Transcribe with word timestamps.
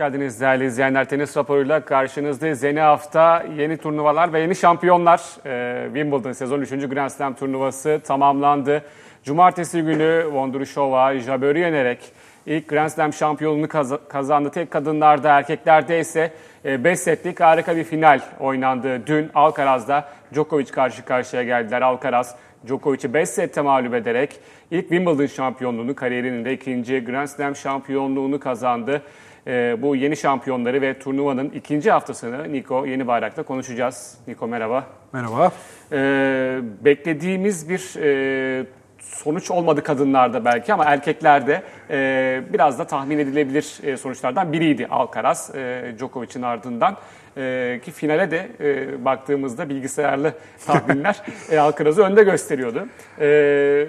Geldiniz 0.00 0.40
değerli 0.40 0.64
izleyenler. 0.66 1.08
Tenis 1.08 1.36
raporuyla 1.36 1.84
karşınızdayız. 1.84 2.62
Yeni 2.62 2.80
hafta 2.80 3.44
yeni 3.56 3.76
turnuvalar 3.76 4.32
ve 4.32 4.40
yeni 4.40 4.56
şampiyonlar. 4.56 5.20
Ee, 5.46 5.84
Wimbledon 5.84 6.32
sezon 6.32 6.60
3. 6.60 6.70
Grand 6.70 7.10
Slam 7.10 7.34
turnuvası 7.34 8.00
tamamlandı. 8.06 8.82
Cumartesi 9.24 9.82
günü 9.82 10.26
Vondrushova 10.32 11.18
Jabber'ı 11.18 11.58
yenerek 11.58 11.98
ilk 12.46 12.68
Grand 12.68 12.88
Slam 12.88 13.12
şampiyonluğunu 13.12 13.68
kaz- 13.68 14.08
kazandı. 14.08 14.50
Tek 14.50 14.70
kadınlarda, 14.70 15.28
erkeklerde 15.38 16.00
ise 16.00 16.32
5 16.64 16.98
setlik 16.98 17.40
harika 17.40 17.76
bir 17.76 17.84
final 17.84 18.20
oynandı. 18.40 19.06
Dün 19.06 19.30
Alcaraz'da 19.34 20.08
Djokovic 20.34 20.70
karşı 20.72 21.04
karşıya 21.04 21.42
geldiler. 21.42 21.82
Alcaraz 21.82 22.36
Djokovic'i 22.66 23.14
5 23.14 23.28
sette 23.28 23.60
mağlup 23.60 23.94
ederek 23.94 24.40
ilk 24.70 24.88
Wimbledon 24.88 25.26
şampiyonluğunu, 25.26 25.94
kariyerinin 25.94 26.44
de 26.44 26.52
ikinci 26.52 27.04
Grand 27.04 27.28
Slam 27.28 27.56
şampiyonluğunu 27.56 28.40
kazandı. 28.40 29.02
Ee, 29.46 29.76
bu 29.82 29.96
yeni 29.96 30.16
şampiyonları 30.16 30.82
ve 30.82 30.98
turnuvanın 30.98 31.50
ikinci 31.50 31.90
haftasını 31.90 32.52
Niko 32.52 32.86
Yeni 32.86 33.06
Bayrak'ta 33.06 33.42
konuşacağız. 33.42 34.18
Niko 34.28 34.48
merhaba. 34.48 34.86
Merhaba. 35.12 35.52
Ee, 35.92 36.58
beklediğimiz 36.84 37.68
bir 37.68 38.02
e, 38.02 38.66
sonuç 38.98 39.50
olmadı 39.50 39.82
kadınlarda 39.82 40.44
belki 40.44 40.72
ama 40.72 40.84
erkeklerde 40.84 41.62
e, 41.90 42.42
biraz 42.52 42.78
da 42.78 42.84
tahmin 42.84 43.18
edilebilir 43.18 43.78
e, 43.82 43.96
sonuçlardan 43.96 44.52
biriydi 44.52 44.86
Alcaraz, 44.86 45.54
e, 45.54 45.94
Djokovic'in 45.98 46.42
ardından. 46.42 46.96
E, 47.36 47.80
ki 47.84 47.90
finale 47.90 48.30
de 48.30 48.48
e, 48.60 49.04
baktığımızda 49.04 49.68
bilgisayarlı 49.68 50.34
tahminler 50.66 51.22
e, 51.50 51.58
Alcaraz'ı 51.58 52.02
önde 52.02 52.22
gösteriyordu. 52.22 52.88
E, 53.20 53.86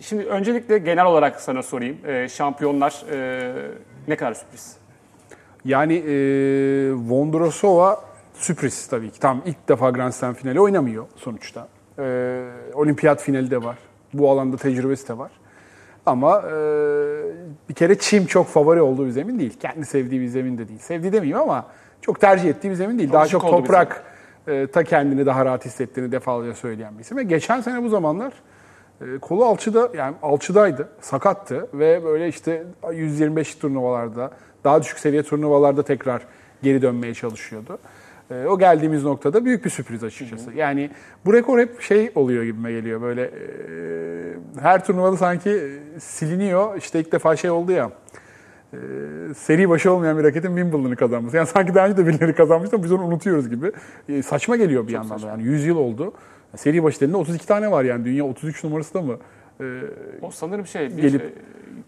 şimdi 0.00 0.24
öncelikle 0.24 0.78
genel 0.78 1.04
olarak 1.04 1.40
sana 1.40 1.62
sorayım. 1.62 1.98
E, 2.06 2.28
şampiyonlar 2.28 3.02
e, 3.12 3.52
ne 4.08 4.16
kadar 4.16 4.34
sürpriz? 4.34 4.83
Yani 5.64 5.94
e, 5.94 6.14
Vondrosova 6.92 8.00
sürpriz 8.34 8.86
tabii 8.86 9.10
ki. 9.10 9.20
Tam 9.20 9.42
ilk 9.46 9.68
defa 9.68 9.90
Grand 9.90 10.12
Slam 10.12 10.34
finali 10.34 10.60
oynamıyor 10.60 11.06
sonuçta. 11.16 11.68
E, 11.98 12.44
olimpiyat 12.74 13.22
finali 13.22 13.50
de 13.50 13.64
var. 13.64 13.78
Bu 14.14 14.30
alanda 14.30 14.56
tecrübesi 14.56 15.08
de 15.08 15.18
var. 15.18 15.30
Ama 16.06 16.38
e, 16.38 16.52
bir 17.68 17.74
kere 17.74 17.98
çim 17.98 18.26
çok 18.26 18.46
favori 18.46 18.82
olduğu 18.82 19.06
bir 19.06 19.10
zemin 19.10 19.38
değil. 19.38 19.58
Kendi 19.60 19.86
sevdiği 19.86 20.20
bir 20.20 20.28
zemin 20.28 20.58
de 20.58 20.68
değil. 20.68 20.78
Sevdiği 20.78 21.12
demeyeyim 21.12 21.38
ama 21.38 21.66
çok 22.00 22.20
tercih 22.20 22.50
ettiği 22.50 22.70
bir 22.70 22.74
zemin 22.74 22.98
değil. 22.98 23.12
Daha 23.12 23.22
Alışık 23.22 23.40
çok 23.40 23.50
toprak 23.50 24.04
e, 24.46 24.66
ta 24.66 24.84
kendini 24.84 25.26
daha 25.26 25.44
rahat 25.44 25.64
hissettiğini 25.64 26.12
defalarca 26.12 26.54
söyleyen 26.54 26.94
bir 26.94 27.00
isim. 27.00 27.16
Ve 27.16 27.22
geçen 27.22 27.60
sene 27.60 27.82
bu 27.82 27.88
zamanlar 27.88 28.32
e, 29.00 29.18
kolu 29.18 29.44
alçıda 29.44 29.90
yani 29.96 30.16
alçıdaydı, 30.22 30.88
sakattı 31.00 31.68
ve 31.74 32.04
böyle 32.04 32.28
işte 32.28 32.64
125 32.92 33.54
turnuvalarda, 33.54 34.30
daha 34.64 34.82
düşük 34.82 34.98
seviye 34.98 35.22
turnuvalarda 35.22 35.82
tekrar 35.82 36.22
geri 36.62 36.82
dönmeye 36.82 37.14
çalışıyordu. 37.14 37.78
E, 38.30 38.46
o 38.46 38.58
geldiğimiz 38.58 39.04
noktada 39.04 39.44
büyük 39.44 39.64
bir 39.64 39.70
sürpriz 39.70 40.04
açıkçası. 40.04 40.52
Yani 40.52 40.90
bu 41.26 41.32
rekor 41.34 41.58
hep 41.58 41.80
şey 41.80 42.12
oluyor 42.14 42.44
gibime 42.44 42.72
geliyor 42.72 43.02
böyle 43.02 43.22
e, 43.22 43.30
her 44.60 44.84
turnuvada 44.84 45.16
sanki 45.16 45.60
siliniyor. 45.98 46.76
İşte 46.76 47.00
ilk 47.00 47.12
defa 47.12 47.36
şey 47.36 47.50
oldu 47.50 47.72
ya 47.72 47.90
e, 48.72 48.76
seri 49.36 49.68
başı 49.68 49.92
olmayan 49.92 50.18
bir 50.18 50.24
raketin 50.24 50.56
Wimbledon'ı 50.56 50.96
kazanması. 50.96 51.36
Yani 51.36 51.46
sanki 51.46 51.74
daha 51.74 51.86
önce 51.86 51.96
de 51.96 52.06
birileri 52.06 52.34
kazanmıştı 52.34 52.76
ama 52.76 52.84
biz 52.84 52.92
onu 52.92 53.04
unutuyoruz 53.04 53.50
gibi. 53.50 53.72
E, 54.08 54.22
saçma 54.22 54.56
geliyor 54.56 54.86
bir 54.88 54.92
yandan 54.92 55.22
da 55.22 55.26
yani 55.26 55.42
100 55.42 55.66
yıl 55.66 55.76
oldu. 55.76 56.12
Seri 56.56 56.82
başı 56.82 56.96
dediğinde 56.96 57.16
32 57.16 57.46
tane 57.46 57.70
var 57.70 57.84
yani 57.84 58.04
dünya 58.04 58.24
33 58.24 58.64
numarası 58.64 58.94
da 58.94 59.02
mı? 59.02 59.16
E, 59.60 59.64
O 60.22 60.30
sanırım 60.30 60.66
şey, 60.66 60.96
bir, 60.96 61.02
Gelip- 61.02 61.20
e, 61.22 61.32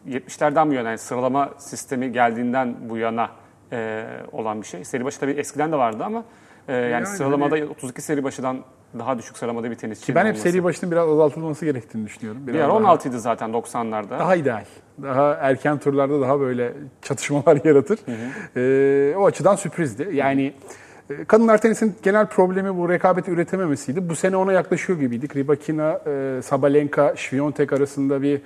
70'lerden 0.09 0.71
bu 0.71 0.75
yana, 0.75 0.89
yani 0.89 0.99
sıralama 0.99 1.51
sistemi 1.59 2.13
geldiğinden 2.13 2.75
bu 2.89 2.97
yana 2.97 3.31
e, 3.73 4.05
olan 4.33 4.61
bir 4.63 4.67
şey. 4.67 4.85
Seri 4.85 5.05
başı 5.05 5.21
tabii 5.21 5.33
eskiden 5.33 5.73
de 5.73 5.77
vardı 5.77 6.05
ama 6.05 6.25
e, 6.69 6.73
yani, 6.75 6.91
Yani 6.93 7.07
sıralamada 7.07 7.57
32 7.71 8.03
seri 8.03 8.25
başıdan 8.25 8.57
daha 8.99 9.19
düşük 9.19 9.39
sıralamada 9.39 9.71
bir 9.71 9.75
tenisçi 9.75 10.15
ben 10.15 10.21
hep 10.21 10.27
olması. 10.27 10.43
seri 10.43 10.65
başının 10.65 10.91
biraz 10.93 11.09
azaltılması 11.09 11.65
gerektiğini 11.65 12.07
düşünüyorum. 12.07 12.43
Biraz 12.47 12.55
Bir 12.55 12.61
ara 12.61 12.69
daha- 12.69 12.77
16 12.77 13.09
idi 13.09 13.19
zaten 13.19 13.51
90'larda. 13.51 14.11
Daha 14.11 14.37
ideal. 14.37 14.65
Daha 15.03 15.35
erken 15.35 15.79
turlarda 15.79 16.21
daha 16.21 16.41
böyle 16.41 16.73
çatışmalar 17.03 17.59
yaratır. 17.65 17.99
Ee, 18.57 19.17
o 19.17 19.27
açıdan 19.27 19.57
sürprizdi. 19.57 20.09
Yani 20.13 20.53
e, 21.11 21.25
kadınlar 21.25 21.59
tenisinin 21.59 21.95
genel 22.03 22.27
problemi 22.27 22.77
bu 22.77 22.89
rekabeti 22.89 23.31
üretememesiydi. 23.31 24.09
Bu 24.09 24.17
sene 24.17 24.37
ona 24.37 24.53
yaklaşıyor 24.53 24.99
gibiydik. 24.99 25.37
Rybakina, 25.37 26.01
e, 26.07 26.43
Sabalenka, 26.43 27.15
Świątek 27.17 27.73
arasında 27.73 28.23
bir 28.23 28.37
e, 28.37 28.41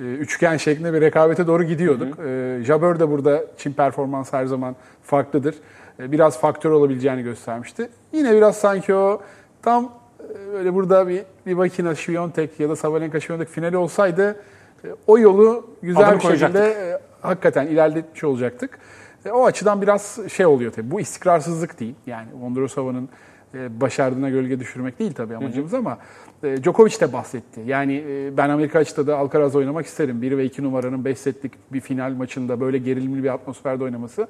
üçgen 0.00 0.56
şeklinde 0.56 0.92
bir 0.92 1.00
rekabete 1.00 1.46
doğru 1.46 1.64
gidiyorduk. 1.64 2.18
E, 2.18 2.60
Jabeur 2.64 2.98
de 2.98 3.10
burada 3.10 3.44
Çin 3.58 3.72
performans 3.72 4.32
her 4.32 4.46
zaman 4.46 4.76
farklıdır. 5.02 5.54
E, 6.00 6.12
biraz 6.12 6.40
faktör 6.40 6.70
olabileceğini 6.70 7.22
göstermişti. 7.22 7.88
Yine 8.12 8.32
biraz 8.32 8.56
sanki 8.56 8.94
o 8.94 9.22
tam 9.62 9.84
e, 9.84 10.52
böyle 10.52 10.74
burada 10.74 11.08
bir 11.08 11.22
Rybakina, 11.46 11.94
Świątek 11.94 12.48
ya 12.58 12.68
da 12.68 12.76
Sabalenka, 12.76 13.20
Świątek 13.20 13.48
finali 13.48 13.76
olsaydı 13.76 14.36
e, 14.84 14.88
o 15.06 15.18
yolu 15.18 15.66
güzel 15.82 16.08
Adını 16.08 16.18
bir 16.18 16.38
şekilde 16.38 16.60
e, 16.60 16.98
hakikaten 17.22 17.66
ilerletmiş 17.66 18.24
olacaktık. 18.24 18.78
E, 19.26 19.30
o 19.30 19.46
açıdan 19.46 19.82
biraz 19.82 20.18
şey 20.32 20.46
oluyor 20.46 20.72
tabii. 20.72 20.90
Bu 20.90 21.00
istikrarsızlık 21.00 21.80
değil. 21.80 21.94
Yani 22.06 22.28
Vondrosova'nın 22.40 23.08
e, 23.54 23.80
başardığına 23.80 24.30
gölge 24.30 24.60
düşürmek 24.60 24.98
değil 24.98 25.12
tabii 25.14 25.36
amacımız 25.36 25.74
ama 25.74 25.98
e, 26.44 26.62
Djokovic 26.62 27.00
de 27.00 27.12
bahsetti. 27.12 27.60
Yani 27.66 28.04
e, 28.08 28.36
ben 28.36 28.50
Amerika 28.50 28.78
açıkta 28.78 29.06
da 29.06 29.18
Alcaraz 29.18 29.56
oynamak 29.56 29.86
isterim. 29.86 30.22
1 30.22 30.38
ve 30.38 30.44
2 30.44 30.62
numaranın 30.62 31.04
5 31.04 31.18
setlik 31.18 31.52
bir 31.72 31.80
final 31.80 32.12
maçında 32.12 32.60
böyle 32.60 32.78
gerilimli 32.78 33.22
bir 33.22 33.34
atmosferde 33.34 33.84
oynaması 33.84 34.26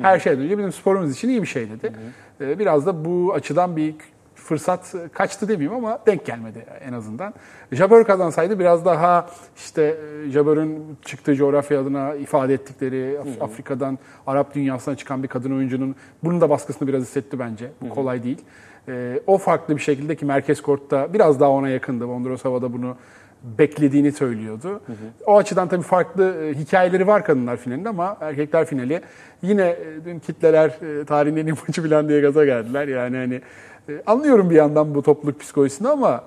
her 0.00 0.18
şeyden 0.18 0.44
önce 0.44 0.58
bizim 0.58 0.72
sporumuz 0.72 1.12
için 1.12 1.28
iyi 1.28 1.42
bir 1.42 1.46
şey 1.46 1.70
dedi. 1.70 1.92
E, 2.40 2.58
biraz 2.58 2.86
da 2.86 3.04
bu 3.04 3.34
açıdan 3.34 3.76
bir 3.76 3.94
fırsat 4.34 4.94
kaçtı 5.12 5.48
demeyeyim 5.48 5.84
ama 5.84 5.98
denk 6.06 6.26
gelmedi 6.26 6.66
en 6.88 6.92
azından. 6.92 7.34
Jabeur 7.72 8.04
kazansaydı 8.04 8.58
biraz 8.58 8.84
daha 8.84 9.26
işte 9.56 9.96
e, 10.26 10.30
Jabeur'ün 10.30 10.96
çıktığı 11.04 11.34
coğrafya 11.34 11.80
adına 11.80 12.14
ifade 12.14 12.54
ettikleri 12.54 13.18
Af- 13.20 13.42
Afrika'dan 13.42 13.98
Arap 14.26 14.54
dünyasına 14.54 14.96
çıkan 14.96 15.22
bir 15.22 15.28
kadın 15.28 15.56
oyuncunun 15.56 15.96
bunun 16.24 16.40
da 16.40 16.50
baskısını 16.50 16.88
biraz 16.88 17.02
hissetti 17.02 17.38
bence. 17.38 17.70
Bu 17.80 17.88
kolay 17.88 18.22
değil. 18.22 18.38
E, 18.88 19.20
o 19.26 19.38
farklı 19.38 19.76
bir 19.76 19.80
şekilde 19.80 20.16
ki 20.16 20.24
merkez 20.24 20.62
kortta 20.62 21.14
biraz 21.14 21.40
daha 21.40 21.50
ona 21.50 21.68
yakındı. 21.68 22.06
Vondrosova 22.06 22.62
da 22.62 22.72
bunu 22.72 22.96
beklediğini 23.58 24.12
söylüyordu. 24.12 24.80
O 25.26 25.36
açıdan 25.36 25.68
tabii 25.68 25.82
farklı 25.82 26.34
e, 26.44 26.54
hikayeleri 26.54 27.06
var 27.06 27.24
kadınlar 27.24 27.56
finalinde 27.56 27.88
ama 27.88 28.16
erkekler 28.20 28.66
finali 28.66 29.00
yine 29.42 29.62
e, 29.62 30.04
dün 30.04 30.18
kitleler 30.18 31.00
e, 31.00 31.04
tarihin 31.04 31.36
en 31.36 31.46
iyi 31.46 31.54
maçı 31.68 31.82
falan 31.82 32.08
diye 32.08 32.20
gaza 32.20 32.44
geldiler. 32.44 32.88
Yani 32.88 33.16
hani 33.16 33.40
e, 33.88 34.02
anlıyorum 34.06 34.50
bir 34.50 34.54
yandan 34.54 34.94
bu 34.94 35.02
topluluk 35.02 35.40
psikolojisini 35.40 35.88
ama 35.88 36.24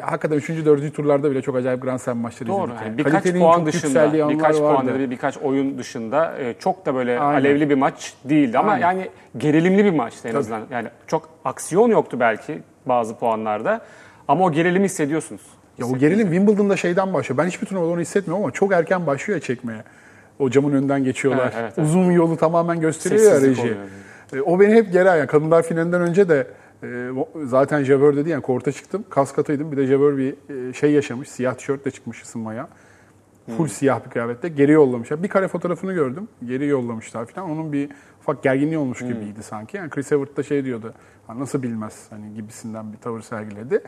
hakikaten 0.00 0.36
3. 0.36 0.48
4. 0.48 0.94
turlarda 0.94 1.30
bile 1.30 1.42
çok 1.42 1.56
acayip 1.56 1.82
Grand 1.82 1.98
Slam 1.98 2.18
maçları 2.18 2.48
Doğru. 2.48 2.64
izledik. 2.64 2.82
Yani 2.86 2.98
birkaç 2.98 3.12
Kalitenin 3.12 3.40
puan 3.40 3.66
dışında, 3.66 4.28
birkaç 4.28 4.56
puan 4.56 4.74
vardı. 4.74 4.90
ya 5.00 5.06
da 5.06 5.10
birkaç 5.10 5.38
oyun 5.38 5.78
dışında 5.78 6.38
e, 6.38 6.54
çok 6.58 6.86
da 6.86 6.94
böyle 6.94 7.20
Aynen. 7.20 7.40
alevli 7.40 7.70
bir 7.70 7.74
maç 7.74 8.14
değildi 8.24 8.58
ama 8.58 8.72
Aynen. 8.72 8.86
yani 8.86 9.08
gerilimli 9.36 9.84
bir 9.84 9.90
maçtı 9.92 10.28
en 10.28 10.34
azından. 10.34 10.62
Yani 10.70 10.88
çok 11.06 11.28
aksiyon 11.44 11.88
yoktu 11.88 12.16
belki 12.20 12.58
bazı 12.86 13.16
puanlarda 13.18 13.80
ama 14.28 14.44
o 14.44 14.52
gerilimi 14.52 14.84
hissediyorsunuz. 14.84 15.42
Ya 15.78 15.86
o 15.86 15.98
gerilim 15.98 16.28
Wimbledon'da 16.28 16.76
şeyden 16.76 17.14
başlıyor. 17.14 17.38
Ben 17.38 17.46
hiçbir 17.48 17.66
turnuvada 17.66 17.90
onu 17.90 18.00
hissetmiyorum 18.00 18.44
ama 18.44 18.52
çok 18.52 18.72
erken 18.72 19.06
başlıyor 19.06 19.36
ya 19.36 19.40
çekmeye. 19.42 19.84
O 20.38 20.50
camın 20.50 20.72
önünden 20.72 21.04
geçiyorlar. 21.04 21.42
Evet, 21.44 21.54
evet, 21.58 21.72
evet. 21.76 21.88
Uzun 21.88 22.10
yolu 22.10 22.36
tamamen 22.36 22.80
gösteriyor 22.80 23.22
ya 23.22 23.30
Sessizlik 23.30 23.50
reji. 23.58 23.62
oluyor. 23.62 23.76
E, 24.34 24.50
o 24.50 24.60
beni 24.60 24.74
hep 24.74 24.92
geri 24.92 25.08
yani 25.08 25.26
kadınlar 25.26 25.62
finalinden 25.62 26.00
önce 26.00 26.28
de 26.28 26.46
e, 26.84 27.10
o- 27.12 27.28
zaten 27.44 27.82
Jabeur 27.84 28.16
dedi 28.16 28.28
yani 28.30 28.42
korta 28.42 28.72
çıktım. 28.72 29.04
Kaskatıydım. 29.10 29.72
Bir 29.72 29.76
de 29.76 29.86
Jabeur 29.86 30.16
bir 30.18 30.34
e, 30.68 30.72
şey 30.72 30.92
yaşamış. 30.92 31.28
Siyah 31.28 31.54
tişörtle 31.54 31.90
çıkmış 31.90 32.22
ısınmaya. 32.22 32.68
Full 33.46 33.56
Hmm. 33.58 33.68
siyah 33.68 34.04
bir 34.04 34.10
kıyafette. 34.10 34.48
Geri 34.48 34.72
yollamışlar. 34.72 35.22
Bir 35.22 35.28
kare 35.28 35.48
fotoğrafını 35.48 35.92
gördüm. 35.92 36.28
Geri 36.44 36.66
yollamışlar 36.66 37.26
falan. 37.26 37.50
Onun 37.50 37.72
bir 37.72 37.90
ufak 38.20 38.42
gerginliği 38.42 38.78
olmuş 38.78 39.00
Hmm. 39.00 39.08
gibiydi 39.08 39.42
sanki. 39.42 39.76
Yani 39.76 39.90
Chris 39.90 40.12
Evert 40.12 40.36
da 40.36 40.42
şey 40.42 40.64
diyordu. 40.64 40.94
"Ha, 41.26 41.38
nasıl 41.38 41.62
bilmez 41.62 42.06
hani 42.10 42.34
gibisinden 42.34 42.92
bir 42.92 42.98
tavır 42.98 43.20
sergiledi. 43.20 43.80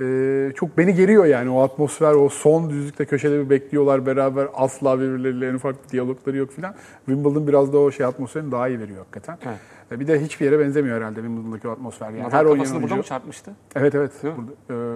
Ee, 0.00 0.52
çok 0.54 0.78
beni 0.78 0.94
geriyor 0.94 1.24
yani 1.24 1.50
o 1.50 1.62
atmosfer, 1.62 2.12
o 2.14 2.28
son 2.28 2.70
düzlükte 2.70 3.06
köşede 3.06 3.44
bir 3.44 3.50
bekliyorlar 3.50 4.06
beraber. 4.06 4.48
Asla 4.54 5.00
birbirleriyle 5.00 5.54
bir 5.54 5.90
diyalogları 5.90 6.36
yok 6.36 6.50
filan. 6.52 6.74
Wimbledon 7.06 7.48
biraz 7.48 7.72
da 7.72 7.78
o 7.78 7.90
şey 7.90 8.06
atmosferini 8.06 8.52
daha 8.52 8.68
iyi 8.68 8.80
veriyor 8.80 8.98
hakikaten. 8.98 9.38
Evet. 9.46 9.58
Ee, 9.92 10.00
Bir 10.00 10.06
de 10.06 10.20
hiçbir 10.20 10.44
yere 10.44 10.58
benzemiyor 10.58 10.96
herhalde 10.96 11.14
Wimbledon'daki 11.20 11.68
atmosfer. 11.68 12.10
Yani 12.10 12.22
Nadal 12.22 12.30
her 12.38 12.44
oynayan 12.44 12.56
kafasını 12.58 12.82
burada 12.82 12.94
oyuncu- 12.94 12.96
mı 12.96 13.08
çarpmıştı? 13.08 13.52
Evet 13.76 13.94
evet. 13.94 14.12
Burada, 14.22 14.52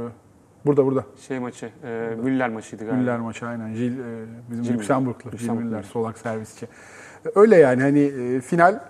e, 0.06 0.08
burada 0.66 0.86
burada. 0.86 1.04
Şey 1.28 1.38
maçı, 1.38 1.70
e, 1.84 2.10
Müller 2.22 2.48
maçıydı 2.48 2.84
galiba. 2.84 3.00
Müller 3.00 3.18
maçı 3.20 3.46
aynen. 3.46 3.74
Jil, 3.74 3.98
e, 3.98 4.02
bizim 4.50 4.64
Jil 4.64 4.74
Lüksemburglu. 4.74 5.36
Jil. 5.38 5.50
Müller, 5.50 5.82
solak 5.82 6.18
servisçi. 6.18 6.68
Öyle 7.34 7.56
yani 7.56 7.82
hani 7.82 8.00
e, 8.00 8.40
final 8.40 8.80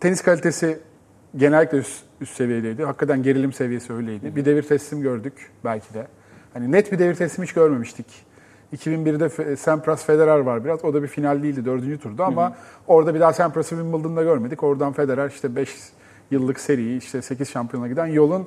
tenis 0.00 0.22
kalitesi 0.22 0.78
genellikle 1.36 1.78
üst, 1.78 2.02
üst 2.20 2.36
seviyedeydi. 2.36 2.84
Hakikaten 2.84 3.22
gerilim 3.22 3.52
seviyesi 3.52 3.92
öyleydi. 3.92 4.36
Bir 4.36 4.44
devir 4.44 4.62
teslim 4.62 5.02
gördük 5.02 5.50
belki 5.64 5.94
de. 5.94 6.06
Hani 6.54 6.72
net 6.72 6.92
bir 6.92 6.98
devir 6.98 7.14
teslim 7.14 7.44
hiç 7.44 7.52
görmemiştik. 7.52 8.06
2001'de 8.76 9.24
Fe- 9.24 9.56
Sampras 9.56 10.04
Federer 10.06 10.38
var 10.38 10.64
biraz. 10.64 10.84
O 10.84 10.94
da 10.94 11.02
bir 11.02 11.08
final 11.08 11.42
değildi. 11.42 11.64
Dördüncü 11.64 11.98
turda 11.98 12.24
ama 12.24 12.56
orada 12.86 13.14
bir 13.14 13.20
daha 13.20 13.32
Sampras'ı 13.32 13.68
Wimbledon'da 13.68 14.22
görmedik. 14.22 14.62
Oradan 14.62 14.92
Federer 14.92 15.28
işte 15.28 15.56
5 15.56 15.76
yıllık 16.30 16.60
seriyi 16.60 16.98
işte 16.98 17.22
8 17.22 17.48
şampiyona 17.50 17.88
giden 17.88 18.06
yolun 18.06 18.46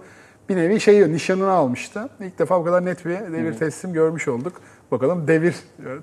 bir 0.50 0.56
nevi 0.56 0.80
şeyi 0.80 1.14
nişanını 1.14 1.52
almıştı. 1.52 2.10
İlk 2.20 2.40
defa 2.40 2.60
bu 2.60 2.66
kadar 2.66 2.86
net 2.86 3.06
bir 3.06 3.12
devir 3.12 3.54
teslim 3.54 3.94
görmüş 3.94 4.28
olduk. 4.28 4.54
Bakalım 4.92 5.28
devir 5.28 5.56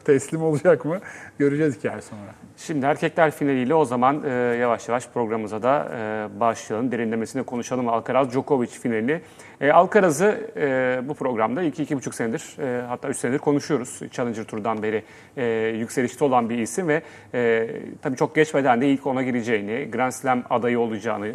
teslim 0.04 0.42
olacak 0.42 0.84
mı? 0.84 0.98
Göreceğiz 1.38 1.76
iki 1.76 1.90
ay 1.90 2.02
sonra. 2.02 2.34
Şimdi 2.66 2.86
erkekler 2.86 3.30
finaliyle 3.30 3.74
o 3.74 3.84
zaman 3.84 4.24
e, 4.24 4.30
yavaş 4.32 4.88
yavaş 4.88 5.08
programımıza 5.08 5.62
da 5.62 5.88
e, 5.96 6.40
başlayalım. 6.40 6.92
Derinlemesine 6.92 7.42
konuşalım 7.42 7.88
Alcaraz 7.88 8.30
Djokovic 8.30 8.68
finali. 8.68 9.22
E, 9.60 9.70
Alcaraz'ı 9.72 10.50
e, 10.56 11.08
bu 11.08 11.14
programda 11.14 11.62
2-2,5 11.62 12.12
senedir 12.12 12.56
e, 12.58 12.86
hatta 12.86 13.08
3 13.08 13.16
senedir 13.16 13.38
konuşuyoruz. 13.38 14.00
Challenger 14.10 14.44
Tur'dan 14.44 14.82
beri 14.82 15.04
e, 15.36 15.44
yükselişte 15.78 16.24
olan 16.24 16.50
bir 16.50 16.58
isim 16.58 16.88
ve 16.88 17.02
e, 17.34 17.68
tabii 18.02 18.16
çok 18.16 18.34
geçmeden 18.34 18.80
de 18.80 18.88
ilk 18.88 19.06
ona 19.06 19.22
gireceğini, 19.22 19.90
Grand 19.90 20.12
Slam 20.12 20.42
adayı 20.50 20.80
olacağını 20.80 21.28
e, 21.28 21.32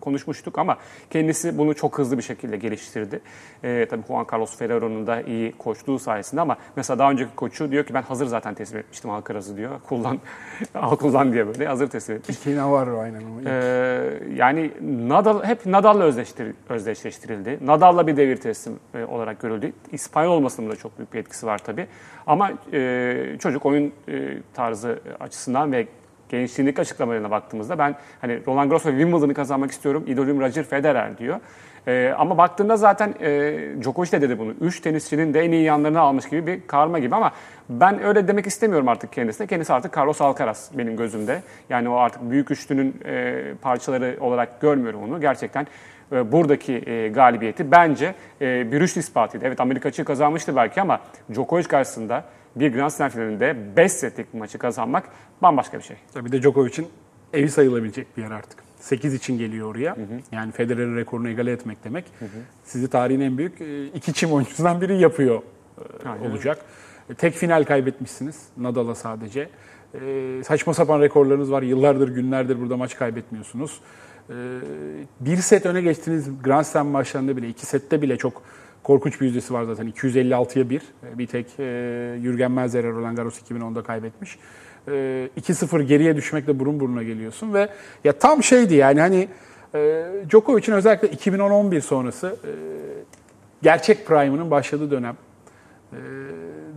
konuşmuştuk 0.00 0.58
ama 0.58 0.76
kendisi 1.10 1.58
bunu 1.58 1.74
çok 1.74 1.98
hızlı 1.98 2.18
bir 2.18 2.22
şekilde 2.22 2.56
geliştirdi. 2.56 3.20
E, 3.64 3.86
tabii 3.90 4.02
Juan 4.06 4.26
Carlos 4.32 4.56
Ferrero'nun 4.58 5.06
da 5.06 5.22
iyi 5.22 5.52
koçluğu 5.52 5.98
sayesinde 5.98 6.40
ama 6.40 6.56
mesela 6.76 6.98
daha 6.98 7.10
önceki 7.10 7.34
koçu 7.36 7.70
diyor 7.70 7.84
ki 7.84 7.94
ben 7.94 8.02
hazır 8.02 8.26
zaten 8.26 8.54
teslim 8.54 8.80
etmiştim 8.80 9.10
Alcaraz'ı 9.10 9.56
diyor. 9.56 9.80
Kullan, 9.88 10.18
al 10.74 10.96
kullan 10.96 11.32
diye 11.32 11.46
böyle 11.46 11.66
hazır 11.66 11.88
teslim 11.88 12.16
etmiş. 12.16 12.38
İki 12.38 12.56
Navarro 12.56 12.98
aynen. 12.98 13.22
Ee, 13.46 14.10
yani 14.34 14.70
Nadal 15.08 15.44
hep 15.44 15.66
Nadal'la 15.66 16.04
özdeştir, 16.04 16.54
özdeşleştirildi. 16.68 17.58
Nadal'la 17.62 18.06
bir 18.06 18.16
devir 18.16 18.36
teslim 18.36 18.78
e, 18.94 19.04
olarak 19.04 19.40
görüldü. 19.40 19.72
İspanyol 19.92 20.32
olmasının 20.32 20.70
da 20.70 20.76
çok 20.76 20.98
büyük 20.98 21.14
bir 21.14 21.18
etkisi 21.18 21.46
var 21.46 21.58
tabii. 21.58 21.86
Ama 22.26 22.52
e, 22.72 23.36
çocuk 23.38 23.66
oyun 23.66 23.92
e, 24.08 24.38
tarzı 24.54 25.00
açısından 25.20 25.72
ve 25.72 25.86
gençliğindeki 26.28 26.80
açıklamalarına 26.80 27.30
baktığımızda 27.30 27.78
ben 27.78 27.94
hani 28.20 28.46
Roland 28.46 28.70
Garros 28.70 28.86
ve 28.86 28.90
Wimbledon'ı 28.90 29.34
kazanmak 29.34 29.70
istiyorum. 29.70 30.04
İdolüm 30.06 30.40
Roger 30.40 30.64
Federer 30.64 31.18
diyor. 31.18 31.40
Ee, 31.88 32.14
ama 32.18 32.38
baktığında 32.38 32.76
zaten 32.76 33.14
e, 33.20 33.82
Djokovic 33.82 34.12
de 34.12 34.20
dedi 34.20 34.38
bunu. 34.38 34.54
Üç 34.60 34.80
tenisçinin 34.80 35.34
de 35.34 35.40
en 35.40 35.52
iyi 35.52 35.62
yanlarını 35.62 36.00
almış 36.00 36.28
gibi 36.28 36.46
bir 36.46 36.66
karma 36.66 36.98
gibi 36.98 37.14
ama 37.14 37.32
ben 37.68 38.02
öyle 38.02 38.28
demek 38.28 38.46
istemiyorum 38.46 38.88
artık 38.88 39.12
kendisine. 39.12 39.46
Kendisi 39.46 39.72
artık 39.72 39.96
Carlos 39.96 40.20
Alcaraz 40.20 40.70
benim 40.74 40.96
gözümde. 40.96 41.42
Yani 41.70 41.88
o 41.88 41.96
artık 41.96 42.30
büyük 42.30 42.50
üçlünün 42.50 43.00
e, 43.04 43.44
parçaları 43.62 44.16
olarak 44.20 44.60
görmüyorum 44.60 45.02
onu. 45.02 45.20
Gerçekten 45.20 45.66
e, 46.12 46.32
buradaki 46.32 46.90
e, 46.90 47.08
galibiyeti 47.08 47.70
bence 47.70 48.14
e, 48.40 48.72
bir 48.72 48.80
rüşt 48.80 48.96
ispatıydı. 48.96 49.44
Evet 49.46 49.60
Amerika 49.60 49.88
açığı 49.88 50.04
kazanmıştı 50.04 50.56
belki 50.56 50.80
ama 50.80 51.00
Djokovic 51.32 51.64
karşısında 51.64 52.24
bir 52.56 52.72
Grand 52.72 52.90
Slam 52.90 53.08
finalinde 53.08 53.56
5 53.76 53.92
setlik 53.92 54.34
maçı 54.34 54.58
kazanmak 54.58 55.08
bambaşka 55.42 55.78
bir 55.78 55.82
şey. 55.82 55.96
Tabii 56.14 56.32
de 56.32 56.42
Djokovic'in 56.42 56.88
evi 57.32 57.48
sayılabilecek 57.50 58.16
bir 58.16 58.22
yer 58.22 58.30
artık. 58.30 58.58
8 58.80 59.14
için 59.14 59.38
geliyor 59.38 59.70
oraya. 59.70 59.96
Yani 60.32 60.52
Federer'in 60.52 60.96
rekorunu 60.96 61.28
egale 61.28 61.52
etmek 61.52 61.84
demek. 61.84 62.04
Sizi 62.64 62.88
tarihin 62.90 63.20
en 63.20 63.38
büyük 63.38 63.60
e, 63.60 63.86
iki 63.86 64.12
çim 64.12 64.32
oyuncusundan 64.32 64.80
biri 64.80 64.98
yapıyor 64.98 65.42
e, 66.04 66.08
Aynen. 66.08 66.30
olacak. 66.30 66.58
E, 67.10 67.14
Tek 67.14 67.34
final 67.34 67.64
kaybetmişsiniz 67.64 68.42
Nadal'a 68.56 68.94
sadece. 68.94 69.48
E, 69.94 70.40
saçma 70.44 70.74
sapan 70.74 71.00
rekorlarınız 71.00 71.52
var. 71.52 71.62
Yıllardır, 71.62 72.08
günlerdir 72.08 72.60
burada 72.60 72.76
maç 72.76 72.96
kaybetmiyorsunuz. 72.96 73.80
E, 74.30 74.34
bir 75.20 75.36
set 75.36 75.66
öne 75.66 75.80
geçtiniz 75.80 76.42
Grand 76.42 76.64
Slam 76.64 76.86
maçlarında 76.86 77.36
bile, 77.36 77.48
iki 77.48 77.66
sette 77.66 78.02
bile 78.02 78.16
çok 78.16 78.42
korkunç 78.82 79.20
bir 79.20 79.26
yüzdesi 79.26 79.54
var 79.54 79.64
zaten. 79.64 79.88
256'ya 79.88 80.70
1. 80.70 80.80
E, 80.80 81.18
Bir 81.18 81.26
tek 81.26 81.46
e, 81.58 82.18
Jürgen 82.22 82.50
Melzer'e 82.50 82.88
Roland 82.88 83.16
Garros 83.16 83.42
2010'da 83.42 83.82
kaybetmiş. 83.82 84.38
E, 84.88 84.90
2-0 85.40 85.82
geriye 85.82 86.16
düşmekle 86.16 86.58
burun 86.60 86.80
buruna 86.80 87.02
geliyorsun 87.02 87.54
ve 87.54 87.68
ya 88.04 88.12
tam 88.12 88.42
şeydi 88.42 88.74
yani 88.74 89.00
hani 89.00 89.28
e, 89.74 90.06
Djokovic'in 90.30 90.72
özellikle 90.72 91.08
2011 91.08 91.80
sonrası 91.80 92.36
e, 92.44 92.50
gerçek 93.62 94.06
prime'ının 94.06 94.50
başladığı 94.50 94.90
dönem 94.90 95.16
e, 95.92 95.98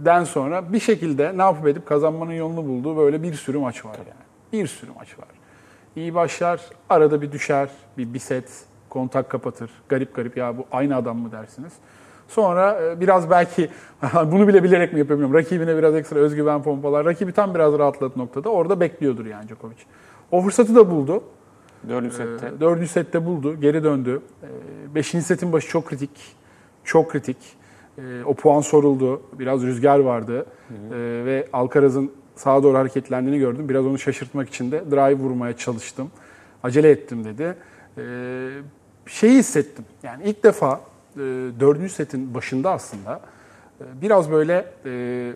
den 0.06 0.24
sonra 0.24 0.74
bir 0.74 0.80
şekilde 0.80 1.38
ne 1.38 1.42
yapıp 1.42 1.68
edip 1.68 1.86
kazanmanın 1.86 2.34
yolunu 2.34 2.68
bulduğu 2.68 2.98
böyle 2.98 3.24
bir 3.24 3.34
sürü 3.34 3.58
maç 3.58 3.86
var 3.86 3.98
yani. 3.98 4.22
Bir 4.54 4.68
sürü 4.68 4.92
maç 4.92 5.20
var. 5.20 5.28
İyi 5.96 6.16
başlar, 6.16 6.62
arada 6.90 7.22
bir 7.22 7.32
düşer, 7.32 7.70
bir, 7.98 8.14
bir 8.14 8.20
set, 8.20 8.50
kontak 8.92 9.30
kapatır. 9.30 9.70
Garip 9.90 10.16
garip 10.16 10.38
ya 10.38 10.58
bu 10.58 10.66
aynı 10.72 10.96
adam 10.96 11.18
mı 11.18 11.32
dersiniz. 11.32 11.74
Sonra 12.28 12.82
e, 12.84 13.00
biraz 13.00 13.30
belki 13.30 13.70
bunu 14.32 14.48
bile 14.48 14.64
bilerek 14.64 14.94
mi 14.94 15.00
yapamıyorum. 15.00 15.34
Rakibine 15.34 15.78
biraz 15.78 15.96
ekstra 15.96 16.20
özgüven 16.20 16.64
pompalar. 16.64 17.06
Rakibi 17.06 17.32
tam 17.32 17.56
biraz 17.56 17.80
rahatladı 17.80 18.20
noktada. 18.20 18.50
Orada 18.50 18.80
bekliyordur 18.80 19.26
yani 19.26 19.48
Djokovic. 19.48 19.76
O 20.32 20.42
fırsatı 20.42 20.76
da 20.76 20.92
buldu. 20.92 21.24
Dördüncü 21.90 22.16
sette. 22.16 22.48
Ee, 22.48 22.60
Dördüncü 22.60 22.88
sette 22.88 23.26
buldu, 23.26 23.56
geri 23.62 23.84
döndü. 23.84 24.22
Ee, 24.44 24.96
Beşinci 24.96 25.26
setin 25.26 25.54
başı 25.54 25.68
çok 25.70 25.86
kritik, 25.86 26.36
çok 26.84 27.12
kritik. 27.12 27.38
Ee, 27.98 28.02
O 28.26 28.34
puan 28.34 28.62
soruldu, 28.62 29.22
biraz 29.40 29.62
rüzgar 29.64 30.00
vardı 30.00 30.46
Ee, 30.72 30.76
ve 31.26 31.48
Alcaraz'ın 31.54 32.12
sağa 32.36 32.64
doğru 32.64 32.78
hareketlendiğini 32.78 33.40
gördüm. 33.40 33.70
Biraz 33.70 33.86
onu 33.86 34.00
şaşırtmak 34.00 34.50
için 34.50 34.72
de 34.72 34.84
drive 34.92 35.14
vurmaya 35.20 35.58
çalıştım. 35.58 36.12
Acele 36.64 36.90
ettim 36.90 37.24
dedi. 37.26 37.56
Ee, 37.98 38.02
Şeyi 39.08 39.38
hissettim, 39.38 39.86
yani 40.04 40.24
ilk 40.24 40.44
defa 40.44 40.82
e, 41.16 41.20
dördüncü 41.60 41.94
setin 41.94 42.34
başında 42.34 42.72
aslında 42.72 43.22
e, 43.82 44.02
biraz 44.02 44.32
böyle 44.32 44.66
e, 44.86 45.34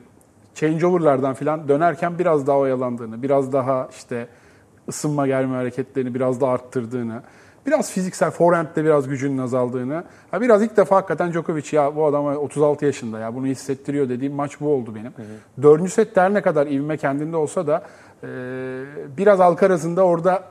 changeover'lardan 0.55 1.33
falan 1.33 1.67
dönerken 1.67 2.19
biraz 2.19 2.47
daha 2.47 2.57
oyalandığını, 2.57 3.23
biraz 3.23 3.53
daha 3.53 3.89
işte 3.91 4.27
ısınma 4.89 5.27
germe 5.27 5.55
hareketlerini 5.55 6.13
biraz 6.13 6.41
daha 6.41 6.51
arttırdığını, 6.51 7.21
biraz 7.65 7.91
fiziksel 7.91 8.31
forehand'de 8.31 8.83
biraz 8.83 9.07
gücünün 9.07 9.37
azaldığını, 9.37 10.03
ha 10.31 10.41
biraz 10.41 10.63
ilk 10.63 10.77
defa 10.77 10.95
hakikaten 10.95 11.31
Djokovic 11.33 11.65
ya 11.71 11.95
bu 11.95 12.05
adam 12.05 12.25
36 12.25 12.85
yaşında 12.85 13.19
ya 13.19 13.35
bunu 13.35 13.45
hissettiriyor 13.45 14.09
dediğim 14.09 14.33
maç 14.33 14.59
bu 14.59 14.69
oldu 14.69 14.95
benim. 14.95 15.13
Dördüncü 15.61 15.91
set 15.91 16.17
her 16.17 16.33
ne 16.33 16.41
kadar 16.41 16.67
ivme 16.67 16.97
kendinde 16.97 17.37
olsa 17.37 17.67
da 17.67 17.83
e, 18.23 18.27
biraz 19.17 19.39
Alcaraz'ın 19.39 19.95
da 19.95 20.03
orada 20.03 20.43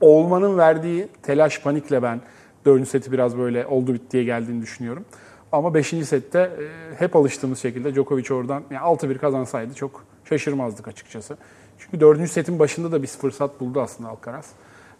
olmanın 0.00 0.58
verdiği 0.58 1.08
telaş 1.22 1.60
panikle 1.60 2.02
ben 2.02 2.20
dördüncü 2.66 2.90
seti 2.90 3.12
biraz 3.12 3.38
böyle 3.38 3.66
oldu 3.66 3.94
bittiye 3.94 4.24
geldiğini 4.24 4.62
düşünüyorum. 4.62 5.04
Ama 5.52 5.74
beşinci 5.74 6.06
sette 6.06 6.38
e, 6.38 7.00
hep 7.00 7.16
alıştığımız 7.16 7.58
şekilde 7.58 7.94
Djokovic 7.94 8.34
oradan 8.34 8.62
yani 8.70 8.82
6-1 8.82 9.18
kazansaydı 9.18 9.74
çok 9.74 10.04
şaşırmazdık 10.28 10.88
açıkçası. 10.88 11.36
Çünkü 11.78 12.00
dördüncü 12.00 12.30
setin 12.30 12.58
başında 12.58 12.92
da 12.92 13.02
bir 13.02 13.06
fırsat 13.06 13.60
buldu 13.60 13.80
aslında 13.80 14.10
Alcaraz. 14.10 14.50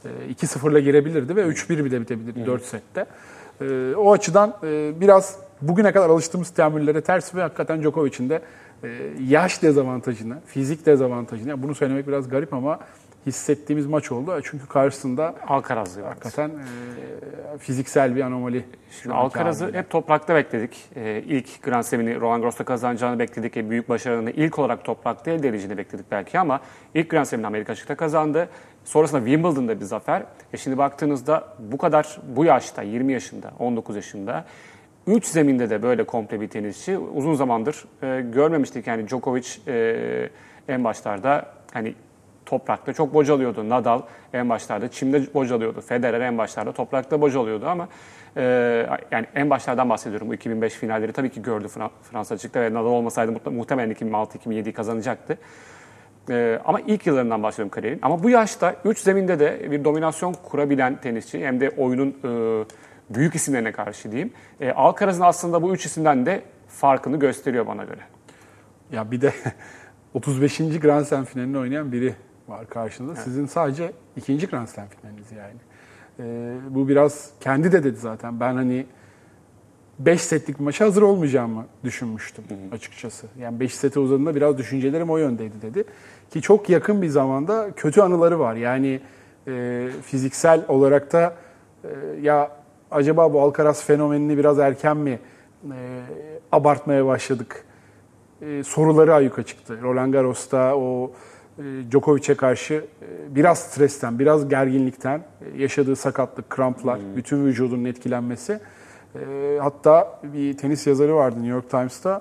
E, 0.04 0.08
2-0'la 0.32 0.80
girebilirdi 0.80 1.36
ve 1.36 1.42
3-1 1.42 1.84
bile 1.84 2.00
bitebilirdi 2.00 2.46
4 2.46 2.64
sette. 2.64 3.06
E, 3.60 3.94
o 3.96 4.12
açıdan 4.12 4.56
e, 4.62 4.92
biraz 5.00 5.38
bugüne 5.62 5.92
kadar 5.92 6.10
alıştığımız 6.10 6.50
teamüllere 6.50 7.00
ters 7.00 7.34
ve 7.34 7.42
hakikaten 7.42 7.82
Djokovic'in 7.82 8.30
de 8.30 8.42
e, 8.84 8.88
yaş 9.28 9.62
dezavantajını, 9.62 10.38
fizik 10.46 10.86
dezavantajını, 10.86 11.48
yani 11.48 11.62
bunu 11.62 11.74
söylemek 11.74 12.08
biraz 12.08 12.28
garip 12.28 12.54
ama 12.54 12.78
hissettiğimiz 13.26 13.86
maç 13.86 14.12
oldu. 14.12 14.40
Çünkü 14.44 14.66
karşısında 14.66 15.34
Alcaraz'ı 15.46 16.02
hakikaten 16.02 16.48
e, 16.48 17.58
fiziksel 17.58 18.16
bir 18.16 18.20
anomali. 18.20 18.64
Şimdi 19.02 19.14
Alcaraz'ı 19.14 19.72
hep 19.72 19.90
toprakta 19.90 20.34
bekledik. 20.34 20.84
Ee, 20.96 21.22
ilk 21.26 21.62
Grand 21.62 21.82
Slam'ini 21.82 22.20
Roland 22.20 22.40
Garros'ta 22.40 22.64
kazanacağını 22.64 23.18
bekledik. 23.18 23.56
E, 23.56 23.70
büyük 23.70 23.88
başarını 23.88 24.30
ilk 24.30 24.58
olarak 24.58 24.84
toprakta 24.84 25.30
elde 25.30 25.48
edeceğini 25.48 25.78
bekledik 25.78 26.06
belki 26.10 26.38
ama 26.38 26.60
ilk 26.94 27.10
Grand 27.10 27.24
Slam'ini 27.24 27.46
Amerika 27.46 27.72
açıkta 27.72 27.94
kazandı. 27.94 28.48
Sonrasında 28.84 29.24
Wimbledon'da 29.24 29.80
bir 29.80 29.84
zafer. 29.84 30.22
E 30.52 30.56
şimdi 30.56 30.78
baktığınızda 30.78 31.44
bu 31.58 31.78
kadar 31.78 32.18
bu 32.36 32.44
yaşta, 32.44 32.82
20 32.82 33.12
yaşında, 33.12 33.52
19 33.58 33.96
yaşında 33.96 34.44
3 35.06 35.26
zeminde 35.26 35.70
de 35.70 35.82
böyle 35.82 36.04
komple 36.04 36.40
bir 36.40 36.48
tenisçi 36.48 36.98
uzun 36.98 37.34
zamandır 37.34 37.84
e, 38.02 38.20
görmemiştik. 38.20 38.86
Yani 38.86 39.08
Djokovic 39.08 39.48
e, 39.68 40.28
en 40.68 40.84
başlarda 40.84 41.46
hani 41.72 41.94
toprakta 42.46 42.92
çok 42.92 43.14
bocalıyordu. 43.14 43.68
Nadal 43.68 44.02
en 44.32 44.48
başlarda 44.48 44.90
çimde 44.90 45.34
bocalıyordu. 45.34 45.80
Federer 45.80 46.20
en 46.20 46.38
başlarda 46.38 46.72
toprakta 46.72 47.20
bocalıyordu 47.20 47.66
ama 47.66 47.88
e, 48.36 48.42
yani 49.10 49.26
en 49.34 49.50
başlardan 49.50 49.90
bahsediyorum. 49.90 50.28
Bu 50.28 50.34
2005 50.34 50.72
finalleri 50.74 51.12
tabii 51.12 51.30
ki 51.30 51.42
gördü 51.42 51.66
Fra- 51.66 51.90
Fransa 52.02 52.34
açıkta 52.34 52.60
ve 52.60 52.74
Nadal 52.74 52.86
olmasaydı 52.90 53.32
muhte- 53.32 53.50
muhtemelen 53.54 53.92
2006-2007'yi 53.94 54.72
kazanacaktı. 54.72 55.38
E, 56.30 56.60
ama 56.64 56.80
ilk 56.80 57.06
yıllarından 57.06 57.42
bahsediyorum 57.42 57.70
kariyerin. 57.70 57.98
Ama 58.02 58.22
bu 58.22 58.30
yaşta 58.30 58.74
3 58.84 58.98
zeminde 58.98 59.38
de 59.40 59.70
bir 59.70 59.84
dominasyon 59.84 60.32
kurabilen 60.32 60.96
tenisçi 61.00 61.46
hem 61.46 61.60
de 61.60 61.70
oyunun 61.70 62.08
e, 62.24 62.64
büyük 63.14 63.34
isimlerine 63.34 63.72
karşı 63.72 64.12
diyeyim. 64.12 64.32
E, 64.60 64.70
Alcaraz'ın 64.72 65.22
aslında 65.22 65.62
bu 65.62 65.74
üç 65.74 65.86
isimden 65.86 66.26
de 66.26 66.42
farkını 66.68 67.18
gösteriyor 67.18 67.66
bana 67.66 67.84
göre. 67.84 68.00
Ya 68.92 69.10
bir 69.10 69.20
de 69.20 69.32
35. 70.14 70.58
Grand 70.58 71.04
Slam 71.04 71.24
finalini 71.24 71.58
oynayan 71.58 71.92
biri 71.92 72.14
var 72.48 72.68
karşınızda. 72.68 73.16
Sizin 73.16 73.46
sadece 73.46 73.92
ikinci 74.16 74.46
Grand 74.46 74.66
Slam 74.66 74.86
finaliniz 74.88 75.32
yani. 75.32 75.56
Ee, 76.20 76.56
bu 76.70 76.88
biraz 76.88 77.30
kendi 77.40 77.72
de 77.72 77.84
dedi 77.84 77.96
zaten. 77.96 78.40
Ben 78.40 78.54
hani 78.54 78.86
5 79.98 80.20
setlik 80.20 80.60
maça 80.60 80.84
hazır 80.84 81.02
olmayacağımı 81.02 81.66
düşünmüştüm 81.84 82.44
açıkçası. 82.72 83.26
Yani 83.38 83.60
5 83.60 83.74
sete 83.74 84.00
uzadığında 84.00 84.34
biraz 84.34 84.58
düşüncelerim 84.58 85.10
o 85.10 85.16
yöndeydi 85.16 85.62
dedi. 85.62 85.84
Ki 86.30 86.42
çok 86.42 86.70
yakın 86.70 87.02
bir 87.02 87.08
zamanda 87.08 87.70
kötü 87.76 88.00
anıları 88.00 88.38
var. 88.38 88.54
Yani 88.54 89.00
e, 89.48 89.88
fiziksel 90.02 90.64
olarak 90.68 91.12
da 91.12 91.34
e, 91.84 91.88
ya 92.22 92.50
acaba 92.90 93.32
bu 93.32 93.40
Alcaraz 93.40 93.84
fenomenini 93.84 94.38
biraz 94.38 94.58
erken 94.58 94.96
mi 94.96 95.18
e, 95.64 96.02
abartmaya 96.52 97.06
başladık 97.06 97.64
e, 98.42 98.64
soruları 98.64 99.14
ayyuka 99.14 99.42
çıktı. 99.42 99.78
Roland 99.82 100.12
Garros'ta 100.12 100.76
o 100.76 101.12
Djokovic'e 101.90 102.34
karşı 102.34 102.74
e, 102.74 103.34
biraz 103.34 103.58
stresten, 103.58 104.18
biraz 104.18 104.48
gerginlikten 104.48 105.18
e, 105.18 105.62
yaşadığı 105.62 105.96
sakatlık, 105.96 106.50
kramplar, 106.50 106.98
bütün 107.16 107.46
vücudunun 107.46 107.84
etkilenmesi. 107.84 108.60
E, 109.14 109.58
hatta 109.62 110.20
bir 110.22 110.56
tenis 110.56 110.86
yazarı 110.86 111.14
vardı 111.14 111.36
New 111.36 111.50
York 111.50 111.70
Times'ta 111.70 112.20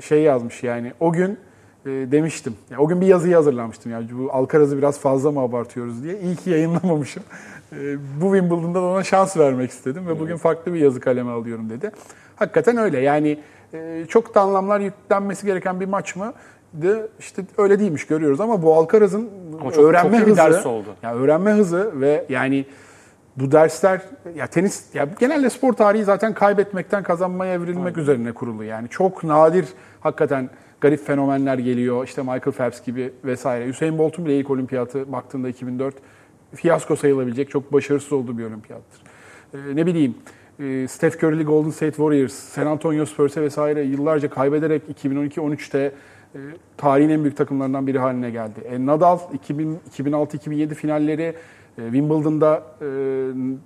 şey 0.00 0.22
yazmış 0.22 0.62
yani 0.62 0.92
o 1.00 1.12
gün 1.12 1.38
demiştim. 1.84 2.54
O 2.78 2.88
gün 2.88 3.00
bir 3.00 3.06
yazı 3.06 3.34
hazırlamıştım. 3.34 3.92
Yani 3.92 4.08
bu 4.18 4.32
Alcaraz'ı 4.32 4.78
biraz 4.78 5.00
fazla 5.00 5.30
mı 5.30 5.40
abartıyoruz 5.40 6.02
diye. 6.02 6.20
İyi 6.20 6.36
ki 6.36 6.50
yayınlamamışım. 6.50 7.22
Bu 8.20 8.34
Wimbledon'da 8.36 8.82
da 8.82 8.86
ona 8.86 9.04
şans 9.04 9.36
vermek 9.36 9.70
istedim 9.70 10.08
ve 10.08 10.20
bugün 10.20 10.36
farklı 10.36 10.74
bir 10.74 10.80
yazı 10.80 11.00
kaleme 11.00 11.30
alıyorum 11.30 11.70
dedi. 11.70 11.90
Hakikaten 12.36 12.76
öyle. 12.76 13.00
Yani 13.00 13.38
çok 14.08 14.34
da 14.34 14.40
anlamlar 14.40 14.80
yüklenmesi 14.80 15.46
gereken 15.46 15.80
bir 15.80 15.88
maç 15.88 16.16
mı? 16.16 16.32
De 16.72 17.08
işte 17.18 17.42
öyle 17.58 17.80
değilmiş 17.80 18.06
görüyoruz 18.06 18.40
ama 18.40 18.62
bu 18.62 18.74
Alcaraz'ın 18.74 19.30
öğrenme 19.76 20.18
hızı 20.18 20.36
ders 20.36 20.66
oldu. 20.66 20.88
Ya 21.02 21.14
öğrenme 21.14 21.52
hızı 21.52 22.00
ve 22.00 22.26
yani 22.28 22.66
bu 23.36 23.52
dersler 23.52 24.00
ya 24.36 24.46
tenis 24.46 24.94
ya 24.94 25.08
genelde 25.18 25.50
spor 25.50 25.72
tarihi 25.72 26.04
zaten 26.04 26.34
kaybetmekten 26.34 27.02
kazanmaya 27.02 27.54
evrilmek 27.54 27.98
üzerine 27.98 28.32
kurulu. 28.32 28.64
Yani 28.64 28.88
çok 28.88 29.24
nadir 29.24 29.66
hakikaten 30.00 30.50
garip 30.80 31.06
fenomenler 31.06 31.58
geliyor. 31.58 32.04
İşte 32.04 32.22
Michael 32.22 32.52
Phelps 32.52 32.84
gibi 32.84 33.12
vesaire. 33.24 33.66
Hüseyin 33.66 33.98
Bolt'un 33.98 34.26
bile 34.26 34.38
ilk 34.38 34.50
olimpiyatı 34.50 35.12
baktığında 35.12 35.48
2004 35.48 35.94
fiyasko 36.54 36.96
sayılabilecek 36.96 37.50
çok 37.50 37.72
başarısız 37.72 38.12
olduğu 38.12 38.38
bir 38.38 38.44
olimpiyattır. 38.44 39.02
Ee, 39.54 39.58
ne 39.74 39.86
bileyim 39.86 40.14
e, 40.60 40.88
Steph 40.88 41.24
Curry'li 41.24 41.44
Golden 41.44 41.70
State 41.70 41.96
Warriors, 41.96 42.32
San 42.32 42.66
Antonio 42.66 43.06
Spurs'e 43.06 43.42
vesaire 43.42 43.82
yıllarca 43.82 44.30
kaybederek 44.30 44.82
2012-13'te 45.04 45.92
e, 46.34 46.38
tarihin 46.76 47.08
en 47.08 47.22
büyük 47.22 47.36
takımlarından 47.36 47.86
biri 47.86 47.98
haline 47.98 48.30
geldi. 48.30 48.60
E, 48.70 48.86
Nadal 48.86 49.18
2000 49.32 49.78
2006-2007 49.98 50.74
finalleri 50.74 51.34
e, 51.78 51.82
Wimbledon'da 51.82 52.62
e, 52.80 52.88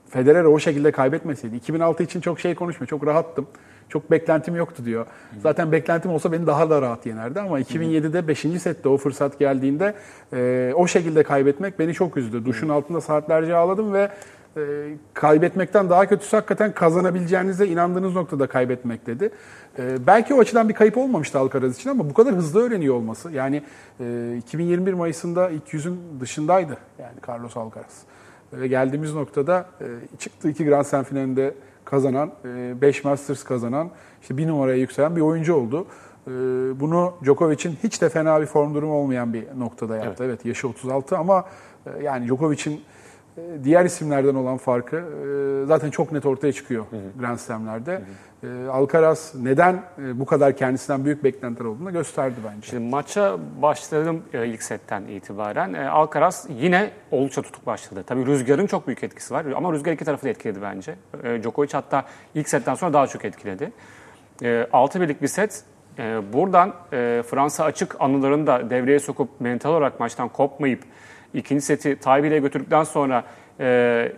Federer 0.09 0.45
o 0.45 0.59
şekilde 0.59 0.93
kaybetmeseydi. 0.93 1.57
2006 1.57 2.03
için 2.03 2.21
çok 2.21 2.41
şey 2.41 2.55
konuşmuyor. 2.55 2.89
Çok 2.89 3.07
rahattım. 3.07 3.47
Çok 3.89 4.11
beklentim 4.11 4.57
yoktu 4.57 4.85
diyor. 4.85 5.07
Zaten 5.43 5.73
beklentim 5.73 6.11
olsa 6.11 6.33
beni 6.33 6.47
daha 6.47 6.71
da 6.71 6.83
rahat 6.83 7.07
yenerdi 7.07 7.41
ama 7.41 7.61
2007'de 7.61 8.29
5. 8.29 8.39
sette 8.39 8.89
o 8.89 8.97
fırsat 8.97 9.39
geldiğinde 9.39 9.95
e, 10.33 10.73
o 10.77 10.87
şekilde 10.87 11.23
kaybetmek 11.23 11.79
beni 11.79 11.95
çok 11.95 12.17
üzdü. 12.17 12.45
Duşun 12.45 12.69
altında 12.69 13.01
saatlerce 13.01 13.55
ağladım 13.57 13.93
ve 13.93 14.09
e, 14.57 14.61
kaybetmekten 15.15 15.91
daha 15.91 16.07
kötüsü 16.07 16.37
hakikaten 16.37 16.73
kazanabileceğinize 16.73 17.67
inandığınız 17.67 18.15
noktada 18.15 18.47
kaybetmek 18.47 19.07
dedi. 19.07 19.31
E, 19.79 20.07
belki 20.07 20.35
o 20.35 20.41
açıdan 20.41 20.69
bir 20.69 20.75
kayıp 20.75 20.99
olmamıştı 20.99 21.39
Alcaraz 21.39 21.77
için 21.77 21.91
ama 21.91 22.11
bu 22.11 22.15
kadar 22.15 22.35
hızlı 22.35 22.63
öğreniyor 22.63 22.95
olması. 22.95 23.31
Yani 23.31 23.63
e, 24.01 24.37
2021 24.39 24.93
Mayıs'ında 24.93 25.51
ilk 25.51 25.75
yüzün 25.75 26.01
dışındaydı 26.21 26.77
yani 26.99 27.15
Carlos 27.29 27.57
Alcaraz. 27.57 28.03
Ve 28.53 28.69
geldiğimiz 28.69 29.15
noktada 29.15 29.67
e, 29.81 29.87
çıktığı 30.19 30.51
iki 30.51 30.65
Grand 30.65 30.85
Slam 30.85 31.05
finalinde 31.05 31.55
kazanan, 31.85 32.33
5 32.45 33.05
Masters 33.05 33.45
kazanan, 33.45 33.91
işte 34.23 34.37
bir 34.37 34.49
numaraya 34.49 34.77
yükselen 34.77 35.17
bir 35.17 35.21
oyuncu 35.21 35.55
oldu. 35.55 35.87
E, 36.27 36.31
Bunu 36.81 37.15
Djokovic'in 37.25 37.79
hiç 37.83 38.03
de 38.03 38.09
fena 38.09 38.41
bir 38.41 38.47
form 38.47 38.75
durumu 38.75 38.95
olmayan 38.95 39.33
bir 39.33 39.45
noktada 39.59 39.97
yaptı. 39.97 40.25
Evet, 40.25 40.45
yaşı 40.45 40.69
36 40.69 41.19
ama 41.19 41.45
e, 41.87 42.03
yani 42.03 42.27
Djokovic'in 42.27 42.73
e, 42.73 42.81
diğer 43.65 43.85
isimlerden 43.85 44.35
olan 44.35 44.57
farkı 44.57 44.97
e, 44.97 45.67
zaten 45.67 45.91
çok 45.91 46.13
net 46.13 46.27
ortaya 46.27 46.53
çıkıyor 46.53 46.85
Grand 47.21 47.39
Slam'lerde. 47.39 48.03
E, 48.43 48.67
Alcaraz 48.67 49.33
neden 49.35 49.83
e, 49.99 50.21
bu 50.21 50.27
kadar 50.27 50.57
kendisinden 50.57 51.05
büyük 51.05 51.25
beklentiler 51.25 51.65
olduğunu 51.65 51.93
gösterdi 51.93 52.35
bence. 52.45 52.67
Şimdi 52.71 52.91
maça 52.91 53.39
başladım 53.63 54.23
e, 54.33 54.47
ilk 54.47 54.63
setten 54.63 55.03
itibaren. 55.03 55.75
E, 55.75 55.89
Alcaraz 55.89 56.47
yine 56.59 56.91
oldukça 57.11 57.43
tutuk 57.43 57.67
başladı. 57.67 58.05
Tabii 58.07 58.27
rüzgarın 58.27 58.67
çok 58.67 58.87
büyük 58.87 59.05
etkisi 59.05 59.35
var 59.35 59.47
ama 59.57 59.73
rüzgar 59.73 59.93
iki 59.93 60.05
tarafı 60.05 60.25
da 60.25 60.29
etkiledi 60.29 60.63
bence. 60.63 60.95
E, 61.25 61.43
Djokovic 61.43 61.71
hatta 61.73 62.05
ilk 62.35 62.49
setten 62.49 62.75
sonra 62.75 62.93
daha 62.93 63.07
çok 63.07 63.25
etkiledi. 63.25 63.73
E, 64.43 64.67
6 64.73 65.01
birlik 65.01 65.23
bir 65.23 65.29
set. 65.29 65.65
E, 65.99 66.33
buradan 66.33 66.75
e, 66.93 67.23
Fransa 67.31 67.65
açık 67.65 67.97
anılarını 68.01 68.47
da 68.47 68.71
devreye 68.71 68.99
sokup 68.99 69.41
mental 69.41 69.71
olarak 69.71 70.01
maçtan 70.01 70.29
kopmayıp 70.29 70.83
ikinci 71.35 71.65
seti 71.65 71.97
tie 71.97 72.39
götürdükten 72.39 72.85
sonra 72.85 73.25
e, 73.61 74.13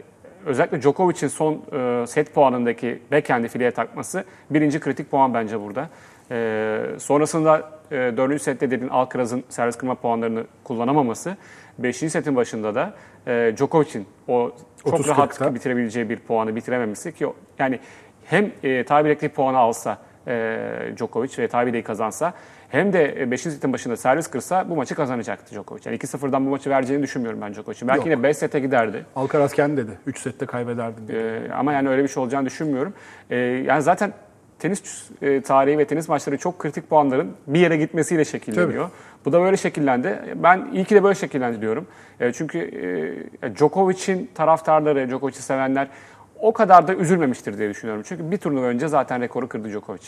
özellikle 0.47 0.83
Djokovic'in 0.83 1.28
son 1.28 1.62
e, 1.73 2.06
set 2.06 2.35
puanındaki 2.35 3.02
backhand'i 3.12 3.49
fileye 3.49 3.71
takması 3.71 4.25
birinci 4.50 4.80
kritik 4.80 5.11
puan 5.11 5.35
bence 5.35 5.61
burada. 5.61 5.88
E, 6.30 6.80
sonrasında 6.99 7.71
e, 7.90 7.97
dördüncü 7.97 8.42
sette 8.42 8.71
dediğin 8.71 8.90
Alcaraz'ın 8.90 9.44
servis 9.49 9.76
kırma 9.76 9.94
puanlarını 9.94 10.44
kullanamaması. 10.64 11.37
Beşinci 11.78 12.11
setin 12.11 12.37
başında 12.37 12.75
da 12.75 12.94
e, 13.26 13.52
Djokovic'in 13.56 14.06
o 14.28 14.52
çok 14.85 14.94
30-40'ta. 14.94 15.16
rahat 15.40 15.54
bitirebileceği 15.54 16.11
bir 16.11 16.18
puanı 16.18 16.56
bitirememesi 16.56 17.14
ki 17.14 17.26
yani 17.59 17.80
hem 18.25 18.44
e, 18.62 18.85
tie 18.85 19.28
puanı 19.28 19.59
alsa 19.59 19.99
e, 20.26 20.59
Djokovic 20.97 21.38
ve 21.38 21.49
tie 21.49 21.83
kazansa 21.83 22.33
hem 22.75 22.93
de 22.93 23.31
5. 23.31 23.40
setin 23.40 23.73
başında 23.73 23.97
servis 23.97 24.26
kırsa 24.26 24.71
bu 24.71 24.76
maçı 24.76 24.95
kazanacaktı 24.95 25.54
Djokovic. 25.54 25.81
Yani 25.85 25.97
2-0'dan 25.97 26.47
bu 26.47 26.50
maçı 26.50 26.71
vereceğini 26.71 27.02
düşünmüyorum 27.02 27.40
ben 27.40 27.54
Djokovic'in. 27.54 27.88
Belki 27.88 27.99
Yok. 27.99 28.07
yine 28.07 28.23
5 28.23 28.37
sete 28.37 28.61
giderdi. 28.61 29.07
Alcaraz 29.16 29.52
kendi 29.52 29.76
dedi. 29.76 29.99
3 30.07 30.19
sette 30.19 30.47
kaybederdim. 30.47 31.09
dedi. 31.09 31.16
Ee, 31.16 31.52
ama 31.52 31.73
yani 31.73 31.88
öyle 31.88 32.02
bir 32.02 32.09
şey 32.09 32.23
olacağını 32.23 32.47
düşünmüyorum. 32.47 32.93
Ee, 33.31 33.37
yani 33.37 33.83
zaten 33.83 34.12
tenis 34.59 35.11
e, 35.23 35.40
tarihi 35.40 35.78
ve 35.78 35.85
tenis 35.85 36.09
maçları 36.09 36.38
çok 36.38 36.59
kritik 36.59 36.90
puanların 36.90 37.33
bir 37.47 37.61
yere 37.61 37.76
gitmesiyle 37.76 38.25
şekilleniyor. 38.25 38.90
Bu 39.25 39.33
da 39.33 39.40
böyle 39.40 39.57
şekillendi. 39.57 40.19
Ben 40.37 40.69
iyi 40.73 40.85
ki 40.85 40.95
de 40.95 41.02
böyle 41.02 41.14
şekillendi 41.14 41.61
diyorum. 41.61 41.87
E, 42.21 42.33
çünkü 42.33 42.59
e, 43.43 43.54
Djokovic'in 43.54 44.31
taraftarları, 44.35 45.09
Djokovic'i 45.09 45.43
sevenler 45.43 45.88
o 46.45 46.53
kadar 46.53 46.89
da 46.89 46.95
üzülmemiştir 46.95 47.59
diye 47.59 47.71
düşünüyorum. 47.71 48.03
Çünkü 48.07 48.31
bir 48.31 48.37
turnuva 48.37 48.67
önce 48.67 48.89
zaten 48.89 49.21
rekoru 49.21 49.49
kırdı 49.49 49.69
Djokovic. 49.71 50.01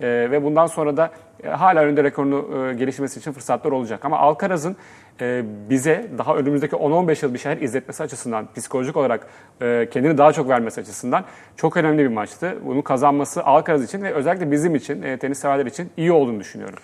E, 0.00 0.06
ve 0.08 0.44
bundan 0.44 0.66
sonra 0.66 0.96
da 0.96 1.10
e, 1.44 1.48
hala 1.48 1.80
önünde 1.80 2.04
rekorunu 2.04 2.68
e, 2.70 2.74
gelişmesi 2.74 3.18
için 3.18 3.32
fırsatlar 3.32 3.72
olacak. 3.72 4.04
Ama 4.04 4.18
Alcaraz'ın 4.18 4.76
e, 5.20 5.42
bize 5.70 6.10
daha 6.18 6.36
önümüzdeki 6.36 6.76
10-15 6.76 7.24
yıl 7.24 7.34
bir 7.34 7.38
şeyler 7.38 7.62
izletmesi 7.62 8.02
açısından, 8.02 8.48
psikolojik 8.56 8.96
olarak 8.96 9.26
e, 9.60 9.88
kendini 9.90 10.18
daha 10.18 10.32
çok 10.32 10.48
vermesi 10.48 10.80
açısından 10.80 11.24
çok 11.56 11.76
önemli 11.76 12.02
bir 12.02 12.08
maçtı. 12.08 12.54
Bunu 12.66 12.82
kazanması 12.82 13.44
Alcaraz 13.44 13.84
için 13.84 14.02
ve 14.02 14.14
özellikle 14.14 14.50
bizim 14.50 14.74
için, 14.74 15.02
e, 15.02 15.18
tenis 15.18 15.38
severler 15.38 15.66
için 15.66 15.90
iyi 15.96 16.12
olduğunu 16.12 16.40
düşünüyorum. 16.40 16.78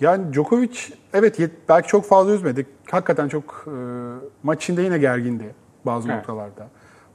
Yani 0.00 0.32
Djokovic 0.32 0.78
evet 1.14 1.38
yet- 1.40 1.50
belki 1.68 1.88
çok 1.88 2.04
fazla 2.04 2.32
üzmedik. 2.32 2.66
Hakikaten 2.90 3.28
çok 3.28 3.64
e, 3.66 3.72
maç 4.42 4.62
içinde 4.62 4.82
yine 4.82 4.98
gergindi 4.98 5.44
bazı 5.86 6.08
Evet. 6.08 6.18
noktalarda. 6.18 6.68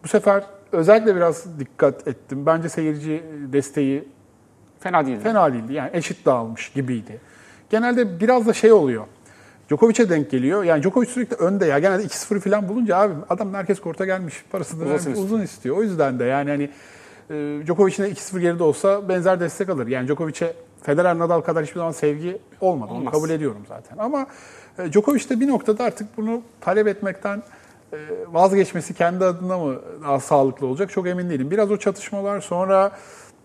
Bu 0.03 0.07
sefer 0.07 0.43
özellikle 0.75 1.15
biraz 1.15 1.59
dikkat 1.59 2.07
ettim. 2.07 2.45
Bence 2.45 2.69
seyirci 2.69 3.23
desteği 3.53 4.07
Fena 4.79 5.05
değildi. 5.05 5.19
fena 5.23 5.53
değildi. 5.53 5.73
Yani 5.73 5.89
eşit 5.93 6.25
dağılmış 6.25 6.69
gibiydi. 6.69 7.19
Genelde 7.69 8.19
biraz 8.19 8.47
da 8.47 8.53
şey 8.53 8.71
oluyor. 8.71 9.05
Djokovic'e 9.69 10.09
denk 10.09 10.31
geliyor. 10.31 10.63
Yani 10.63 10.83
Djokovic 10.83 11.07
sürekli 11.07 11.35
önde 11.35 11.65
ya. 11.65 11.79
Genelde 11.79 12.03
2-0 12.03 12.39
falan 12.39 12.69
bulunca 12.69 12.97
abi 12.97 13.13
adam 13.29 13.53
herkes 13.53 13.79
korta 13.79 14.05
gelmiş. 14.05 14.43
Parasını 14.51 14.77
Uzasın 14.83 14.89
vermiş, 14.89 15.07
istiyor. 15.07 15.25
uzun 15.25 15.41
istiyor. 15.41 15.77
O 15.77 15.83
yüzden 15.83 16.19
de 16.19 16.23
yani 16.23 16.49
hani 16.49 16.69
e, 17.29 17.65
Djokovic'in 17.65 18.03
de 18.03 18.11
2-0 18.11 18.39
geride 18.39 18.63
olsa 18.63 19.09
benzer 19.09 19.39
destek 19.39 19.69
alır. 19.69 19.87
Yani 19.87 20.07
Djokovic'e 20.07 20.53
Federer 20.83 21.19
Nadal 21.19 21.41
kadar 21.41 21.63
hiçbir 21.63 21.75
zaman 21.79 21.91
sevgi 21.91 22.37
olmadı. 22.61 22.91
Onu 22.91 22.99
Olmaz. 22.99 23.13
kabul 23.13 23.29
ediyorum 23.29 23.61
zaten. 23.69 23.97
Ama 23.97 24.27
e, 24.79 24.91
Djokovic 24.91 25.29
de 25.29 25.39
bir 25.39 25.47
noktada 25.47 25.83
artık 25.83 26.17
bunu 26.17 26.41
talep 26.61 26.87
etmekten 26.87 27.43
vazgeçmesi 28.27 28.93
kendi 28.93 29.25
adına 29.25 29.57
mı 29.57 29.75
daha 30.03 30.19
sağlıklı 30.19 30.67
olacak 30.67 30.91
çok 30.91 31.07
emin 31.07 31.29
değilim. 31.29 31.51
Biraz 31.51 31.71
o 31.71 31.77
çatışmalar 31.77 32.41
sonra 32.41 32.91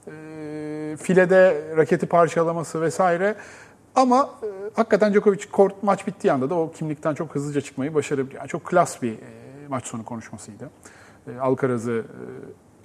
e, 0.06 0.10
filede 1.02 1.62
raketi 1.76 2.06
parçalaması 2.06 2.80
vesaire. 2.80 3.34
Ama 3.94 4.30
e, 4.42 4.46
hakikaten 4.74 5.12
Djokovic 5.12 5.50
kort 5.52 5.82
maç 5.82 6.06
bittiği 6.06 6.32
anda 6.32 6.50
da 6.50 6.54
o 6.54 6.72
kimlikten 6.72 7.14
çok 7.14 7.34
hızlıca 7.34 7.60
çıkmayı 7.60 7.94
başarabiliyor. 7.94 8.40
Yani 8.40 8.48
çok 8.48 8.64
klas 8.64 9.02
bir 9.02 9.12
e, 9.12 9.16
maç 9.68 9.86
sonu 9.86 10.04
konuşmasıydı. 10.04 10.70
E, 11.28 11.38
Alcaraz'ı 11.38 12.04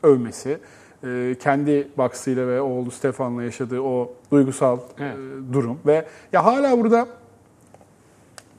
e, 0.04 0.08
övmesi, 0.08 0.60
e, 1.04 1.36
kendi 1.40 1.88
box'ıyla 1.98 2.48
ve 2.48 2.62
oğlu 2.62 2.92
Stefan'la 2.92 3.44
yaşadığı 3.44 3.82
o 3.82 4.14
duygusal 4.32 4.80
Evet. 5.00 5.16
e, 5.16 5.54
durum 5.54 5.80
ve 5.86 6.06
ya 6.34 6.46
hala 6.46 6.80
burada 6.80 7.08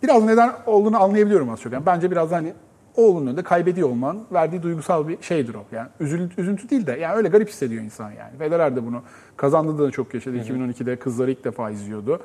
biraz 0.03 0.25
neden 0.25 0.53
olduğunu 0.67 1.03
anlayabiliyorum 1.03 1.51
az 1.51 1.61
çok. 1.61 1.73
Yani 1.73 1.87
bence 1.87 2.11
biraz 2.11 2.33
hani 2.33 2.53
oğlunun 2.97 3.27
önünde 3.27 3.43
kaybediyor 3.43 3.89
olman 3.89 4.19
verdiği 4.33 4.63
duygusal 4.63 5.09
bir 5.09 5.23
şeydir 5.23 5.55
o. 5.55 5.65
Yani 5.73 5.89
üzüntü, 6.01 6.41
üzüntü 6.41 6.71
değil 6.71 6.87
de 6.87 6.93
yani 6.93 7.17
öyle 7.17 7.29
garip 7.29 7.49
hissediyor 7.49 7.83
insan 7.83 8.11
yani. 8.11 8.39
Federer 8.39 8.77
de 8.77 8.87
bunu 8.87 9.03
kazandığı 9.37 9.87
da 9.87 9.91
çok 9.91 10.15
yaşadı. 10.15 10.37
2012'de 10.37 10.97
kızları 10.97 11.31
ilk 11.31 11.45
defa 11.45 11.71
izliyordu. 11.71 12.21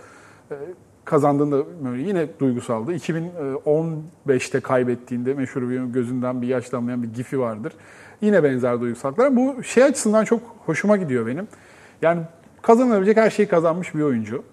Ee, 0.51 0.55
kazandığında 1.05 1.65
böyle 1.85 2.01
yine 2.01 2.27
duygusaldı. 2.39 2.93
2015'te 2.93 4.59
kaybettiğinde 4.59 5.33
meşhur 5.33 5.69
bir 5.69 5.83
gözünden 5.83 6.41
bir 6.41 6.47
yaş 6.47 6.71
damlayan 6.71 7.03
bir 7.03 7.13
gifi 7.13 7.39
vardır. 7.39 7.73
Yine 8.21 8.43
benzer 8.43 8.81
duygusallıklar. 8.81 9.35
Bu 9.35 9.63
şey 9.63 9.83
açısından 9.83 10.25
çok 10.25 10.41
hoşuma 10.65 10.97
gidiyor 10.97 11.27
benim. 11.27 11.47
Yani 12.01 12.21
kazanabilecek 12.61 13.17
her 13.17 13.29
şeyi 13.29 13.47
kazanmış 13.47 13.95
bir 13.95 14.01
oyuncu. 14.01 14.43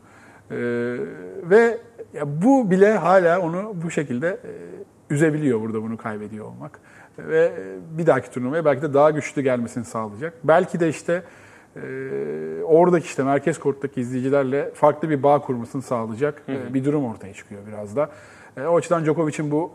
Ee, 0.51 0.57
ve 1.43 1.79
ya 2.15 2.43
bu 2.43 2.71
bile 2.71 2.93
hala 2.97 3.41
onu 3.41 3.75
bu 3.85 3.91
şekilde 3.91 4.29
e, 4.29 4.53
üzebiliyor 5.11 5.61
burada 5.61 5.83
bunu 5.83 5.97
kaybediyor 5.97 6.47
olmak. 6.47 6.81
Ve 7.19 7.53
bir 7.99 8.07
dahaki 8.07 8.31
turnuvaya 8.31 8.65
belki 8.65 8.83
de 8.83 8.95
daha 8.95 9.11
güçlü 9.11 9.43
gelmesini 9.43 9.85
sağlayacak. 9.85 10.35
Belki 10.45 10.81
de 10.81 10.89
işte 10.89 11.23
e, 11.77 11.81
oradaki 12.65 13.07
işte 13.07 13.23
merkez 13.23 13.59
korttaki 13.59 14.01
izleyicilerle 14.01 14.71
farklı 14.75 15.11
bir 15.11 15.23
bağ 15.23 15.41
kurmasını 15.41 15.83
sağlayacak 15.83 16.43
e, 16.49 16.75
bir 16.75 16.85
durum 16.85 17.05
ortaya 17.05 17.35
çıkıyor 17.35 17.61
biraz 17.69 17.97
da. 17.97 18.11
E, 18.57 18.63
o 18.63 18.77
açıdan 18.77 19.05
Djokovic'in 19.05 19.51
bu 19.51 19.73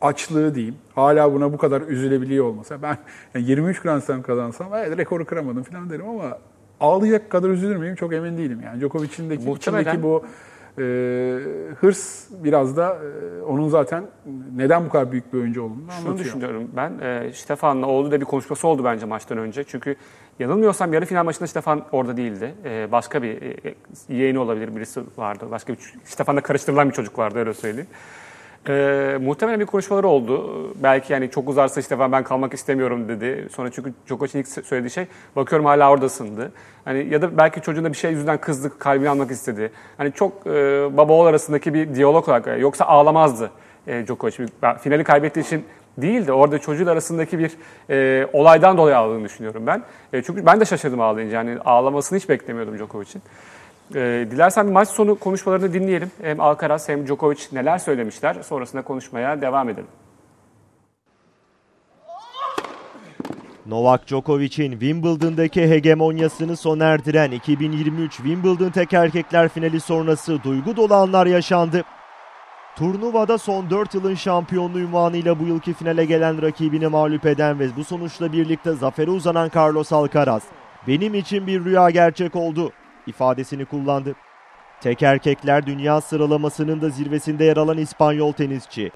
açlığı 0.00 0.54
diyeyim. 0.54 0.76
Hala 0.94 1.34
buna 1.34 1.52
bu 1.52 1.58
kadar 1.58 1.80
üzülebiliyor 1.80 2.44
olmasa. 2.44 2.82
Ben 2.82 2.98
yani 3.34 3.46
23 3.46 3.80
Grand 3.80 4.02
Slam 4.02 4.22
kazansam 4.22 4.74
evet, 4.74 4.98
rekoru 4.98 5.24
kıramadım 5.24 5.62
falan 5.62 5.90
derim 5.90 6.08
ama 6.08 6.38
ağlayacak 6.80 7.30
kadar 7.30 7.48
üzülür 7.48 7.76
müyüm 7.76 7.94
çok 7.94 8.12
emin 8.12 8.38
değilim. 8.38 8.60
Yani 8.64 8.80
Djokovic'in 8.80 9.30
de 9.30 9.34
içindeki 9.34 10.02
bu 10.02 10.24
e, 10.78 10.82
hırs 11.80 12.26
biraz 12.30 12.76
da 12.76 12.98
e, 13.38 13.42
onun 13.42 13.68
zaten 13.68 14.04
neden 14.56 14.84
bu 14.84 14.88
kadar 14.88 15.12
büyük 15.12 15.32
bir 15.32 15.38
oyuncu 15.38 15.62
olduğunu 15.62 15.78
Şunu 15.80 15.92
anlatıyor. 15.92 16.18
düşünüyorum 16.18 16.70
ben. 16.76 16.98
E, 16.98 17.32
Stefan'la 17.32 17.86
oğlu 17.86 18.10
da 18.10 18.20
bir 18.20 18.24
konuşması 18.24 18.68
oldu 18.68 18.84
bence 18.84 19.06
maçtan 19.06 19.38
önce. 19.38 19.64
Çünkü 19.64 19.96
yanılmıyorsam 20.38 20.92
yarı 20.92 21.06
final 21.06 21.24
maçında 21.24 21.46
Stefan 21.46 21.84
orada 21.92 22.16
değildi. 22.16 22.54
E, 22.64 22.92
başka 22.92 23.22
bir 23.22 23.42
e, 23.42 23.74
yeğeni 24.08 24.38
olabilir 24.38 24.76
birisi 24.76 25.00
vardı. 25.16 25.46
Başka 25.50 25.72
bir 25.72 25.78
Stefan'la 26.04 26.40
karıştırılan 26.40 26.88
bir 26.88 26.94
çocuk 26.94 27.18
vardı 27.18 27.38
öyle 27.38 27.54
söyleyeyim. 27.54 27.88
E, 28.68 29.18
muhtemelen 29.20 29.60
bir 29.60 29.66
konuşmaları 29.66 30.08
oldu. 30.08 30.50
Belki 30.82 31.12
yani 31.12 31.30
çok 31.30 31.48
uzarsa 31.48 31.82
Stefan 31.82 32.12
ben 32.12 32.24
kalmak 32.24 32.54
istemiyorum 32.54 33.08
dedi. 33.08 33.48
Sonra 33.52 33.70
çünkü 33.70 33.92
Djokovic'in 34.06 34.40
ilk 34.40 34.48
söylediği 34.48 34.90
şey 34.90 35.06
bakıyorum 35.36 35.66
hala 35.66 35.90
oradasındı. 35.90 36.52
Hani 36.84 37.06
ya 37.10 37.22
da 37.22 37.36
belki 37.36 37.60
çocuğuna 37.60 37.92
bir 37.92 37.96
şey 37.96 38.10
yüzünden 38.10 38.38
kızdı, 38.38 38.78
kalbini 38.78 39.08
almak 39.08 39.30
istedi. 39.30 39.72
Hani 39.96 40.12
çok 40.12 40.46
e, 40.46 40.50
baba 40.96 41.12
oğul 41.12 41.26
arasındaki 41.26 41.74
bir 41.74 41.94
diyalog 41.94 42.28
olarak 42.28 42.60
yoksa 42.60 42.84
ağlamazdı 42.84 43.50
e, 43.86 44.06
Djokovic. 44.06 44.48
Ben 44.62 44.78
Finali 44.78 45.04
kaybettiği 45.04 45.46
için 45.46 45.64
değil 45.98 46.26
de 46.26 46.32
orada 46.32 46.58
çocuğun 46.58 46.86
arasındaki 46.86 47.38
bir 47.38 47.52
e, 47.90 48.26
olaydan 48.32 48.76
dolayı 48.76 48.96
ağladığını 48.96 49.24
düşünüyorum 49.24 49.66
ben. 49.66 49.82
E, 50.12 50.22
çünkü 50.22 50.46
ben 50.46 50.60
de 50.60 50.64
şaşırdım 50.64 51.00
ağlayınca. 51.00 51.36
Yani 51.36 51.58
ağlamasını 51.64 52.18
hiç 52.18 52.28
beklemiyordum 52.28 52.78
Djokovic'in. 52.78 53.22
E, 53.94 54.26
dilersen 54.30 54.66
maç 54.66 54.88
sonu 54.88 55.18
konuşmalarını 55.18 55.72
dinleyelim. 55.72 56.10
Hem 56.22 56.40
Alcaraz 56.40 56.88
hem 56.88 57.06
Djokovic 57.06 57.40
neler 57.52 57.78
söylemişler. 57.78 58.36
Sonrasında 58.42 58.82
konuşmaya 58.82 59.40
devam 59.40 59.68
edelim. 59.68 59.88
Novak 63.66 64.08
Djokovic'in 64.08 64.70
Wimbledon'daki 64.70 65.70
hegemonyasını 65.70 66.56
sona 66.56 66.84
erdiren 66.84 67.30
2023 67.30 68.16
Wimbledon 68.16 68.70
tek 68.70 68.92
erkekler 68.92 69.48
finali 69.48 69.80
sonrası 69.80 70.42
duygu 70.42 70.76
dolu 70.76 70.94
anlar 70.94 71.26
yaşandı. 71.26 71.82
Turnuvada 72.76 73.38
son 73.38 73.70
4 73.70 73.94
yılın 73.94 74.14
şampiyonluğu 74.14 74.78
unvanıyla 74.78 75.38
bu 75.38 75.44
yılki 75.44 75.72
finale 75.72 76.04
gelen 76.04 76.42
rakibini 76.42 76.88
mağlup 76.88 77.26
eden 77.26 77.58
ve 77.58 77.76
bu 77.76 77.84
sonuçla 77.84 78.32
birlikte 78.32 78.72
zafere 78.72 79.10
uzanan 79.10 79.50
Carlos 79.56 79.92
Alcaraz, 79.92 80.42
benim 80.88 81.14
için 81.14 81.46
bir 81.46 81.64
rüya 81.64 81.90
gerçek 81.90 82.36
oldu 82.36 82.72
ifadesini 83.06 83.66
kullandı. 83.66 84.14
Tek 84.82 85.02
erkekler 85.02 85.66
dünya 85.66 86.00
sıralamasının 86.00 86.80
da 86.80 86.88
zirvesinde 86.88 87.44
yer 87.44 87.56
alan 87.56 87.78
İspanyol 87.78 88.32
tenisçi. 88.32 88.90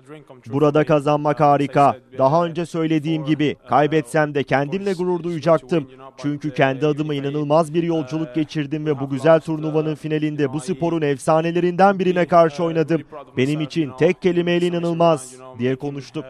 Burada 0.47 0.85
kazanmak 0.85 1.41
harika. 1.41 1.97
Daha 2.19 2.45
önce 2.45 2.67
söylediğim 2.67 3.25
gibi 3.25 3.57
kaybetsem 3.69 4.35
de 4.35 4.43
kendimle 4.43 4.93
gurur 4.93 5.23
duyacaktım. 5.23 5.91
Çünkü 6.17 6.55
kendi 6.55 6.87
adıma 6.87 7.15
inanılmaz 7.15 7.75
bir 7.75 7.83
yolculuk 7.83 8.35
geçirdim 8.35 8.87
ve 8.87 9.01
bu 9.01 9.11
güzel 9.11 9.41
turnuvanın 9.41 9.95
finalinde 9.95 10.53
bu 10.53 10.61
sporun 10.61 11.03
efsanelerinden 11.03 11.99
birine 11.99 12.27
karşı 12.27 12.65
oynadım. 12.65 13.03
Benim 13.37 13.61
için 13.61 13.91
tek 13.99 14.23
kelimeyle 14.23 14.67
inanılmaz 14.67 15.35
diye 15.59 15.77
konuştu. 15.77 16.25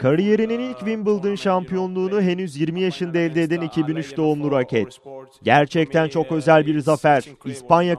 Kariyerinin 0.00 0.60
ilk 0.60 0.78
Wimbledon 0.78 1.34
şampiyonluğunu 1.34 2.20
henüz 2.22 2.60
20 2.60 2.80
yaşında 2.80 3.18
elde 3.18 3.42
eden 3.42 3.60
2003 3.60 4.16
doğumlu 4.16 4.52
raket. 4.52 4.98
Gerçekten 5.42 6.08
çok 6.08 6.32
özel 6.32 6.66
bir 6.66 6.80
zafer. 6.80 7.24
İspanya 7.44 7.98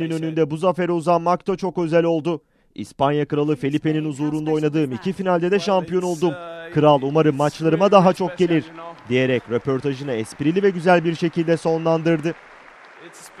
kraliyetinin 0.00 0.28
önünde 0.28 0.50
bu 0.50 0.56
zafere 0.56 0.92
uzanmak 0.92 1.46
da 1.46 1.56
çok 1.56 1.78
özel 1.78 2.04
oldu. 2.04 2.40
İspanya 2.74 3.24
kralı 3.24 3.56
Felipe'nin 3.56 4.04
huzurunda 4.04 4.50
oynadığım 4.50 4.92
iki 4.92 5.12
finalde 5.12 5.50
de 5.50 5.58
şampiyon 5.58 6.02
oldum. 6.02 6.34
Kral 6.74 7.02
umarım 7.02 7.36
maçlarıma 7.36 7.90
daha 7.90 8.12
çok 8.12 8.38
gelir 8.38 8.64
diyerek 9.08 9.42
röportajını 9.50 10.12
esprili 10.12 10.62
ve 10.62 10.70
güzel 10.70 11.04
bir 11.04 11.14
şekilde 11.14 11.56
sonlandırdı. 11.56 12.34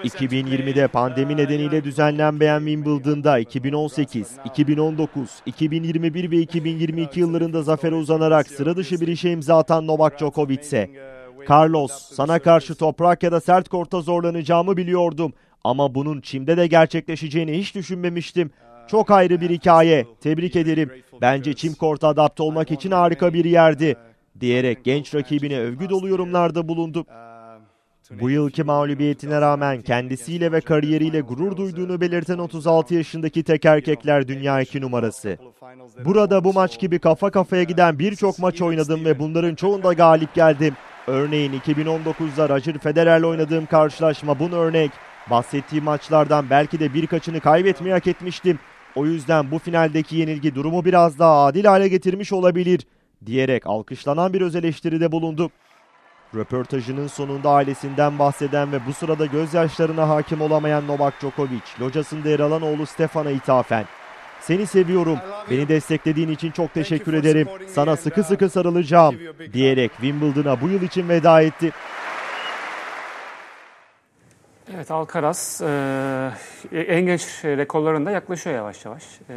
2020'de 0.04 0.88
pandemi 0.88 1.36
nedeniyle 1.36 1.84
düzenlenmeyen 1.84 2.58
Wimbledon'da 2.58 3.38
2018, 3.38 4.28
2019, 4.44 5.30
2021 5.46 6.30
ve 6.30 6.36
2022 6.36 7.20
yıllarında 7.20 7.62
zafere 7.62 7.94
uzanarak 7.94 8.48
sıra 8.48 8.76
dışı 8.76 9.00
bir 9.00 9.08
işe 9.08 9.30
imza 9.30 9.58
atan 9.58 9.86
Novak 9.86 10.18
Djokovic'e 10.18 10.90
Carlos, 11.50 11.92
sana 11.92 12.38
karşı 12.38 12.74
toprak 12.74 13.22
ya 13.22 13.32
da 13.32 13.40
sert 13.40 13.68
korta 13.68 14.00
zorlanacağımı 14.00 14.76
biliyordum 14.76 15.32
ama 15.64 15.94
bunun 15.94 16.20
çimde 16.20 16.56
de 16.56 16.66
gerçekleşeceğini 16.66 17.58
hiç 17.58 17.74
düşünmemiştim. 17.74 18.50
Çok 18.88 19.10
ayrı 19.10 19.40
bir 19.40 19.50
hikaye. 19.50 20.06
Tebrik 20.20 20.56
ederim. 20.56 20.90
Bence 21.20 21.54
çim 21.54 21.74
korta 21.74 22.08
adapte 22.08 22.42
olmak 22.42 22.70
için 22.70 22.90
harika 22.90 23.34
bir 23.34 23.44
yerdi 23.44 23.96
diyerek 24.40 24.84
genç 24.84 25.14
rakibine 25.14 25.58
övgü 25.60 25.90
dolu 25.90 26.08
yorumlarda 26.08 26.68
bulundu. 26.68 27.06
Bu 28.20 28.30
yılki 28.30 28.62
mağlubiyetine 28.62 29.40
rağmen 29.40 29.80
kendisiyle 29.80 30.52
ve 30.52 30.60
kariyeriyle 30.60 31.20
gurur 31.20 31.56
duyduğunu 31.56 32.00
belirten 32.00 32.38
36 32.38 32.94
yaşındaki 32.94 33.42
tek 33.42 33.64
erkekler 33.64 34.28
dünya 34.28 34.60
2 34.60 34.80
numarası. 34.80 35.38
Burada 36.04 36.44
bu 36.44 36.52
maç 36.52 36.80
gibi 36.80 36.98
kafa 36.98 37.30
kafaya 37.30 37.62
giden 37.62 37.98
birçok 37.98 38.38
maç 38.38 38.62
oynadım 38.62 39.04
ve 39.04 39.18
bunların 39.18 39.54
çoğunda 39.54 39.92
galip 39.92 40.34
geldim. 40.34 40.74
Örneğin 41.06 41.52
2019'da 41.52 42.48
Roger 42.48 42.78
Federer'le 42.78 43.22
oynadığım 43.24 43.66
karşılaşma 43.66 44.38
bunun 44.38 44.52
örnek. 44.52 44.90
Bahsettiğim 45.30 45.84
maçlardan 45.84 46.50
belki 46.50 46.80
de 46.80 46.94
birkaçını 46.94 47.40
kaybetmeyi 47.40 47.92
hak 47.92 48.06
etmiştim. 48.06 48.58
O 48.94 49.06
yüzden 49.06 49.50
bu 49.50 49.58
finaldeki 49.58 50.16
yenilgi 50.16 50.54
durumu 50.54 50.84
biraz 50.84 51.18
daha 51.18 51.44
adil 51.44 51.64
hale 51.64 51.88
getirmiş 51.88 52.32
olabilir 52.32 52.80
diyerek 53.26 53.66
alkışlanan 53.66 54.32
bir 54.32 54.40
öz 54.40 54.56
eleştiride 54.56 55.12
bulundu. 55.12 55.50
Röportajının 56.34 57.06
sonunda 57.06 57.50
ailesinden 57.50 58.18
bahseden 58.18 58.72
ve 58.72 58.86
bu 58.86 58.92
sırada 58.92 59.26
gözyaşlarına 59.26 60.08
hakim 60.08 60.40
olamayan 60.40 60.86
Novak 60.86 61.20
Djokovic, 61.20 61.60
locasında 61.80 62.28
yer 62.28 62.40
alan 62.40 62.62
oğlu 62.62 62.86
Stefan'a 62.86 63.30
ithafen. 63.30 63.84
Seni 64.40 64.66
seviyorum, 64.66 65.18
beni 65.50 65.68
desteklediğin 65.68 66.28
için 66.28 66.50
çok 66.50 66.74
teşekkür 66.74 67.14
ederim, 67.14 67.48
sana 67.68 67.96
sıkı 67.96 68.24
sıkı 68.24 68.50
sarılacağım 68.50 69.16
diyerek 69.52 69.90
Wimbledon'a 69.92 70.60
bu 70.60 70.68
yıl 70.68 70.82
için 70.82 71.08
veda 71.08 71.42
etti. 71.42 71.72
Evet 74.74 74.90
Alcaraz 74.90 75.60
e, 75.62 76.30
en 76.72 77.06
genç 77.06 77.44
rekorlarında 77.44 78.10
yaklaşıyor 78.10 78.56
yavaş 78.56 78.84
yavaş. 78.84 79.04
E, 79.30 79.34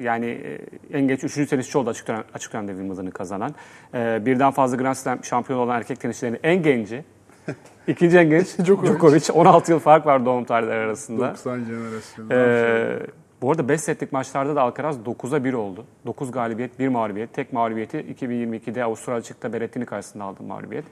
yani 0.00 0.26
e, 0.26 0.58
en 0.98 1.08
genç 1.08 1.24
üçüncü 1.24 1.50
tenisçi 1.50 1.78
oldu 1.78 1.90
açık, 1.90 2.08
dönem, 2.08 2.24
açık 2.34 2.52
dönemde 2.52 2.72
Wimbledon'ı 2.72 3.10
kazanan. 3.10 3.54
E, 3.94 4.26
birden 4.26 4.50
fazla 4.50 4.76
Grand 4.76 4.94
Slam 4.94 5.24
şampiyonu 5.24 5.62
olan 5.62 5.76
erkek 5.76 6.00
tenisçilerin 6.00 6.38
en 6.42 6.62
genci. 6.62 7.04
İkinci 7.86 8.18
en 8.18 8.30
genç 8.30 8.58
Djokovic. 8.58 8.92
Djokovic. 8.92 9.32
16 9.32 9.72
yıl 9.72 9.78
fark 9.78 10.06
var 10.06 10.26
doğum 10.26 10.44
tarihleri 10.44 10.78
arasında. 10.78 11.30
90 11.30 11.64
jenerasyonu. 11.64 12.32
Ee, 12.32 12.98
bu 13.42 13.50
arada 13.50 13.68
5 13.68 13.80
setlik 13.80 14.12
maçlarda 14.12 14.56
da 14.56 14.62
Alcaraz 14.62 14.98
9'a 14.98 15.44
1 15.44 15.52
oldu. 15.52 15.84
9 16.06 16.30
galibiyet, 16.30 16.78
1 16.78 16.88
mağlubiyet. 16.88 17.34
Tek 17.34 17.52
mağlubiyeti 17.52 17.98
2022'de 17.98 18.84
Avustralya 18.84 19.18
açıkta 19.18 19.52
Berrettini 19.52 19.86
karşısında 19.86 20.24
aldı 20.24 20.42
mağlubiyet. 20.42 20.84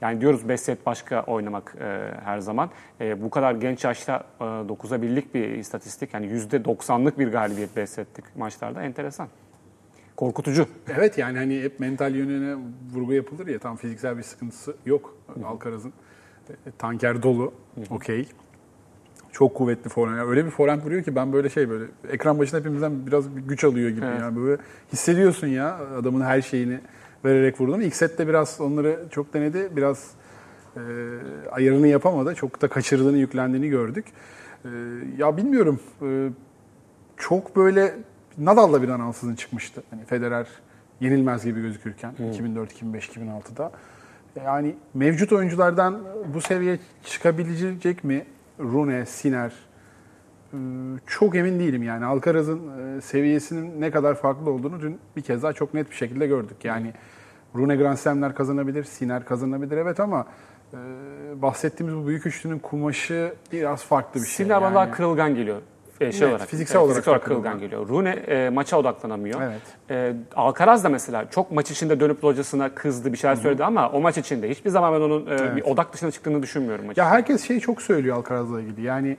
Yani 0.00 0.20
diyoruz 0.20 0.48
5 0.48 0.60
set 0.60 0.86
başka 0.86 1.22
oynamak 1.22 1.76
e, 1.80 1.84
her 2.24 2.38
zaman. 2.38 2.70
E, 3.00 3.22
bu 3.22 3.30
kadar 3.30 3.54
genç 3.54 3.84
yaşta 3.84 4.24
e, 4.40 4.44
9'a 4.44 4.96
1'lik 4.98 5.34
bir 5.34 5.48
istatistik. 5.48 6.14
Yani 6.14 6.26
%90'lık 6.26 7.18
bir 7.18 7.28
galibiyet 7.28 7.76
5 7.76 7.90
setlik 7.90 8.36
maçlarda 8.36 8.82
enteresan. 8.82 9.28
Korkutucu. 10.16 10.66
Evet 10.96 11.18
yani 11.18 11.38
hani 11.38 11.62
hep 11.62 11.80
mental 11.80 12.14
yönüne 12.14 12.62
vurgu 12.92 13.12
yapılır 13.12 13.46
ya 13.46 13.58
tam 13.58 13.76
fiziksel 13.76 14.18
bir 14.18 14.22
sıkıntısı 14.22 14.76
yok 14.86 15.16
Alcaraz'ın. 15.44 15.92
E, 16.50 16.70
Tanker 16.78 17.22
dolu, 17.22 17.54
okey. 17.90 18.28
Çok 19.32 19.54
kuvvetli 19.54 19.90
forehand. 19.90 20.18
Yani 20.18 20.30
öyle 20.30 20.44
bir 20.44 20.50
forehand 20.50 20.82
vuruyor 20.82 21.02
ki 21.02 21.16
ben 21.16 21.32
böyle 21.32 21.48
şey 21.48 21.70
böyle 21.70 21.84
ekran 22.10 22.38
başında 22.38 22.60
hepimizden 22.60 23.06
biraz 23.06 23.36
bir 23.36 23.40
güç 23.40 23.64
alıyor 23.64 23.90
gibi. 23.90 24.04
Evet. 24.04 24.20
Yani 24.20 24.36
böyle 24.36 24.62
hissediyorsun 24.92 25.46
ya 25.46 25.78
adamın 25.98 26.20
her 26.20 26.42
şeyini 26.42 26.80
vererek 27.24 27.60
vurduğunu. 27.60 27.82
İlk 27.82 27.96
sette 27.96 28.28
biraz 28.28 28.60
onları 28.60 28.98
çok 29.10 29.34
denedi. 29.34 29.68
Biraz 29.76 30.10
e, 30.76 30.80
ayarını 31.50 31.88
yapamadı. 31.88 32.34
Çok 32.34 32.62
da 32.62 32.68
kaçırdığını, 32.68 33.18
yüklendiğini 33.18 33.68
gördük. 33.68 34.06
E, 34.64 34.68
ya 35.18 35.36
bilmiyorum. 35.36 35.80
E, 36.02 36.28
çok 37.16 37.56
böyle 37.56 37.94
Nadal'la 38.38 38.82
bir 38.82 38.88
an 38.88 39.00
ansızın 39.00 39.34
çıkmıştı. 39.34 39.82
Hani 39.90 40.04
Federer 40.04 40.46
yenilmez 41.00 41.44
gibi 41.44 41.60
gözükürken 41.60 42.12
2004, 42.32 42.72
2005, 42.72 43.08
2006'da. 43.08 43.72
Yani 44.44 44.74
mevcut 44.94 45.32
oyunculardan 45.32 45.98
bu 46.34 46.40
seviyeye 46.40 46.78
çıkabilecek 47.04 48.04
mi? 48.04 48.24
Rune, 48.62 49.06
Siner, 49.06 49.52
ee, 50.52 50.56
çok 51.06 51.36
emin 51.36 51.60
değilim 51.60 51.82
yani. 51.82 52.04
Alcaraz'ın 52.04 52.60
e, 52.78 53.00
seviyesinin 53.00 53.80
ne 53.80 53.90
kadar 53.90 54.14
farklı 54.14 54.50
olduğunu 54.50 54.80
dün 54.80 54.98
bir 55.16 55.22
kez 55.22 55.42
daha 55.42 55.52
çok 55.52 55.74
net 55.74 55.90
bir 55.90 55.96
şekilde 55.96 56.26
gördük. 56.26 56.56
Yani 56.64 56.92
Rune 57.54 57.76
Grand 57.76 57.96
Slam'ler 57.96 58.34
kazanabilir, 58.34 58.84
Siner 58.84 59.24
kazanabilir 59.24 59.76
evet 59.76 60.00
ama 60.00 60.26
e, 60.72 60.76
bahsettiğimiz 61.42 61.96
bu 61.96 62.06
büyük 62.06 62.26
üçlünün 62.26 62.58
kumaşı 62.58 63.34
biraz 63.52 63.84
farklı 63.84 64.20
bir 64.20 64.26
şey. 64.26 64.46
Sinir 64.46 64.50
bana 64.50 64.64
yani. 64.64 64.74
daha 64.74 64.90
kırılgan 64.90 65.34
geliyor. 65.34 65.62
E, 66.08 66.12
şey 66.12 66.20
Evet, 66.22 66.34
olarak, 66.34 66.48
fiziksel 66.48 66.76
e, 66.76 66.78
olarak 66.78 66.94
fiziksel 66.94 67.12
olarak 67.12 67.24
kırılgan 67.24 67.58
geliyor. 67.58 67.88
Rune 67.88 68.10
e, 68.10 68.50
maça 68.50 68.78
odaklanamıyor. 68.78 69.40
Evet. 69.42 69.60
E, 69.90 70.12
Alcaraz 70.36 70.84
da 70.84 70.88
mesela 70.88 71.30
çok 71.30 71.50
maç 71.52 71.70
içinde 71.70 72.00
dönüp 72.00 72.22
hocasına 72.22 72.74
kızdı 72.74 73.12
bir 73.12 73.18
şeyler 73.18 73.36
söyledi 73.36 73.64
ama 73.64 73.90
o 73.90 74.00
maç 74.00 74.18
içinde 74.18 74.50
hiçbir 74.50 74.70
zaman 74.70 74.94
ben 74.94 75.00
onun 75.00 75.26
e, 75.26 75.56
bir 75.56 75.62
odak 75.62 75.92
dışına 75.92 76.10
çıktığını 76.10 76.42
düşünmüyorum 76.42 76.86
maç. 76.86 76.96
Ya 76.96 77.10
herkes 77.10 77.48
şey 77.48 77.60
çok 77.60 77.82
söylüyor 77.82 78.16
Alcaraz'la 78.16 78.60
ilgili. 78.60 78.82
Yani 78.82 79.16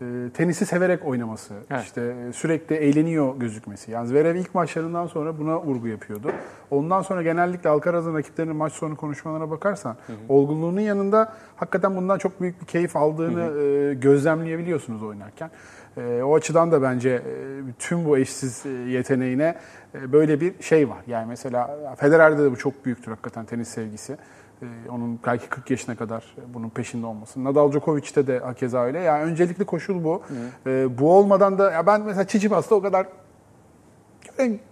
e, 0.00 0.04
tenisi 0.34 0.66
severek 0.66 1.04
oynaması, 1.06 1.54
Evet. 1.70 1.84
işte 1.84 2.14
e, 2.28 2.32
sürekli 2.32 2.76
eğleniyor 2.76 3.36
gözükmesi. 3.36 3.90
Yani 3.90 4.08
Zverev 4.08 4.34
ilk 4.34 4.54
maçlarından 4.54 5.06
sonra 5.06 5.38
buna 5.38 5.60
vurgu 5.62 5.88
yapıyordu. 5.88 6.30
Ondan 6.70 7.02
sonra 7.02 7.22
genellikle 7.22 7.70
Alcaraz'ın 7.70 8.14
rakiplerinin 8.14 8.56
maç 8.56 8.72
sonu 8.72 8.96
konuşmalarına 8.96 9.50
bakarsan, 9.50 9.96
olgunluğunun 10.28 10.80
yanında 10.80 11.32
hakikaten 11.56 11.96
bundan 11.96 12.18
çok 12.18 12.40
büyük 12.40 12.60
bir 12.60 12.66
keyif 12.66 12.96
aldığını 12.96 13.62
e, 13.62 13.94
gözlemleyebiliyorsunuz 13.94 15.02
oynarken. 15.02 15.50
E, 15.96 16.22
o 16.22 16.34
açıdan 16.34 16.72
da 16.72 16.82
bence 16.82 17.10
e, 17.10 17.22
tüm 17.78 18.04
bu 18.04 18.18
eşsiz 18.18 18.66
e, 18.66 18.68
yeteneğine 18.68 19.54
e, 19.94 20.12
böyle 20.12 20.40
bir 20.40 20.62
şey 20.62 20.88
var. 20.88 20.98
Yani 21.06 21.26
mesela 21.28 21.94
Federer'de 21.96 22.44
de 22.44 22.50
bu 22.50 22.56
çok 22.56 22.84
büyüktür 22.84 23.10
hakikaten 23.10 23.44
tenis 23.44 23.68
sevgisi. 23.68 24.16
Ee, 24.62 24.66
onun 24.90 25.20
belki 25.26 25.48
40 25.48 25.70
yaşına 25.70 25.96
kadar 25.96 26.24
bunun 26.54 26.68
peşinde 26.68 27.06
olması. 27.06 27.44
Nadal 27.44 27.72
Djokovic'te 27.72 28.26
de 28.26 28.38
hakeza 28.38 28.84
öyle. 28.84 29.00
Yani 29.00 29.22
öncelikli 29.22 29.64
koşul 29.64 30.04
bu. 30.04 30.22
Ee, 30.66 30.98
bu 30.98 31.12
olmadan 31.12 31.58
da 31.58 31.72
ya 31.72 31.86
ben 31.86 32.00
mesela 32.00 32.26
Çiçipas'ta 32.26 32.74
o 32.74 32.82
kadar 32.82 33.06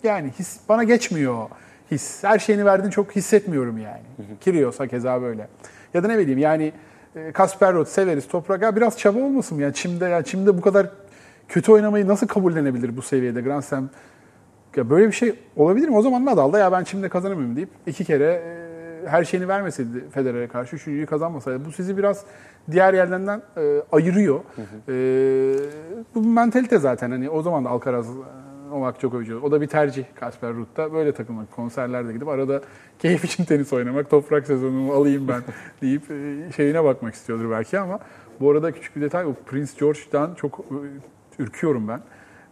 yani 0.03 0.31
his, 0.39 0.61
bana 0.69 0.85
geçmiyor 0.85 1.49
his. 1.91 2.25
Her 2.25 2.39
şeyini 2.39 2.65
verdiğini 2.65 2.93
çok 2.93 3.17
hissetmiyorum 3.17 3.79
yani. 3.79 4.03
Kyrgios 4.41 4.81
hakeza 4.81 5.23
böyle. 5.23 5.49
Ya 5.95 6.03
da 6.03 6.09
ne 6.09 6.19
bileyim 6.19 6.39
yani 6.39 6.73
e, 7.17 7.33
Kasper 7.33 7.75
Ruud 7.75 7.87
severiz 7.87 8.29
toprak. 8.29 8.63
Ya 8.63 8.77
biraz 8.77 8.99
çaba 8.99 9.19
olmasın 9.19 9.57
mı? 9.57 9.63
Yani 9.63 9.75
çimde 9.75 10.05
ya 10.05 10.23
çimde 10.23 10.57
bu 10.57 10.61
kadar 10.61 10.91
kötü 11.49 11.73
oynamayı 11.73 12.09
nasıl 12.09 12.27
kabullenebilir 12.27 12.97
bu 12.97 13.03
seviyede 13.03 13.41
Grand 13.41 13.63
Slam? 13.63 13.89
Ya 14.77 14.91
böyle 14.91 15.07
bir 15.07 15.13
şey 15.13 15.35
olabilir 15.57 15.89
mi? 15.89 15.97
O 15.97 16.03
zaman 16.03 16.25
Nadal 16.25 16.53
da 16.53 16.59
ya 16.59 16.73
ben 16.73 16.85
çimde 16.85 17.09
kazanamıyorum 17.09 17.57
deyip 17.57 17.69
iki 17.87 18.05
kere 18.05 18.25
e, 18.25 19.09
her 19.09 19.25
şeyini 19.25 19.49
vermeseydi 19.49 20.05
Federer'e 20.11 20.49
karşı 20.49 20.77
üçüncüyü 20.77 21.07
kazanmasaydı. 21.07 21.65
Bu 21.65 21.73
sizi 21.73 21.97
biraz 21.97 22.25
diğer 22.71 22.95
yerlerinden 22.95 23.43
e, 23.57 23.83
ayırıyor. 23.93 24.41
E, 24.89 24.95
bu 26.15 26.23
mentalite 26.23 26.79
zaten. 26.79 27.11
Hani 27.11 27.31
o 27.31 27.43
zaman 27.43 27.65
da 27.65 27.69
Alcaraz, 27.69 28.07
e, 28.09 28.11
Novak 28.71 29.01
Djokovic 29.01 29.35
o 29.35 29.51
da 29.51 29.61
bir 29.61 29.67
tercih 29.67 30.05
Kasper 30.15 30.55
Ruud'da. 30.55 30.93
Böyle 30.93 31.13
takılmak, 31.13 31.53
konserlerde 31.53 32.13
gidip 32.13 32.29
arada 32.29 32.61
keyif 32.99 33.25
için 33.25 33.45
tenis 33.45 33.73
oynamak, 33.73 34.11
toprak 34.11 34.47
sezonumu 34.47 34.93
alayım 34.93 35.29
ben 35.29 35.43
deyip 35.83 36.11
e, 36.11 36.53
şeyine 36.57 36.85
bakmak 36.85 37.15
istiyordur 37.15 37.51
belki 37.51 37.79
ama 37.79 37.99
bu 38.41 38.51
arada 38.51 38.73
küçük 38.73 38.97
bir 38.97 39.01
detay 39.01 39.27
o 39.27 39.35
Prince 39.47 39.73
George'dan 39.79 40.35
çok 40.35 40.59
e, 40.59 40.77
ürküyorum 41.39 41.89
ben. 41.89 42.01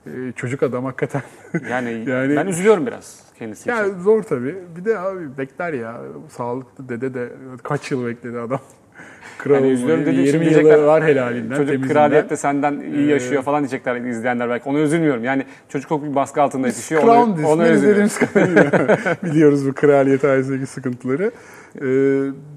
E, 0.06 0.32
çocuk 0.32 0.62
adam 0.62 0.84
hakikaten. 0.84 1.22
Yani, 1.70 2.04
Yani- 2.10 2.36
ben 2.36 2.46
üzülüyorum 2.46 2.86
biraz 2.86 3.20
kendisi 3.38 3.68
Ya 3.70 3.86
için. 3.86 3.98
zor 4.00 4.22
tabii. 4.22 4.56
Bir 4.76 4.84
de 4.84 4.98
abi 4.98 5.38
bekler 5.38 5.72
ya. 5.72 6.00
Sağlıklı 6.28 6.88
dede 6.88 7.14
de 7.14 7.28
kaç 7.62 7.90
yıl 7.90 8.06
bekledi 8.06 8.38
adam. 8.38 8.60
Kral 9.38 9.54
Yani 9.54 9.66
üzülüyorum 9.66 10.02
olmayı. 10.02 10.16
dediği 10.18 10.28
için 10.28 10.38
20 10.38 10.44
diyecekler. 10.50 10.76
yılı 10.76 10.86
var 10.86 11.04
helalinden, 11.04 11.56
Çocuk 11.56 11.66
temizinden. 11.72 11.92
kraliyette 11.94 12.36
senden 12.36 12.80
iyi 12.80 13.06
Ee, 13.08 13.10
yaşıyor 13.12 13.42
falan 13.42 13.60
diyecekler 13.62 13.96
izleyenler 13.96 14.48
belki. 14.50 14.68
Ona 14.68 14.78
üzülmüyorum. 14.78 15.24
Yani 15.24 15.44
çocuk 15.68 15.88
çok 15.88 16.02
büyük 16.02 16.14
baskı 16.14 16.42
altında 16.42 16.66
yetişiyor. 16.66 17.02
Crown 17.02 17.30
Onu, 17.30 17.34
üzülüyorum. 17.62 17.74
izlediğimiz 17.74 18.18
kadarıyla 18.18 18.98
biliyoruz 19.24 19.68
bu 19.68 19.72
kraliyet 19.72 20.24
ailesindeki 20.24 20.66
sıkıntıları. 20.66 21.30
Ee, 21.76 21.82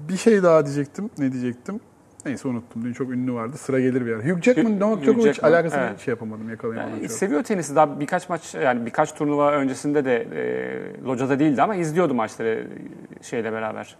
bir 0.08 0.16
şey 0.16 0.42
daha 0.42 0.66
diyecektim. 0.66 1.10
Ne 1.18 1.32
diyecektim? 1.32 1.80
Neyse 2.26 2.48
unuttum. 2.48 2.84
Dün 2.84 2.92
çok 2.92 3.10
ünlü 3.10 3.32
vardı. 3.32 3.56
Sıra 3.56 3.80
gelir 3.80 4.06
bir 4.06 4.12
ara. 4.12 4.22
Hugh 4.22 4.42
Jackman, 4.42 4.80
Novak 4.80 5.02
Djokovic 5.02 5.34
alakasını 5.42 5.80
evet. 5.80 6.00
şey 6.00 6.12
yapamadım, 6.12 6.50
yakalayamadım 6.50 6.96
Yani 6.96 7.08
çok. 7.08 7.16
seviyor 7.16 7.42
tenisi. 7.42 7.76
Daha 7.76 8.00
birkaç 8.00 8.28
maç 8.28 8.54
yani 8.54 8.86
birkaç 8.86 9.14
turnuva 9.14 9.52
öncesinde 9.52 10.04
de 10.04 10.16
e, 10.16 11.04
locada 11.04 11.38
değildi 11.38 11.62
ama 11.62 11.74
izliyordu 11.74 12.14
maçları 12.14 12.68
şeyle 13.22 13.52
beraber. 13.52 13.96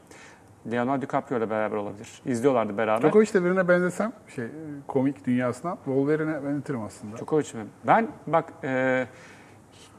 Leonardo 0.71 1.03
DiCaprio 1.03 1.39
ile 1.39 1.51
beraber 1.51 1.77
olabilir. 1.77 2.09
İzliyorlardı 2.27 2.79
beraber. 2.79 3.09
Djokovic 3.09 3.35
de 3.35 3.45
birine 3.45 3.69
benzesem 3.69 4.12
şey 4.35 4.45
komik 4.87 5.27
dünyasına 5.27 5.75
Wolverine'e 5.75 6.45
benzetirim 6.45 6.81
aslında. 6.81 7.17
Djokovic 7.17 7.55
mi? 7.55 7.65
Ben 7.87 8.09
bak 8.27 8.45
e, 8.65 9.07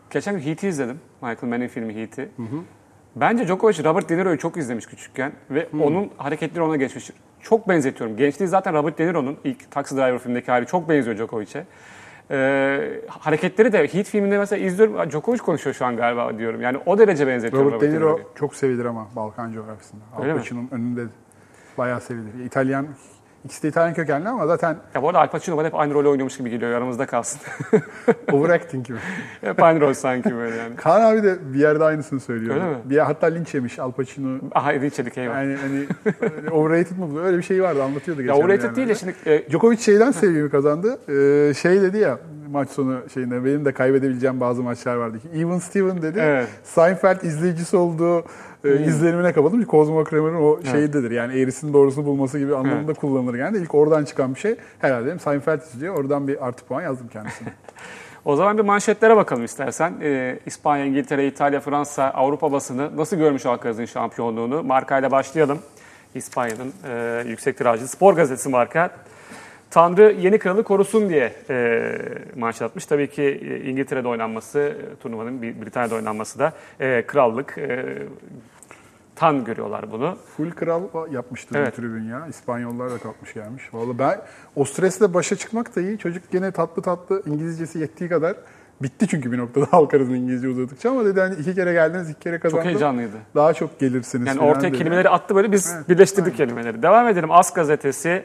geçen 0.10 0.36
gün 0.36 0.42
Heat'i 0.42 0.68
izledim. 0.68 1.00
Michael 1.22 1.50
Mann'in 1.50 1.68
filmi 1.68 1.96
Heat'i. 1.96 2.30
Bence 3.20 3.48
Djokovic 3.48 3.84
Robert 3.84 4.10
De 4.10 4.18
Niro'yu 4.18 4.38
çok 4.38 4.58
izlemiş 4.58 4.86
küçükken 4.86 5.32
ve 5.52 5.68
onun 5.82 6.10
hareketleri 6.18 6.64
ona 6.64 6.76
geçmiş. 6.76 7.12
Çok 7.42 7.70
benzetiyorum. 7.70 8.18
Gençliği 8.18 8.48
zaten 8.48 8.74
Robert 8.74 8.98
De 9.00 9.08
Niro'nun 9.08 9.38
ilk 9.44 9.72
Taxi 9.72 9.96
Driver 9.96 10.18
filmindeki 10.20 10.52
hali 10.52 10.66
çok 10.66 10.90
benziyor 10.90 11.18
Djokovic'e. 11.18 11.66
E, 12.32 13.02
hareketleri 13.10 13.74
de 13.74 13.88
Heat 13.94 14.06
filminde 14.06 14.38
mesela 14.38 14.66
izliyorum. 14.66 15.00
"Aa, 15.00 15.10
Djokovic 15.10 15.38
konuşuyor 15.40 15.74
şu 15.74 15.86
an 15.86 15.98
galiba 15.98 16.38
diyorum. 16.38 16.62
Yani 16.62 16.78
o 16.86 16.98
derece 16.98 17.28
benzetiyorum 17.28 17.68
Robert 17.72 17.82
De 17.82 17.92
Niro 17.92 18.20
çok 18.36 18.56
sevilir 18.56 18.86
ama 18.86 19.08
Balkan 19.16 19.52
coğrafyasında. 19.54 20.02
Al? 20.18 20.38
Pacino'nun 20.38 20.68
önünde 20.72 21.02
bayağı 21.78 22.02
sevilir. 22.02 22.46
İtalyan, 22.46 22.88
ikisi 23.48 23.64
de 23.64 23.68
İtalyan 23.68 23.94
kökenli 23.94 24.30
ama 24.30 24.48
zaten 24.48 24.78
Ya 24.96 25.02
bu 25.02 25.08
arada 25.10 25.20
Al 25.20 25.30
Pacino 25.30 25.58
bana 25.58 25.68
hep 25.68 25.76
aynı 25.76 25.94
rolü 25.94 26.08
oynuyormuş 26.08 26.38
gibi 26.38 26.50
geliyor. 26.50 26.72
Aramızda 26.72 27.06
kalsın. 27.06 27.42
overacting 28.32 28.88
gibi. 28.88 28.98
hep 29.42 29.64
aynı 29.64 29.82
rol 29.82 29.94
sanki 29.94 30.36
böyle 30.36 30.56
yani. 30.56 30.76
Kaan 30.76 31.02
abi 31.02 31.24
de 31.24 31.38
bir 31.54 31.60
yerde 31.60 31.84
aynısını 31.84 32.20
söylüyor. 32.20 32.56
Öyle 32.56 32.66
mi? 32.66 32.78
Bir 32.86 32.98
hatta 32.98 33.28
linç 33.28 33.54
yemiş 33.54 33.80
Al 33.80 33.92
Pacino. 33.92 34.40
Aha 34.56 34.74
Edith 34.74 34.96
Çelik 34.96 35.18
eyvah. 35.18 35.36
Yani 35.36 35.56
hani 35.56 35.86
overrated 36.52 36.98
mı? 36.98 37.22
Öyle 37.22 37.38
bir 37.38 37.44
şey 37.44 37.64
vardı 37.64 37.84
anlatıyordu 37.84 38.22
ya 38.22 38.28
geçen 38.28 38.40
overrated 38.46 38.72
bir 38.72 38.76
değil 38.76 38.88
de 38.88 38.96
şimdi 38.96 39.14
e, 39.26 39.50
Djokovic 39.50 39.78
şeyden 39.78 40.12
sevgimi 40.12 40.50
kazandı. 40.50 41.00
Ee, 41.10 41.54
şey 41.54 41.82
dedi 41.82 41.98
ya 41.98 42.18
maç 42.52 42.70
sonu 42.70 43.02
şeyinde 43.14 43.46
benim 43.46 43.66
de 43.66 43.72
kaybedebileceğim 43.72 44.40
bazı 44.40 44.64
maçlar 44.64 44.96
vardı. 44.96 45.20
ki. 45.20 45.40
Even 45.40 45.60
Steven 45.60 46.02
dedi. 46.02 46.20
Evet. 46.22 46.48
Seinfeld 46.64 47.22
izleyicisi 47.22 47.78
olduğu 47.78 48.24
e, 48.64 48.84
izlenimine 48.86 49.34
kapatılmış. 49.34 49.68
Cosmo 49.68 50.04
Kramer'ın 50.04 50.36
o 50.36 50.60
şeyidir. 50.72 51.12
Yani 51.12 51.40
eğrisinin 51.40 51.74
doğrusunu 51.74 52.06
bulması 52.06 52.40
gibi 52.40 52.56
anlamında 52.56 52.94
kullanılır. 52.94 53.38
Yani 53.38 53.58
ilk 53.58 53.76
oradan 53.76 54.06
çıkan 54.06 54.36
bir 54.36 54.40
şey. 54.40 54.56
Herhalde 54.80 55.06
dedim 55.06 55.20
Seinfeld 55.20 55.62
izliyor. 55.62 55.96
Oradan 55.96 56.28
bir 56.28 56.48
artı 56.48 56.66
puan 56.66 56.82
yazdım 56.82 57.08
kendisine. 57.08 57.48
O 58.26 58.36
zaman 58.36 58.58
bir 58.58 58.64
manşetlere 58.64 59.16
bakalım 59.16 59.46
istersen. 59.46 59.94
Ee, 60.02 60.40
İspanya, 60.46 60.86
İngiltere, 60.86 61.28
İtalya, 61.28 61.60
Fransa, 61.60 62.04
Avrupa 62.04 62.52
basını 62.52 62.98
nasıl 62.98 63.18
görmüş 63.18 63.46
Alcaraz'ın 63.46 63.86
şampiyonluğunu? 63.86 64.64
Markayla 64.64 65.12
başlayalım. 65.12 65.60
İspanya'nın 66.16 66.74
e, 66.90 67.24
yüksek 67.28 67.58
tirajlı 67.58 67.88
spor 67.88 68.14
gazetesi 68.14 68.50
marka. 68.50 68.90
Tanrı 69.72 70.16
yeni 70.20 70.40
kralı 70.40 70.64
korusun 70.64 71.10
diye 71.10 71.34
e, 71.50 71.82
manşet 72.36 72.62
atmış. 72.62 72.86
Tabii 72.86 73.08
ki 73.10 73.24
e, 73.24 73.70
İngiltere'de 73.70 74.08
oynanması, 74.08 74.60
e, 74.60 74.96
turnuvanın 74.96 75.42
Britanya'da 75.42 75.96
oynanması 75.96 76.40
da 76.40 76.54
e, 76.80 77.06
krallık. 77.08 77.58
E, 77.58 77.86
tan 79.16 79.44
görüyorlar 79.44 79.92
bunu. 79.92 80.18
Full 80.38 80.52
kral 80.52 80.82
yapmıştı 81.12 81.56
Evet. 81.58 81.76
tribün 81.76 82.04
ya. 82.04 82.28
İspanyollar 82.30 82.92
da 82.92 82.98
kalkmış 82.98 83.34
gelmiş. 83.34 83.64
Vallahi 83.74 84.00
ben 84.00 84.22
o 84.56 84.66
stresle 84.66 85.14
başa 85.14 85.36
çıkmak 85.36 85.76
da 85.76 85.82
iyi. 85.82 85.98
Çocuk 85.98 86.32
gene 86.32 86.52
tatlı 86.52 86.82
tatlı 86.82 87.24
İngilizcesi 87.26 87.80
yettiği 87.80 88.10
kadar 88.10 88.36
bitti 88.82 89.08
çünkü 89.08 89.32
bir 89.32 89.38
noktada 89.38 89.68
Alcaraz'ın 89.72 90.14
İngilizce 90.14 90.48
uzadıkça 90.48 90.92
ama 90.92 91.06
dedi 91.06 91.20
hani 91.20 91.36
iki 91.36 91.56
kere 91.56 91.74
geldiniz 91.74 92.10
iki 92.10 92.20
kere 92.20 92.36
Çok 92.36 92.42
kazandınız. 92.42 92.66
heyecanlıydı. 92.68 93.18
Daha 93.36 93.54
çok 93.54 93.80
gelirsiniz. 93.80 94.28
Yani 94.28 94.40
ortaya 94.40 94.70
dedi. 94.70 94.78
kelimeleri 94.78 95.10
attı 95.10 95.36
böyle 95.36 95.52
biz 95.52 95.74
Evet, 95.76 95.90
birleştirdik 95.90 96.26
aynen. 96.34 96.38
kelimeleri. 96.38 96.84
Devam 96.84 97.08
edelim. 97.08 97.32
As 97.32 97.54
gazetesi 97.54 98.24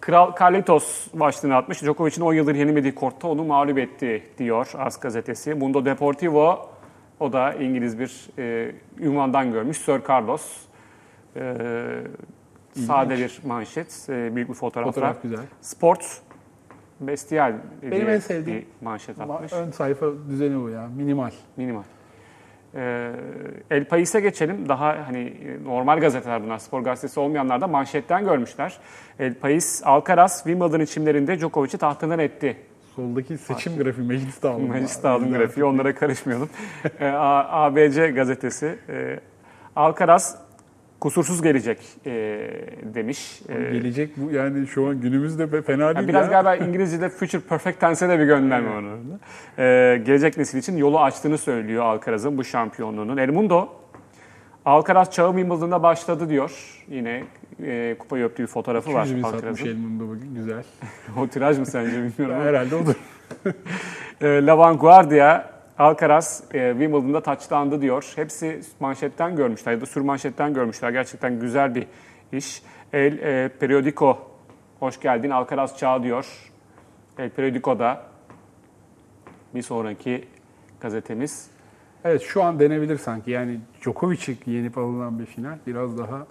Kral 0.00 0.32
Carlitos 0.40 1.06
başlığını 1.14 1.56
atmış. 1.56 1.82
Djokovic'in 1.82 2.22
10 2.22 2.34
yıldır 2.34 2.54
yenilmediği 2.54 2.94
kortta 2.94 3.28
onu 3.28 3.44
mağlup 3.44 3.78
etti 3.78 4.22
diyor 4.38 4.72
As 4.78 5.00
gazetesi. 5.00 5.54
Mundo 5.54 5.84
Deportivo 5.84 6.68
o 7.20 7.32
da 7.32 7.54
İngiliz 7.54 7.98
bir 7.98 8.28
e, 8.38 8.74
ünvandan 8.98 9.52
görmüş. 9.52 9.78
Sir 9.78 10.00
Carlos. 10.08 10.56
E, 11.36 11.54
sade 12.86 13.16
bir 13.16 13.40
manşet, 13.46 14.06
e, 14.08 14.36
büyük 14.36 14.48
bir 14.48 14.54
fotoğrafla. 14.54 14.92
Fotoğraf 14.92 15.22
güzel. 15.22 15.44
Sport 15.60 16.20
Bestial 17.00 17.54
Benim 17.82 18.08
en 18.08 18.18
sevdiğim 18.18 18.58
bir 18.58 18.66
manşet 18.84 19.20
atmış. 19.20 19.52
ön 19.52 19.70
sayfa 19.70 20.06
düzeni 20.30 20.62
bu 20.62 20.68
ya. 20.68 20.88
Minimal. 20.96 21.30
Minimal. 21.56 21.82
Ee, 22.76 23.10
El 23.70 23.84
País'e 23.84 24.20
geçelim. 24.20 24.68
Daha 24.68 24.96
hani 25.06 25.32
normal 25.64 26.00
gazeteler 26.00 26.42
bunlar. 26.42 26.58
Spor 26.58 26.80
gazetesi 26.80 27.20
olmayanlar 27.20 27.60
da 27.60 27.66
manşetten 27.66 28.24
görmüşler. 28.24 28.78
El 29.18 29.34
País, 29.34 29.82
Alcaraz 29.84 30.36
Wimbledon 30.44 30.84
çimlerinde 30.84 31.38
Djokovic'i 31.38 31.78
tahtından 31.78 32.18
etti. 32.18 32.56
Soldaki 32.96 33.38
seçim 33.38 33.78
grafiği 33.78 34.08
meclis 34.08 34.42
dağılımı. 34.42 34.68
Meclis 34.68 35.02
dağılım 35.02 35.32
grafiği 35.32 35.64
onlara 35.64 35.94
karışmayalım. 35.94 36.48
Ee, 37.00 37.06
ABC 37.06 38.10
gazetesi. 38.10 38.78
e, 38.88 39.20
Alcaraz 39.76 40.45
kusursuz 41.00 41.42
gelecek 41.42 41.78
e, 42.06 42.10
demiş. 42.94 43.40
E, 43.48 43.54
Gelecek 43.72 44.10
bu 44.16 44.30
yani 44.30 44.66
şu 44.66 44.86
an 44.88 45.00
günümüzde 45.00 45.62
fena 45.62 45.78
değil 45.86 45.96
yani 45.96 46.08
biraz 46.08 46.32
ya. 46.32 46.42
galiba 46.42 46.64
İngilizce'de 46.64 47.08
future 47.08 47.42
perfect 47.42 47.80
tense'e 47.80 48.08
de 48.08 48.18
bir 48.18 48.24
gönderme 48.24 48.70
orada. 48.70 49.18
Ee, 49.58 50.02
gelecek 50.06 50.36
nesil 50.38 50.58
için 50.58 50.76
yolu 50.76 51.00
açtığını 51.00 51.38
söylüyor 51.38 51.84
Alcaraz'ın 51.84 52.38
bu 52.38 52.44
şampiyonluğunun. 52.44 53.16
El 53.16 53.30
Mundo, 53.30 53.68
Alcaraz 54.64 55.10
çağı 55.10 55.28
Wimbledon'da 55.32 55.82
başladı 55.82 56.28
diyor. 56.28 56.82
Yine 56.88 57.24
e, 57.62 57.96
kupayı 57.98 58.24
öptüğü 58.24 58.46
fotoğrafı 58.46 58.92
var 58.94 59.02
200 59.02 59.16
bin 59.16 59.22
satmış 59.22 59.42
Alcaraz'ın. 59.42 59.66
Elmunda 59.66 60.08
bugün 60.08 60.34
güzel. 60.34 60.64
o 61.18 61.26
tiraj 61.28 61.58
mı 61.58 61.66
sence 61.66 61.92
bilmiyorum. 61.92 62.44
Herhalde 62.46 62.74
odur. 62.76 62.94
E, 64.20 64.46
La 64.46 64.58
Vanguardia, 64.58 65.50
Alcaraz 65.78 66.44
e, 66.54 66.70
Wimbledon'da 66.70 67.22
taçlandı 67.22 67.80
diyor. 67.80 68.12
Hepsi 68.16 68.60
manşetten 68.80 69.36
görmüşler 69.36 69.72
ya 69.72 69.80
da 69.80 69.86
sür 69.86 70.00
manşetten 70.00 70.54
görmüşler. 70.54 70.90
Gerçekten 70.90 71.40
güzel 71.40 71.74
bir 71.74 71.86
iş. 72.32 72.62
El 72.92 73.18
e, 73.18 73.48
Periodico, 73.48 74.18
hoş 74.80 75.00
geldin 75.00 75.30
Alcaraz 75.30 75.78
çağı 75.78 76.02
diyor. 76.02 76.52
El 77.18 77.30
Periodico'da 77.30 78.02
bir 79.54 79.62
sonraki 79.62 80.24
gazetemiz. 80.80 81.50
Evet 82.04 82.22
şu 82.22 82.42
an 82.42 82.60
denebilir 82.60 82.98
sanki. 82.98 83.30
Yani 83.30 83.60
Djokovic'i 83.80 84.36
yenip 84.46 84.78
alınan 84.78 85.18
bir 85.18 85.26
final 85.26 85.58
biraz 85.66 85.98
daha 85.98 86.26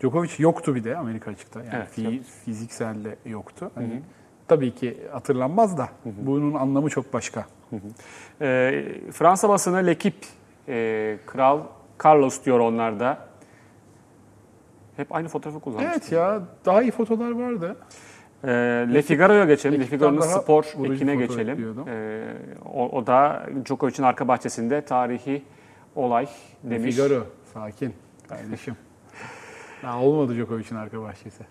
Djokovic 0.00 0.30
yoktu 0.38 0.74
bir 0.74 0.84
de 0.84 0.96
Amerika 0.96 1.30
açıkta. 1.30 1.60
Yani 1.60 1.70
Evet, 1.74 1.98
fi- 1.98 2.22
fiziksel 2.44 3.04
de 3.04 3.16
yoktu. 3.26 3.70
Hani 3.74 4.02
tabii 4.48 4.74
ki 4.74 4.96
hatırlanmaz 5.12 5.78
da 5.78 5.88
bunun 6.04 6.54
anlamı 6.54 6.88
çok 6.90 7.12
başka. 7.12 7.46
E, 8.40 8.84
Fransa 9.12 9.48
basını 9.48 9.86
L'Equipe, 9.86 10.26
e, 10.68 11.18
Kral 11.26 11.60
Carlos 12.04 12.44
diyor 12.44 12.60
onlar 12.60 13.00
da. 13.00 13.18
Hep 14.96 15.14
aynı 15.14 15.28
fotoğrafı 15.28 15.60
kullanmış. 15.60 15.86
Evet 15.92 16.12
ya 16.12 16.42
daha 16.64 16.82
iyi 16.82 16.90
fotolar 16.90 17.30
vardı. 17.30 17.76
E, 18.44 18.48
Le 18.94 19.02
Figaro'ya 19.02 19.44
geçelim. 19.44 19.80
Le 19.80 19.84
Figaro'nun 19.84 20.20
spor 20.20 20.64
ekine 20.92 21.16
geçelim. 21.16 21.74
E, 21.88 22.24
o, 22.74 22.88
o 22.88 23.06
da 23.06 23.46
Djokovic'in 23.64 24.02
arka 24.02 24.28
bahçesinde 24.28 24.84
tarihi 24.84 25.42
olay 25.96 26.28
demiş. 26.62 26.96
Figaro 26.96 27.26
sakin 27.54 27.94
kardeşim. 28.28 28.76
Daha 29.82 30.00
olmadı 30.02 30.36
Djokovic'in 30.36 30.76
arka 30.76 31.02
bahçesi. 31.02 31.44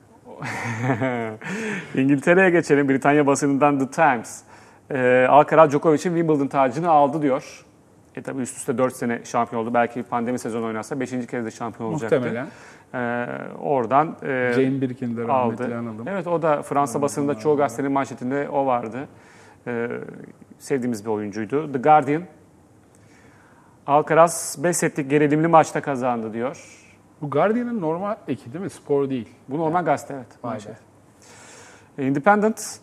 İngiltere'ye 2.01 2.49
geçelim. 2.49 2.89
Britanya 2.89 3.27
basınından 3.27 3.79
The 3.79 3.91
Times. 3.91 4.43
Ee, 4.93 5.27
Alcaraz 5.29 5.71
Djokovic'in 5.71 6.15
Wimbledon 6.15 6.47
tacını 6.47 6.89
aldı 6.89 7.21
diyor. 7.21 7.65
E 8.15 8.21
tabi 8.21 8.41
üst 8.41 8.57
üste 8.57 8.77
4 8.77 8.95
sene 8.95 9.25
şampiyon 9.25 9.61
oldu. 9.61 9.73
Belki 9.73 10.03
pandemi 10.03 10.39
sezonu 10.39 10.65
oynarsa 10.65 10.99
5. 10.99 11.09
kez 11.27 11.45
de 11.45 11.51
şampiyon 11.51 11.89
olacaktı. 11.89 12.15
Muhtemelen. 12.19 12.47
Ee, 12.93 13.27
oradan 13.61 14.15
e, 14.23 14.51
Jane 14.55 14.81
Birkin 14.81 15.17
de 15.17 15.31
aldı. 15.31 15.63
analım. 15.77 16.07
Evet 16.07 16.27
o 16.27 16.41
da 16.41 16.61
Fransa 16.61 17.01
basınında 17.01 17.35
çoğu 17.35 17.57
gazetenin 17.57 17.91
manşetinde 17.91 18.49
o 18.49 18.65
vardı. 18.65 19.07
Ee, 19.67 19.87
sevdiğimiz 20.59 21.05
bir 21.05 21.09
oyuncuydu. 21.09 21.71
The 21.71 21.79
Guardian. 21.79 22.23
Alcaraz 23.87 24.57
5 24.63 24.77
setlik 24.77 25.09
gerilimli 25.09 25.47
maçta 25.47 25.81
kazandı 25.81 26.33
diyor. 26.33 26.77
Bu 27.21 27.29
Guardian'ın 27.29 27.81
normal 27.81 28.15
eki 28.27 28.53
değil 28.53 28.63
mi? 28.63 28.69
Spor 28.69 29.09
değil. 29.09 29.29
Bu 29.49 29.57
normal 29.57 29.85
gazete 29.85 30.13
evet. 30.13 30.27
Manşet. 30.43 30.75
Independent. 31.97 32.79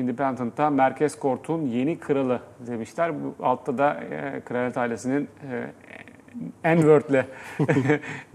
Independent'ta 0.00 0.70
Merkez 0.70 1.18
Kort'un 1.18 1.62
yeni 1.62 1.98
kralı 1.98 2.40
demişler. 2.66 3.12
Bu 3.24 3.44
altta 3.44 3.78
da 3.78 3.94
e, 3.94 4.40
kraliyet 4.40 4.76
ailesinin 4.76 5.28
e, 6.64 6.74
N-word'le 6.74 7.24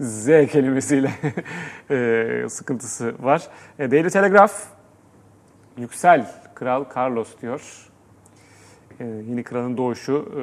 Z 0.00 0.26
kelimesiyle 0.26 1.10
e, 1.90 2.48
sıkıntısı 2.48 3.14
var. 3.20 3.48
E, 3.78 3.90
Daily 3.90 4.10
Telegraph 4.10 4.52
Yüksel 5.76 6.30
Kral 6.54 6.84
Carlos 6.96 7.40
diyor. 7.42 7.88
E, 9.00 9.04
yeni 9.04 9.42
kralın 9.42 9.76
doğuşu 9.76 10.28
e, 10.36 10.42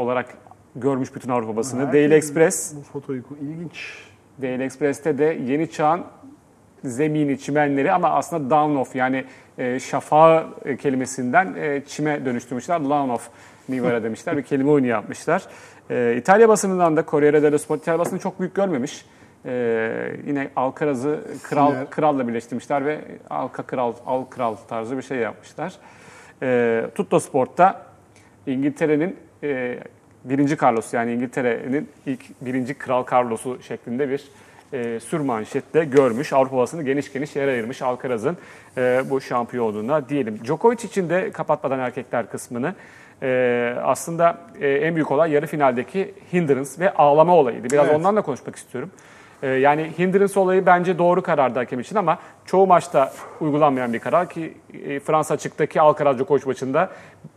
olarak 0.00 0.38
görmüş 0.76 1.14
bütün 1.14 1.30
Avrupa 1.30 1.56
basını. 1.56 1.92
Daily 1.92 2.14
Express 2.14 2.76
Bu 2.76 2.82
fotoyu 2.82 3.22
ilginç. 3.40 4.08
Daily 4.42 4.64
Express'te 4.64 5.18
de 5.18 5.24
yeni 5.24 5.70
çağın 5.70 6.04
zemini, 6.84 7.38
çimenleri 7.38 7.92
ama 7.92 8.10
aslında 8.10 8.50
down 8.50 8.76
off 8.76 8.96
yani 8.96 9.24
e, 9.58 9.80
şafağı 9.80 10.46
e, 10.64 10.76
kelimesinden 10.76 11.54
e, 11.54 11.82
çime 11.86 12.24
dönüştürmüşler. 12.24 12.80
Down 12.80 13.08
off 13.08 13.28
Nivara 13.68 14.02
demişler. 14.02 14.36
Bir 14.36 14.42
kelime 14.42 14.70
oyunu 14.70 14.86
yapmışlar. 14.86 15.42
E, 15.90 16.16
İtalya 16.18 16.48
basınından 16.48 16.96
da 16.96 17.04
Corriere 17.06 17.42
dello 17.42 17.58
Sport 17.58 17.82
İtalya 17.82 17.98
basını 17.98 18.18
çok 18.18 18.40
büyük 18.40 18.54
görmemiş. 18.54 19.04
E, 19.46 20.12
yine 20.26 20.48
Alcaraz'ı 20.56 21.20
kral 21.42 21.72
Sinir. 21.72 21.86
kralla 21.86 22.28
birleştirmişler 22.28 22.86
ve 22.86 23.00
Alka 23.30 23.62
kral, 23.62 23.92
al 24.06 24.24
kral 24.24 24.56
tarzı 24.56 24.96
bir 24.96 25.02
şey 25.02 25.18
yapmışlar. 25.18 25.72
E, 26.42 26.84
Tutto 26.94 27.20
Sport'ta 27.20 27.82
İngiltere'nin 28.46 29.16
e, 29.42 29.78
birinci 30.24 30.56
Carlos 30.62 30.94
yani 30.94 31.12
İngiltere'nin 31.12 31.88
ilk 32.06 32.24
birinci 32.40 32.74
Kral 32.74 33.06
Carlos'u 33.12 33.62
şeklinde 33.62 34.10
bir 34.10 34.24
e, 34.72 35.00
sür 35.00 35.20
manşette 35.20 35.84
görmüş. 35.84 36.32
Avrupa 36.32 36.56
basını 36.56 36.82
geniş 36.82 37.12
geniş 37.12 37.36
yer 37.36 37.48
ayırmış 37.48 37.82
Alcaraz'ın 37.82 38.36
e, 38.76 39.02
bu 39.10 39.20
şampiyonluğuna 39.20 40.08
diyelim. 40.08 40.40
Djokovic 40.44 40.84
için 40.84 41.08
de 41.10 41.30
kapatmadan 41.30 41.78
erkekler 41.78 42.30
kısmını 42.30 42.74
e, 43.22 43.74
aslında 43.82 44.38
e, 44.60 44.68
en 44.68 44.94
büyük 44.94 45.10
olay 45.10 45.32
yarı 45.32 45.46
finaldeki 45.46 46.14
hindrance 46.32 46.70
ve 46.78 46.94
ağlama 46.94 47.34
olayıydı. 47.36 47.70
Biraz 47.70 47.86
Evet. 47.86 47.96
ondan 47.96 48.16
da 48.16 48.22
konuşmak 48.22 48.56
istiyorum. 48.56 48.90
E, 49.42 49.48
yani 49.48 49.92
hindrance 49.98 50.40
olayı 50.40 50.66
bence 50.66 50.98
doğru 50.98 51.22
karardı 51.22 51.58
hakem 51.58 51.80
için 51.80 51.96
ama 51.96 52.18
çoğu 52.46 52.66
maçta 52.66 53.12
uygulanmayan 53.40 53.92
bir 53.92 53.98
karar 53.98 54.28
ki 54.28 54.54
e, 54.84 55.00
Fransa 55.00 55.34
açıktaki 55.34 55.80
Alcaraz 55.80 56.18
Djokovic 56.18 56.42
maçında 56.46 56.90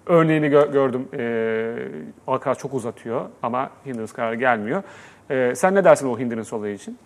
örneğini 0.05 0.45
gö- 0.47 0.71
gördüm. 0.71 1.07
E, 1.13 2.31
Alcaraz 2.31 2.57
çok 2.57 2.73
uzatıyor 2.73 3.21
ama 3.43 3.69
hindrance 3.85 4.13
kararı 4.13 4.35
gelmiyor. 4.35 4.83
E, 5.29 5.55
sen 5.55 5.75
ne 5.75 5.83
dersin 5.83 6.07
o 6.07 6.19
hindrance 6.19 6.55
olayı 6.55 6.75
için? 6.75 6.97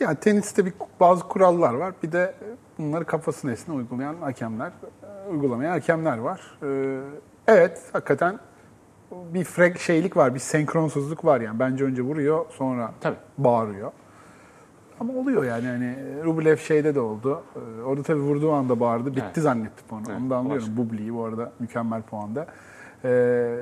Ya 0.00 0.14
teniste 0.14 0.66
bir 0.66 0.72
bazı 1.00 1.24
kurallar 1.28 1.74
var. 1.74 1.94
Bir 2.02 2.12
de 2.12 2.34
bunları 2.78 3.04
kafasına 3.04 3.52
esine 3.52 3.74
uygulayan 3.74 4.14
hakemler, 4.20 4.72
uygulamayan 5.30 5.70
hakemler 5.70 6.18
var. 6.18 6.58
Ee, 6.62 7.00
Evet, 7.46 7.82
hakikaten 7.92 8.38
bir 9.12 9.44
frek 9.44 9.78
şeylik 9.78 10.16
var, 10.16 10.34
bir 10.34 10.38
senkronsuzluk 10.40 11.24
var 11.24 11.40
yani. 11.40 11.58
Bence 11.58 11.84
önce 11.84 12.02
vuruyor, 12.02 12.46
sonra 12.50 12.90
Tabii. 13.00 13.16
bağırıyor. 13.38 13.92
Ama 15.00 15.12
oluyor 15.12 15.44
yani 15.44 15.66
hani 15.66 15.96
Rublev 16.24 16.56
şeyde 16.56 16.94
de 16.94 17.00
oldu. 17.00 17.42
Ee, 17.56 17.82
Orada 17.82 18.02
tabii 18.02 18.20
vurduğu 18.20 18.52
anda 18.52 18.80
bağırdı. 18.80 19.10
Bitti 19.10 19.22
Evet. 19.24 19.36
zannettim 19.36 19.86
onu. 19.90 20.02
Evet, 20.08 20.20
onu 20.20 20.30
da 20.30 20.36
anlıyorum. 20.36 20.62
başka. 20.68 20.76
Bubli'yi 20.76 21.14
bu 21.14 21.24
arada 21.24 21.52
mükemmel 21.58 22.02
puanda. 22.02 22.46
Ee, 23.04 23.56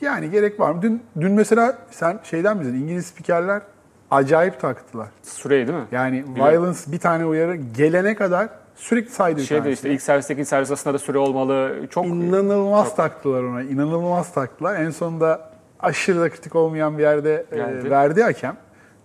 yani 0.00 0.30
gerek 0.30 0.60
var 0.60 0.72
mı? 0.72 0.82
Dün, 0.82 1.02
dün 1.20 1.32
mesela 1.32 1.78
sen 1.90 2.20
şeyden 2.22 2.56
mi 2.56 2.62
izledin? 2.62 2.82
İngiliz 2.82 3.06
spikerler 3.06 3.62
acayip 4.10 4.60
taktılar. 4.60 5.08
Süreyi 5.22 5.66
değil 5.68 5.78
mi? 5.78 5.84
Yani 5.92 6.24
Biliyorum. 6.26 6.52
violence 6.62 6.80
bir 6.92 6.98
tane 6.98 7.24
uyarı 7.26 7.56
gelene 7.56 8.14
kadar 8.14 8.48
sürekli 8.74 9.10
saydı 9.10 9.40
bir 9.40 9.44
Şey 9.44 9.58
de 9.58 9.62
tanesi. 9.62 9.74
işte 9.74 9.90
ilk 9.90 10.02
servisteki 10.02 10.40
ilk 10.40 10.48
servis 10.48 10.70
arasında 10.70 10.94
da 10.94 10.98
süre 10.98 11.18
olmalı. 11.18 11.72
Çok 11.90 12.06
İnanılmaz 12.06 12.96
taktılar 12.96 13.42
ona. 13.42 13.62
inanılmaz 13.62 14.32
taktılar. 14.32 14.80
En 14.80 14.90
sonunda 14.90 15.50
aşırı 15.80 16.20
da 16.20 16.28
kritik 16.30 16.56
olmayan 16.56 16.98
bir 16.98 17.02
yerde 17.02 17.46
e, 17.52 17.56
Geldi. 17.56 17.90
verdi 17.90 18.22
hakem. 18.22 18.56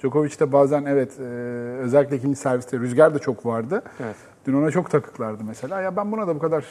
Djokovic 0.02 0.40
de 0.40 0.52
bazen 0.52 0.86
evet 0.86 1.20
e, 1.20 1.24
özellikle 1.80 2.16
ikinci 2.18 2.36
serviste 2.40 2.78
rüzgar 2.80 3.14
da 3.16 3.20
çok 3.20 3.46
vardı. 3.46 3.82
Evet. 4.04 4.16
Dün 4.48 4.54
ona 4.54 4.72
çok 4.72 4.92
takıklardı 4.92 5.44
mesela. 5.44 5.82
Ya 5.82 5.96
ben 5.96 6.12
buna 6.12 6.28
da 6.28 6.36
bu 6.36 6.40
kadar 6.40 6.66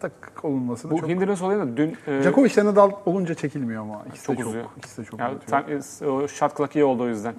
takık 0.00 0.44
olunmasını 0.44 0.90
Bu 0.90 0.98
çok... 0.98 1.08
hindrance 1.08 1.44
olayı 1.44 1.58
da 1.58 1.76
dün 1.76 1.96
e, 2.06 2.22
Djokovic'le 2.22 2.64
Nadal 2.64 2.90
olunca 3.06 3.34
çekilmiyor 3.34 3.82
ama. 3.82 4.02
İkisi 4.08 4.26
Çok 4.26 4.38
çok, 4.38 4.46
uzuyor. 4.46 4.64
ikisi 4.76 5.02
de 5.02 5.06
çok 5.06 5.20
Ya, 5.20 5.30
uzatıyor. 5.30 5.82
tam, 6.00 6.08
o 6.08 6.28
shot 6.28 6.56
clock 6.56 6.76
iyi 6.76 6.84
oldu 6.84 7.02
o 7.02 7.06
yüzden. 7.08 7.34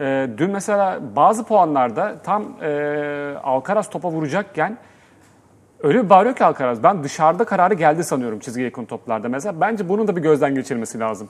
Ee, 0.00 0.28
dün 0.38 0.50
mesela 0.50 1.00
bazı 1.16 1.44
puanlarda 1.44 2.16
tam 2.24 2.44
e, 2.62 3.34
Alcaraz 3.44 3.90
topa 3.90 4.10
vuracakken 4.10 4.78
öyle 5.82 6.04
bir 6.04 6.10
bağırıyor 6.10 6.36
ki 6.36 6.44
Alcaraz. 6.44 6.82
Ben 6.82 7.04
dışarıda 7.04 7.44
kararı 7.44 7.74
geldi 7.74 8.04
sanıyorum 8.04 8.38
çizgiye 8.38 8.64
yakın 8.64 8.84
toplarda. 8.84 9.28
Mesela 9.28 9.60
bence 9.60 9.88
bunun 9.88 10.08
da 10.08 10.16
bir 10.16 10.22
gözden 10.22 10.54
geçirmesi 10.54 10.98
lazım. 11.00 11.28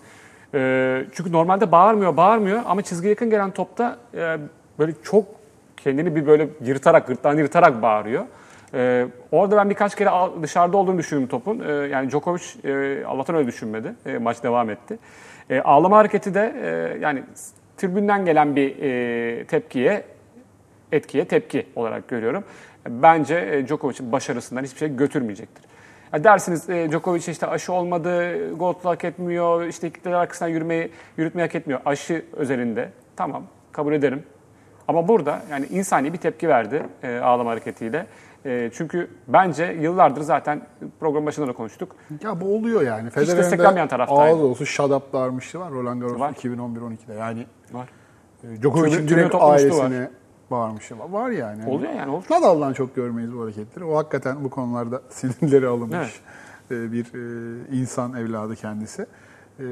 Ee, 0.55 1.05
çünkü 1.13 1.33
normalde 1.33 1.73
bağırmıyor, 1.73 2.17
bağırmıyor 2.17 2.63
ama 2.67 2.83
çizgiye 2.83 3.11
yakın 3.11 3.31
gelen 3.31 3.51
topta 3.51 3.97
e, 4.15 4.37
böyle 4.79 4.93
çok 5.03 5.25
kendini 5.77 6.17
bir 6.17 6.27
böyle 6.27 6.49
yırtarak, 6.65 7.07
gırtlağını 7.07 7.41
yırtarak 7.41 7.83
bağırıyor. 7.83 8.25
Ee, 8.75 9.07
orada 9.33 9.57
ben 9.57 9.71
birkaç 9.71 9.95
kere 9.95 10.11
dışarıda 10.43 10.77
olduğunu 10.77 10.99
düşündüm 10.99 11.27
topun. 11.27 11.61
Ee, 11.61 11.73
yani 11.73 12.11
Djokovic 12.11 12.43
e, 12.65 13.05
Allah'tan 13.05 13.37
öyle 13.37 13.47
düşünmedi. 13.47 13.95
E, 14.07 14.19
maç 14.19 14.43
devam 14.43 14.71
etti. 14.71 14.99
E, 15.51 15.61
ağlama 15.61 15.97
hareketi 15.97 16.35
de 16.35 16.55
e, 16.63 16.99
yani 17.01 17.23
tribünden 17.77 18.25
gelen 18.25 18.57
bir 18.57 18.83
e, 18.83 19.45
tepkiye 19.45 20.05
etkiye 20.93 21.25
tepki 21.25 21.67
olarak 21.77 22.09
görüyorum. 22.09 22.45
Bence 22.89 23.35
e, 23.35 23.67
Djokovic'in 23.67 24.13
başarısından 24.13 24.65
hiçbir 24.65 24.79
şey 24.79 24.97
götürmeyecektir. 24.97 25.65
Ya 26.13 26.25
dersiniz 26.25 26.71
e, 26.71 26.91
Djokovic 26.91 27.31
işte 27.31 27.47
aşı 27.47 27.73
olmadı, 27.73 28.51
gol 28.55 28.75
hak 28.83 29.05
etmiyor, 29.05 29.65
işte 29.65 29.91
kitle 29.91 30.17
arkasından 30.17 30.49
yürümeyi, 30.49 30.91
yürütmeyi 31.17 31.47
hak 31.47 31.55
etmiyor. 31.55 31.81
Aşı 31.85 32.25
özelinde 32.33 32.91
tamam 33.17 33.43
kabul 33.73 33.93
ederim. 33.93 34.23
Ama 34.89 35.09
burada 35.09 35.43
yani 35.51 35.67
insani 35.67 36.13
bir 36.13 36.19
tepki 36.19 36.49
verdi 36.49 36.83
e, 37.03 37.19
ağlama 37.19 37.51
hareketiyle. 37.51 38.07
E, 38.47 38.71
çünkü 38.75 39.11
bence 39.29 39.77
yıllardır 39.81 40.21
zaten 40.21 40.67
program 41.01 41.27
başında 41.27 41.47
da 41.47 41.53
konuştuk. 41.53 41.97
Ya 42.23 42.41
bu 42.41 42.57
oluyor 42.57 42.83
yani. 42.83 43.11
Federer'in 43.11 43.39
desteklenmeyen 43.39 43.87
de 43.87 43.91
taraftaydı. 43.91 44.21
ağız 44.21 44.43
olsun 44.43 44.65
shut 44.65 44.91
up 44.91 45.13
darmıştı 45.13 45.61
var 45.61 45.73
Roland 45.73 46.03
Garros 46.03 46.21
Var. 46.21 46.33
2011-12'de. 46.33 47.15
Yani 47.15 47.47
Var. 47.73 47.89
e, 48.45 48.63
Djokovic'in 48.63 49.09
direkt 49.09 49.35
ailesine 49.35 50.11
bağırmıştı. 50.51 50.99
Var, 50.99 51.09
var 51.09 51.31
yani. 51.31 51.67
Oluyor 51.67 51.93
yani, 51.93 52.11
olur. 52.11 52.25
Nadal'dan 52.31 52.73
çok 52.73 52.97
görmeyiz 52.97 53.35
bu 53.35 53.43
hareketleri. 53.43 53.85
O 53.85 53.97
hakikaten 53.97 54.45
bu 54.45 54.51
konularda 54.51 55.03
sinirleri 55.09 55.67
alınmış 55.67 56.21
e, 56.71 56.93
bir 56.93 57.05
e, 57.05 57.77
insan 57.77 58.15
evladı 58.15 58.57
kendisi. 58.57 59.03
E, 59.03 59.65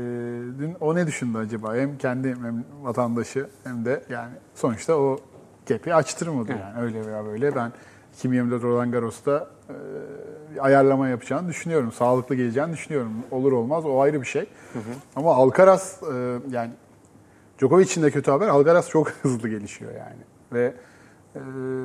Dün 0.58 0.76
o 0.80 0.94
ne 0.94 1.06
düşündü 1.06 1.38
acaba? 1.38 1.76
Hem 1.76 1.98
kendi 1.98 2.36
vatandaşı 2.82 3.46
hem 3.64 3.84
de 3.84 4.02
yani 4.10 4.32
sonuçta 4.54 4.96
o 4.96 5.18
gepi 5.66 5.94
açtırmadı 5.94 6.52
yani 6.52 6.82
öyle 6.84 7.06
veya 7.06 7.26
böyle. 7.26 7.54
Ben 7.54 7.72
2024 8.14 8.62
Roland 8.62 8.92
Garros'ta 8.92 9.48
e, 10.56 10.60
ayarlama 10.60 11.08
yapacağını 11.08 11.48
düşünüyorum. 11.48 11.92
Sağlıklı 11.92 12.34
geleceğini 12.34 12.72
düşünüyorum. 12.72 13.12
Olur 13.30 13.52
olmaz 13.52 13.84
o 13.86 14.00
ayrı 14.00 14.20
bir 14.20 14.26
şey. 14.26 14.46
Ama 15.16 15.34
Alcaraz 15.34 16.00
e, 16.14 16.38
yani 16.50 16.70
Djokovic'in 17.58 18.02
de 18.02 18.10
kötü 18.10 18.30
haber. 18.30 18.48
Alcaraz 18.48 18.88
çok 18.88 19.10
hızlı 19.22 19.48
gelişiyor 19.48 19.92
yani. 19.92 20.22
Ve 20.52 20.74
e, 21.36 21.40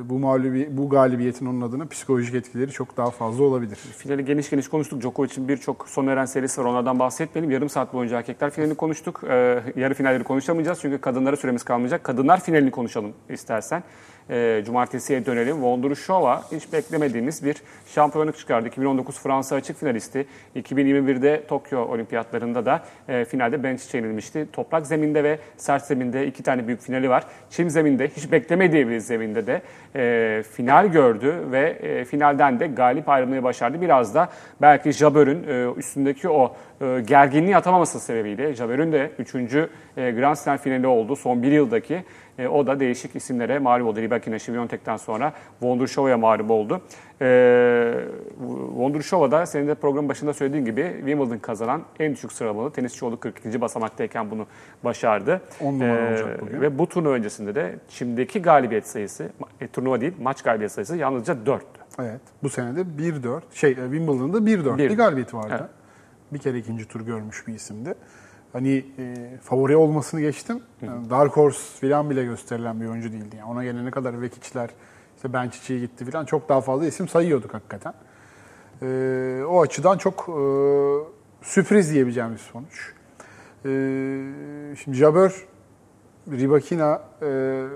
bu 0.09 0.19
mağlubi, 0.19 0.77
bu 0.77 0.89
galibiyetin 0.89 1.45
onun 1.45 1.61
adına 1.61 1.85
psikolojik 1.87 2.35
etkileri 2.35 2.71
çok 2.71 2.97
daha 2.97 3.11
fazla 3.11 3.43
olabilir. 3.43 3.75
Finali 3.75 4.25
geniş 4.25 4.49
geniş 4.49 4.67
konuştuk. 4.67 5.01
Djokovic'in 5.01 5.47
birçok 5.47 5.87
son 5.89 6.07
eren 6.07 6.25
serisi 6.25 6.61
var. 6.61 6.65
Onlardan 6.65 6.99
bahsetmeyelim. 6.99 7.51
Yarım 7.51 7.69
saat 7.69 7.93
boyunca 7.93 8.17
erkekler 8.17 8.49
finalini 8.49 8.75
konuştuk. 8.75 9.21
Ee, 9.29 9.63
yarı 9.75 9.93
finalleri 9.93 10.23
konuşamayacağız 10.23 10.79
çünkü 10.81 11.01
kadınlara 11.01 11.35
süremiz 11.35 11.63
kalmayacak. 11.63 12.03
Kadınlar 12.03 12.39
finalini 12.39 12.71
konuşalım 12.71 13.13
istersen. 13.29 13.83
Ee, 14.29 14.61
cumartesiye 14.65 15.25
dönelim. 15.25 15.63
Vondrushova 15.63 16.43
hiç 16.51 16.73
beklemediğimiz 16.73 17.45
bir 17.45 17.55
şampiyonluk 17.87 18.37
çıkardı. 18.37 18.67
2019 18.67 19.19
Fransa 19.19 19.55
açık 19.55 19.79
finalisti. 19.79 20.25
2021'de 20.55 21.43
Tokyo 21.47 21.79
olimpiyatlarında 21.79 22.65
da 22.65 22.83
e, 23.07 23.25
finalde 23.25 23.63
bench 23.63 23.81
çekilmişti. 23.81 24.47
Toprak 24.53 24.87
zeminde 24.87 25.23
ve 25.23 25.39
sert 25.57 25.85
zeminde 25.85 26.27
iki 26.27 26.43
tane 26.43 26.67
büyük 26.67 26.81
finali 26.81 27.09
var. 27.09 27.23
Çim 27.49 27.69
zeminde 27.69 28.07
hiç 28.07 28.31
beklemediği 28.31 28.89
bir 28.89 28.99
zeminde 28.99 29.47
de 29.47 29.61
e, 29.95 30.43
final 30.43 30.87
gördü 30.87 31.35
ve 31.51 31.69
e, 31.69 32.05
finalden 32.05 32.59
de 32.59 32.67
galip 32.67 33.09
ayrılmayı 33.09 33.43
başardı. 33.43 33.81
Biraz 33.81 34.15
da 34.15 34.29
belki 34.61 34.91
Jabber'ün 34.91 35.47
e, 35.47 35.79
üstündeki 35.79 36.29
o 36.29 36.55
e, 36.81 37.01
gerginliği 37.07 37.57
atamaması 37.57 37.99
sebebiyle 37.99 38.53
Jabber'ün 38.53 38.91
de 38.91 39.11
3. 39.19 39.35
E, 39.35 40.11
Grand 40.11 40.35
Slam 40.35 40.57
finali 40.57 40.87
oldu 40.87 41.15
son 41.15 41.43
bir 41.43 41.51
yıldaki. 41.51 42.03
E, 42.39 42.47
o 42.47 42.67
da 42.67 42.79
değişik 42.79 43.15
isimlere 43.15 43.59
mağlup 43.59 43.87
oldu. 43.87 44.01
Rybakina, 44.19 44.39
Şiviyontek'ten 44.39 44.97
sonra 44.97 45.33
Vondrushova'ya 45.61 46.17
mağlup 46.17 46.51
oldu. 46.51 46.81
E, 47.21 47.25
Vondrushova 48.75 49.31
da 49.31 49.45
senin 49.45 49.67
de 49.67 49.75
programın 49.75 50.09
başında 50.09 50.33
söylediğin 50.33 50.65
gibi 50.65 50.93
Wimbledon 50.97 51.37
kazanan 51.37 51.83
en 51.99 52.13
düşük 52.13 52.31
sıralamalı 52.31 52.71
tenisçi 52.71 53.05
oldu. 53.05 53.19
42. 53.19 53.61
basamaktayken 53.61 54.31
bunu 54.31 54.47
başardı. 54.83 55.41
On 55.61 55.73
numara 55.73 56.09
olacak 56.09 56.41
bugün. 56.41 56.61
Ve 56.61 56.79
bu 56.79 56.87
turnuva 56.87 57.13
öncesinde 57.13 57.55
de 57.55 57.75
Çim'deki 57.89 58.41
galibiyet 58.41 58.87
sayısı, 58.87 59.29
e, 59.61 59.67
turnuva 59.67 60.01
değil 60.01 60.13
maç 60.21 60.41
galibiyet 60.41 60.71
sayısı 60.71 60.97
yalnızca 60.97 61.33
4'tü. 61.33 61.79
Evet. 61.99 62.21
Bu 62.43 62.49
sene 62.49 62.75
de 62.75 62.81
1-4. 62.81 63.41
Şey 63.53 63.71
e, 63.71 63.75
Wimbledon'da 63.75 64.37
1-4 64.37 64.77
Bir. 64.77 64.89
bir 64.89 64.97
galibiyeti 64.97 65.37
vardı. 65.37 65.57
Evet. 65.59 65.69
Bir 66.33 66.39
kere 66.39 66.57
ikinci 66.57 66.87
tur 66.87 67.01
görmüş 67.01 67.47
bir 67.47 67.53
isimdi. 67.53 67.95
Hani 68.53 68.85
e, 68.97 69.37
favori 69.43 69.75
olmasını 69.75 70.21
geçtim. 70.21 70.61
Yani 70.81 71.09
Dark 71.09 71.37
Horse 71.37 71.87
falan 71.87 72.09
bile 72.09 72.23
gösterilen 72.23 72.81
bir 72.81 72.87
oyuncu 72.87 73.11
değildi. 73.11 73.35
Yani 73.35 73.51
ona 73.51 73.63
gelene 73.63 73.91
kadar 73.91 74.21
Vekic'ler, 74.21 74.69
işte 75.15 75.33
Bençic'i 75.33 75.79
gitti 75.79 76.05
falan 76.05 76.25
çok 76.25 76.49
daha 76.49 76.61
fazla 76.61 76.85
isim 76.85 77.07
sayıyorduk 77.07 77.53
hakikaten. 77.53 77.93
E, 78.81 79.43
o 79.49 79.61
açıdan 79.61 79.97
çok 79.97 80.19
e, 80.29 80.41
sürpriz 81.41 81.93
diyebileceğim 81.93 82.31
bir 82.33 82.37
sonuç. 82.37 82.93
E, 83.65 83.69
şimdi 84.83 84.97
Jabber, 84.97 85.31
Rybakina 86.31 87.01
e, 87.21 87.27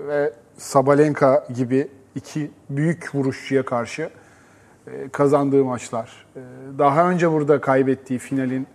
ve 0.08 0.32
Sabalenka 0.56 1.46
gibi 1.54 1.88
iki 2.14 2.50
büyük 2.70 3.14
vuruşçuya 3.14 3.64
karşı 3.64 4.10
e, 4.86 5.08
kazandığı 5.08 5.64
maçlar. 5.64 6.26
E, 6.36 6.40
Daha 6.78 7.10
önce 7.10 7.32
burada 7.32 7.60
kaybettiği 7.60 8.18
finalin 8.18 8.66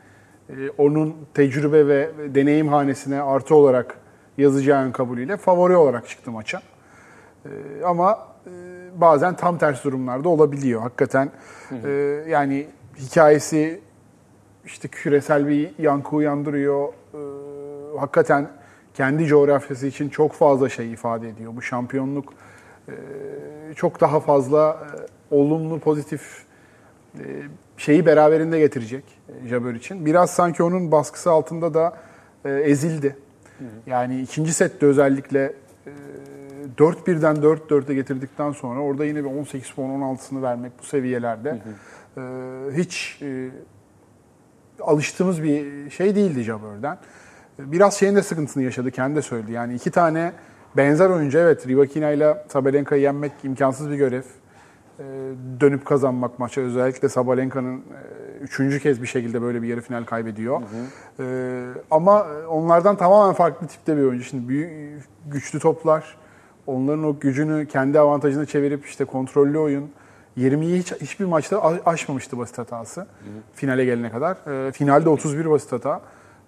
onun 0.78 1.16
tecrübe 1.34 1.88
ve 1.88 2.10
deneyim 2.36 2.68
hanesine 2.68 3.22
artı 3.22 3.56
olarak 3.56 3.98
yazacağın 4.38 4.92
kabulüyle 4.92 5.38
favori 5.38 5.76
olarak 5.76 6.08
çıktı 6.08 6.32
maça. 6.32 6.62
E, 7.46 7.50
Ama 7.86 8.28
e, 8.46 8.50
bazen 9.02 9.36
tam 9.36 9.58
ters 9.58 9.84
durumlarda 9.84 10.30
olabiliyor. 10.30 10.82
Hakikaten 10.82 11.32
e, 11.86 11.90
yani 12.28 12.68
hikayesi 12.98 13.82
işte 14.66 14.88
küresel 14.88 15.48
bir 15.48 15.72
yankı 15.80 16.16
uyandırıyor. 16.16 16.88
E, 16.88 17.20
hakikaten 18.00 18.50
kendi 18.94 19.26
coğrafyası 19.26 19.88
için 19.88 20.10
çok 20.10 20.32
fazla 20.34 20.70
şey 20.70 20.92
ifade 20.94 21.30
ediyor. 21.30 21.52
Bu 21.56 21.62
şampiyonluk 21.62 22.34
e, 22.88 22.94
çok 23.76 24.02
daha 24.02 24.20
fazla 24.20 24.88
olumlu, 25.32 25.80
pozitif 25.80 26.44
şeyi 27.80 28.06
beraberinde 28.06 28.60
getirecek 28.60 29.04
e, 29.30 29.48
Jabber 29.48 29.74
için. 29.74 30.06
Biraz 30.06 30.32
sanki 30.32 30.64
onun 30.64 30.92
baskısı 30.92 31.32
altında 31.32 31.74
da 31.74 31.98
e, 32.46 32.50
ezildi. 32.50 33.16
Yani 33.86 34.22
ikinci 34.22 34.54
sette 34.54 34.86
özellikle 34.86 35.54
e, 35.88 35.92
4-1'den 36.78 37.36
4-4'e 37.36 37.94
getirdikten 37.94 38.52
sonra 38.52 38.80
orada 38.80 39.06
yine 39.06 39.24
bir 39.24 39.30
18 39.30 39.72
puan 39.72 39.90
16'sını 39.90 40.42
vermek 40.42 40.72
bu 40.80 40.84
seviyelerde 40.84 41.58
e, 42.18 42.22
hiç 42.78 43.20
e, 43.22 43.50
alıştığımız 44.82 45.44
bir 45.44 45.90
şey 45.90 46.16
değildi 46.16 46.44
Jabber'den. 46.44 46.98
Biraz 47.60 47.94
şeyin 47.94 48.16
de 48.16 48.24
sıkıntısını 48.24 48.64
yaşadı, 48.64 48.92
kendi 48.92 49.16
de 49.16 49.22
söyledi. 49.22 49.52
Yani 49.52 49.76
iki 49.76 49.92
tane 49.92 50.32
benzer 50.78 51.10
oyuncu, 51.10 51.38
evet 51.38 51.68
Rybakina 51.68 52.12
ile 52.12 52.38
Sabalenka'yı 52.48 53.02
yenmek 53.02 53.32
imkansız 53.44 53.90
bir 53.90 53.96
görev. 53.96 54.24
Ee, 55.00 55.04
Dönüp 55.60 55.86
kazanmak 55.86 56.40
maça, 56.40 56.62
özellikle 56.62 57.10
Sabalenka'nın 57.10 57.78
e, 57.78 57.82
üçüncü 58.42 58.80
kez 58.80 59.02
bir 59.02 59.08
şekilde 59.08 59.42
böyle 59.42 59.62
bir 59.62 59.68
yarı 59.68 59.82
final 59.82 60.04
kaybediyor. 60.04 60.62
Ee, 61.20 61.64
Ama 61.92 62.28
onlardan 62.50 62.96
tamamen 62.96 63.34
farklı 63.34 63.68
tipte 63.68 63.98
bir 63.98 64.02
oyuncu. 64.02 64.24
Şimdi 64.24 64.48
büyük, 64.48 64.72
güçlü 65.28 65.60
toplar, 65.60 66.18
onların 66.68 67.04
o 67.04 67.20
gücünü 67.20 67.66
kendi 67.68 68.00
avantajına 68.00 68.46
çevirip 68.46 68.86
işte 68.86 69.06
kontrollü 69.06 69.58
oyun. 69.58 69.92
20'yi 70.38 70.80
hiç 70.80 70.92
hiçbir 70.92 71.26
maçta 71.26 71.62
aşmamıştı 71.86 72.38
basit 72.38 72.58
hatası. 72.58 73.08
Finale 73.56 73.86
gelene 73.86 74.12
kadar. 74.12 74.38
Ee, 74.68 74.72
finalde 74.72 75.10
31 75.10 75.50
basit 75.50 75.72
hata. 75.72 76.02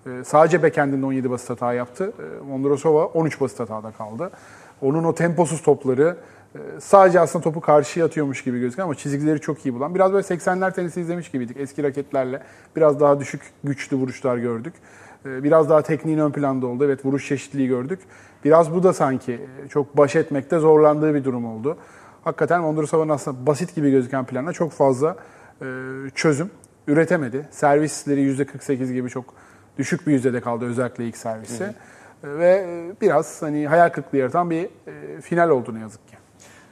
Ee, 0.06 0.10
sadece 0.26 0.64
backend'inde 0.64 1.06
17 1.06 1.30
basit 1.30 1.50
hata 1.50 1.74
yaptı. 1.74 2.14
Ee, 2.20 2.52
Vondrousova 2.52 3.06
13 3.06 3.42
basit 3.42 3.60
hatada 3.60 3.92
kaldı. 3.92 4.32
Onun 4.82 5.04
o 5.04 5.16
temposuz 5.16 5.62
topları 5.62 6.04
e, 6.08 6.41
sadece 6.80 7.20
aslında 7.20 7.44
topu 7.44 7.62
karşıya 7.62 8.06
atıyormuş 8.06 8.44
gibi 8.44 8.60
gözüküyor 8.60 8.86
ama 8.86 8.96
çizgileri 8.96 9.42
çok 9.42 9.66
iyi 9.66 9.74
bulan. 9.74 9.96
Biraz 9.96 10.14
böyle 10.14 10.28
80'ler 10.28 10.74
tenisi 10.74 11.02
izlemiş 11.02 11.32
gibiydik 11.32 11.58
eski 11.60 11.84
raketlerle. 11.84 12.44
Biraz 12.76 13.00
daha 13.00 13.20
düşük 13.20 13.42
güçlü 13.64 13.98
vuruşlar 13.98 14.38
gördük. 14.38 14.74
Ee, 15.26 15.44
Biraz 15.44 15.70
daha 15.70 15.82
tekniğin 15.82 16.18
ön 16.18 16.32
planda 16.32 16.68
oldu. 16.68 16.86
Evet 16.86 17.06
vuruş 17.06 17.28
çeşitliliği 17.28 17.68
gördük. 17.68 18.00
Biraz 18.46 18.74
bu 18.74 18.84
da 18.84 18.94
sanki 18.94 19.34
e, 19.34 19.68
çok 19.68 19.98
baş 19.98 20.16
etmekte 20.16 20.60
zorlandığı 20.60 21.14
bir 21.16 21.24
durum 21.24 21.46
oldu. 21.46 21.78
Hakikaten 22.24 22.64
Vondrousova'nın 22.64 23.10
aslında 23.10 23.46
basit 23.48 23.76
gibi 23.76 23.92
gözüken 23.92 24.26
planla 24.26 24.54
çok 24.54 24.72
fazla 24.72 25.16
e, 25.62 25.66
çözüm 26.16 26.50
üretemedi. 26.88 27.48
Servisleri 27.52 28.22
%48 28.36 28.94
gibi 28.94 29.10
çok 29.10 29.26
düşük 29.78 30.08
bir 30.08 30.12
yüzdede 30.14 30.42
kaldı 30.42 30.66
özellikle 30.66 31.06
ilk 31.08 31.18
servisi. 31.18 31.64
E, 31.64 31.74
Ve 32.24 32.66
e, 32.68 33.02
biraz 33.02 33.42
hani 33.42 33.68
hayal 33.68 33.90
kırıklığı 33.90 34.18
yaratan 34.18 34.50
bir 34.50 34.70
final 35.22 35.50
oldu 35.50 35.76
ne 35.76 35.80
yazık 35.80 36.08
ki. 36.08 36.21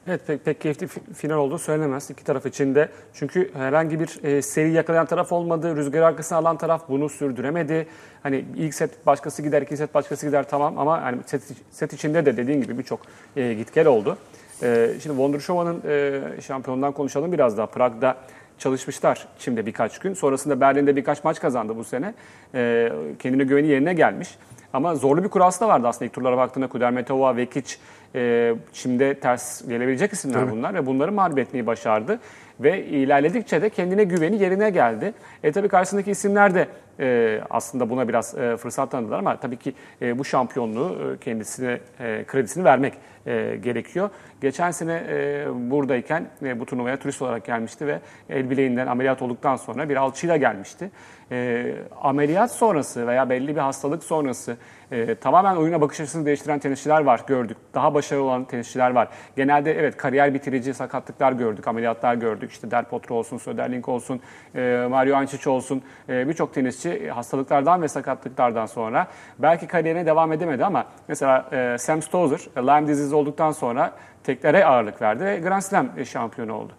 Evet 0.08 0.22
pek, 0.28 0.46
pek 0.46 0.62
keyifli 0.62 0.88
fi- 0.88 1.14
final 1.14 1.36
olduğu 1.38 1.58
söylenemez 1.60 2.10
iki 2.10 2.24
taraf 2.24 2.46
için 2.46 2.76
de. 2.76 2.90
Çünkü 3.14 3.54
herhangi 3.54 4.00
bir 4.00 4.24
e, 4.24 4.42
seri 4.42 4.72
yakalayan 4.72 5.06
taraf 5.06 5.32
olmadı. 5.32 5.76
Rüzgar 5.76 6.02
arkasına 6.02 6.38
alan 6.38 6.58
taraf 6.58 6.90
bunu 6.90 7.10
sürdüremedi. 7.10 7.88
Hani 8.24 8.46
ilk 8.56 8.74
set 8.74 9.06
başkası 9.06 9.42
gider, 9.42 9.62
ikinci 9.62 9.78
set 9.78 9.94
başkası 9.94 10.26
gider 10.26 10.50
tamam 10.50 10.78
ama 10.78 11.02
hani 11.02 11.18
set, 11.26 11.42
set 11.72 11.94
içinde 11.94 12.26
de 12.26 12.38
dediğin 12.38 12.62
gibi 12.62 12.78
birçok 12.78 13.00
e, 13.36 13.54
git 13.54 13.74
gel 13.74 13.88
oldu. 13.88 14.18
E, 14.64 14.88
şimdi 14.92 15.16
Wondershova'nın 15.16 15.82
e, 15.88 16.22
şampiyonundan 16.42 16.92
konuşalım 16.92 17.32
biraz 17.32 17.58
daha. 17.58 17.66
Prag'da 17.66 18.18
çalışmışlar 18.58 19.28
Çim'de 19.40 19.66
birkaç 19.66 20.00
gün. 20.00 20.14
Sonrasında 20.14 20.62
Berlin'de 20.62 20.96
birkaç 20.96 21.24
maç 21.24 21.40
kazandı 21.40 21.78
bu 21.78 21.84
sene. 21.84 22.14
E, 22.56 22.92
kendine 23.20 23.44
güveni 23.44 23.68
yerine 23.68 23.94
gelmiş. 23.94 24.38
Ama 24.74 24.96
zorlu 24.96 25.24
bir 25.24 25.30
kurası 25.30 25.62
da 25.62 25.68
vardı 25.68 25.88
aslında 25.88 26.06
ilk 26.06 26.14
turlara 26.14 26.38
baktığında 26.38 26.68
Kudermetova, 26.68 27.36
Vekic, 27.36 27.76
e, 28.16 28.54
şimdi 28.74 29.20
ters 29.20 29.68
gelebilecek 29.68 30.14
isimler 30.14 30.52
bunlar 30.52 30.74
ve 30.74 30.86
bunları 30.86 31.12
mağlup 31.12 31.40
etmeyi 31.40 31.66
başardı. 31.66 32.20
Ve 32.60 32.86
ilerledikçe 32.86 33.62
de 33.62 33.70
kendine 33.70 34.04
güveni 34.04 34.42
yerine 34.42 34.70
geldi. 34.70 35.14
E 35.44 35.52
tabii 35.52 35.68
karşısındaki 35.68 36.12
isimler 36.12 36.56
de 36.56 36.68
e, 37.00 37.40
aslında 37.50 37.90
buna 37.90 38.08
biraz 38.08 38.38
e, 38.38 38.58
fırsat 38.58 38.92
tanıdılar 38.92 39.20
ama 39.20 39.38
tabii 39.38 39.58
ki 39.58 39.74
e, 40.02 40.20
bu 40.20 40.26
şampiyonluğu 40.26 40.98
e, 41.14 41.18
kendisine 41.18 41.80
e, 42.00 42.24
kredisini 42.28 42.64
vermek 42.64 42.94
e, 43.26 43.56
gerekiyor. 43.56 44.10
Geçen 44.42 44.72
sene 44.72 45.04
e, 45.10 45.46
buradayken 45.72 46.28
e, 46.42 46.60
bu 46.60 46.66
turnuvaya 46.66 46.98
turist 46.98 47.22
olarak 47.22 47.46
gelmişti 47.46 47.88
ve 47.88 48.00
el 48.30 48.50
bileğinden 48.50 48.88
ameliyat 48.88 49.22
olduktan 49.22 49.56
sonra 49.56 49.90
bir 49.90 49.96
alçıyla 49.96 50.38
gelmişti. 50.38 50.92
E, 51.32 51.74
ameliyat 52.02 52.52
sonrası 52.52 53.08
veya 53.08 53.30
belli 53.30 53.56
bir 53.56 53.62
hastalık 53.62 54.04
sonrası 54.04 54.58
e, 54.92 55.16
tamamen 55.16 55.56
oyuna 55.56 55.82
bakış 55.82 56.00
açısını 56.00 56.26
değiştiren 56.26 56.60
tenisçiler 56.60 57.02
var 57.02 57.22
gördük. 57.28 57.58
Daha 57.74 57.94
başarılı 57.94 58.24
olan 58.24 58.46
tenisçiler 58.46 58.92
var. 58.92 59.08
Genelde 59.36 59.80
evet 59.80 59.98
kariyer 59.98 60.34
bitirici 60.34 60.74
sakatlıklar 60.74 61.32
gördük, 61.32 61.68
ameliyatlar 61.68 62.16
gördük. 62.16 62.52
İşte 62.52 62.72
Del 62.72 62.86
Potro 62.86 63.16
olsun, 63.16 63.38
Söderling 63.38 63.90
olsun, 63.90 64.22
e, 64.56 64.88
Mario 64.90 65.16
Ancic 65.16 65.50
olsun 65.50 65.82
e, 66.10 66.28
birçok 66.28 66.54
tenisçi 66.54 67.10
hastalıklardan 67.10 67.82
ve 67.82 67.88
sakatlıklardan 67.88 68.66
sonra 68.66 69.08
belki 69.40 69.68
kariyerine 69.68 70.06
devam 70.06 70.32
edemedi 70.32 70.66
ama 70.66 70.86
mesela 71.08 71.50
e, 71.52 71.78
Sam 71.78 72.02
Stosur 72.02 72.40
e, 72.56 72.60
Lyme 72.60 72.88
disease 72.88 73.09
olduktan 73.14 73.52
sonra 73.52 73.92
teklere 74.24 74.66
ağırlık 74.66 75.02
verdi 75.02 75.26
ve 75.26 75.40
Grand 75.40 75.62
Slam 75.62 75.90
e, 75.98 76.06
şampiyonu 76.06 76.54
oldu. 76.54 76.74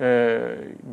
Ee, 0.00 0.40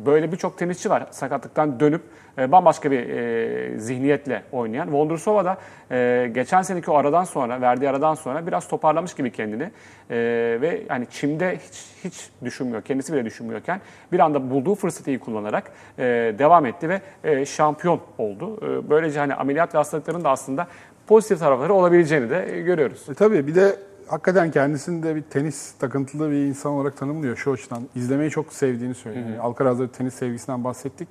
böyle 0.06 0.32
birçok 0.32 0.58
tenisçi 0.58 0.90
var 0.90 1.06
sakatlıktan 1.10 1.80
dönüp 1.80 2.02
e, 2.38 2.52
bambaşka 2.52 2.90
bir 2.90 3.08
e, 3.08 3.78
zihniyetle 3.78 4.42
oynayan. 4.52 4.92
Vondrusova 4.92 5.44
da 5.44 5.58
e, 5.90 6.30
geçen 6.34 6.62
seneki 6.62 6.90
o 6.90 6.94
aradan 6.94 7.24
sonra, 7.24 7.60
verdiği 7.60 7.88
aradan 7.88 8.14
sonra 8.14 8.46
biraz 8.46 8.68
toparlamış 8.68 9.14
gibi 9.14 9.32
kendini. 9.32 9.62
E, 9.62 10.16
ve 10.60 10.82
yani 10.90 11.06
çimde 11.10 11.56
hiç 11.56 11.86
hiç 12.04 12.30
düşünmüyor, 12.44 12.82
kendisi 12.82 13.12
bile 13.12 13.24
düşünmüyorken 13.24 13.80
bir 14.12 14.20
anda 14.20 14.50
bulduğu 14.50 14.74
fırsatı 14.74 15.10
iyi 15.10 15.18
kullanarak 15.18 15.70
e, 15.98 16.04
devam 16.38 16.66
etti 16.66 16.88
ve 16.88 17.00
e, 17.24 17.46
şampiyon 17.46 18.00
oldu. 18.18 18.56
E, 18.62 18.90
böylece 18.90 19.18
hani 19.18 19.34
ameliyat 19.34 19.74
ve 19.74 19.78
hastalıkların 19.78 20.24
da 20.24 20.30
aslında 20.30 20.66
pozitif 21.06 21.38
tarafları 21.38 21.74
olabileceğini 21.74 22.30
de 22.30 22.56
e, 22.56 22.60
görüyoruz. 22.62 23.08
E, 23.08 23.14
tabii 23.14 23.46
bir 23.46 23.54
de 23.54 23.76
hakikaten 24.08 24.50
kendisini 24.50 25.02
de 25.02 25.16
bir 25.16 25.22
tenis 25.22 25.72
takıntılı 25.72 26.30
bir 26.30 26.36
insan 26.36 26.72
olarak 26.72 26.96
tanımlıyor 26.96 27.36
şu 27.36 27.52
açıdan. 27.52 27.82
İzlemeyi 27.94 28.30
çok 28.30 28.52
sevdiğini 28.52 28.94
söylüyor. 28.94 29.26
Yani 29.26 29.40
Alcaraz'da 29.40 29.82
bir 29.82 29.88
tenis 29.88 30.14
sevgisinden 30.14 30.64
bahsettik. 30.64 31.08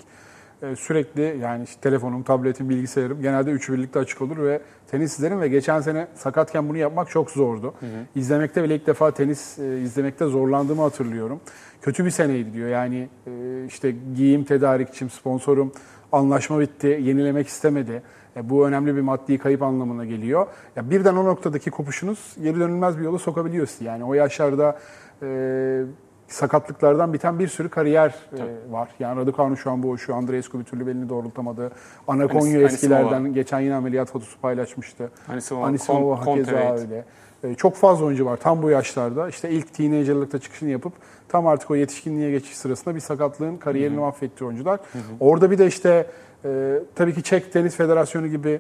Ee, 0.62 0.76
sürekli 0.76 1.38
yani 1.42 1.64
işte 1.64 1.82
telefonum, 1.82 2.24
tabletim, 2.24 2.70
bilgisayarım 2.70 3.22
genelde 3.22 3.52
üçü 3.52 3.74
birlikte 3.74 4.00
açık 4.00 4.22
olur 4.22 4.38
ve 4.38 4.62
tenis 4.92 5.14
izlerim 5.14 5.42
ve 5.42 5.48
geçen 5.48 5.82
sene 5.82 6.08
sakatken 6.16 6.70
bunu 6.70 6.78
yapmak 6.78 7.10
çok 7.10 7.32
zordu. 7.32 7.74
İzlemekte 8.16 8.64
bile 8.64 8.76
ilk 8.76 8.88
defa 8.88 9.12
tenis 9.12 9.60
e, 9.60 9.82
izlemekte 9.82 10.26
zorlandığımı 10.26 10.82
hatırlıyorum. 10.82 11.40
Kötü 11.82 12.06
bir 12.06 12.10
seneydi 12.10 12.54
diyor. 12.54 12.70
Yani 12.70 13.10
e, 13.28 13.66
işte 13.68 13.96
giyim 14.16 14.44
tedarikçim, 14.44 15.10
sponsorum, 15.10 15.72
anlaşma 16.12 16.60
bitti, 16.60 17.00
yenilemek 17.02 17.48
istemedi. 17.48 18.02
E, 18.36 18.50
bu 18.50 18.68
önemli 18.68 18.96
bir 18.96 19.02
maddi 19.02 19.38
kayıp 19.38 19.64
anlamına 19.64 20.06
geliyor. 20.06 20.48
Ya 20.76 20.90
birden 20.90 21.16
o 21.16 21.26
noktadaki 21.26 21.72
kopuşunuz 21.72 22.36
geri 22.44 22.60
dönülmez 22.60 22.98
bir 22.98 23.04
yola 23.04 23.20
sokabiliyor 23.20 23.68
sizi. 23.68 23.84
Yani 23.84 24.04
o 24.04 24.14
yaşlarda 24.14 24.80
e, 25.22 25.82
sakatlıklardan 26.28 27.14
biten 27.14 27.40
bir 27.40 27.48
sürü 27.48 27.70
kariyer 27.70 28.16
e, 28.38 28.72
var. 28.72 28.90
Yani 29.00 29.22
Raducanu 29.22 29.58
şu 29.58 29.72
an 29.72 29.84
bu, 29.84 29.98
şu 29.98 30.16
Andreescu 30.16 30.60
bir 30.60 30.64
türlü 30.64 30.88
belini 30.88 31.10
doğrultamadı. 31.10 31.72
Anakonyo 32.08 32.40
Anisimova. 32.40 32.66
eskilerden 32.66 33.34
geçen 33.34 33.60
yine 33.60 33.76
ameliyat 33.76 34.12
fotosu 34.12 34.40
paylaşmıştı. 34.42 35.12
Anisimova, 35.30 35.66
Anisimova 35.66 36.24
Kon- 36.24 36.38
evet. 36.38 36.82
öyle. 36.82 37.06
E, 37.44 37.56
çok 37.56 37.76
fazla 37.76 38.06
oyuncu 38.06 38.26
var 38.26 38.38
tam 38.38 38.62
bu 38.62 38.70
yaşlarda. 38.70 39.30
İşte 39.30 39.50
ilk 39.50 39.74
teenagerlıkta 39.74 40.40
çıkışını 40.40 40.70
yapıp 40.70 40.94
tam 41.30 41.48
artık 41.48 41.72
o 41.72 41.76
yetişkinliğe 41.76 42.32
geçiş 42.32 42.58
sırasında 42.58 42.96
bir 42.96 43.00
sakatlığın 43.00 43.58
kariyerini 43.58 44.00
mahvettiği 44.00 44.48
oyuncular. 44.48 44.80
Orada 45.20 45.52
bir 45.52 45.58
de 45.58 45.68
işte 45.68 46.08
e, 46.46 46.80
tabii 46.96 47.14
ki 47.14 47.24
Çek 47.24 47.54
Tenis 47.54 47.76
Federasyonu 47.76 48.28
gibi 48.28 48.60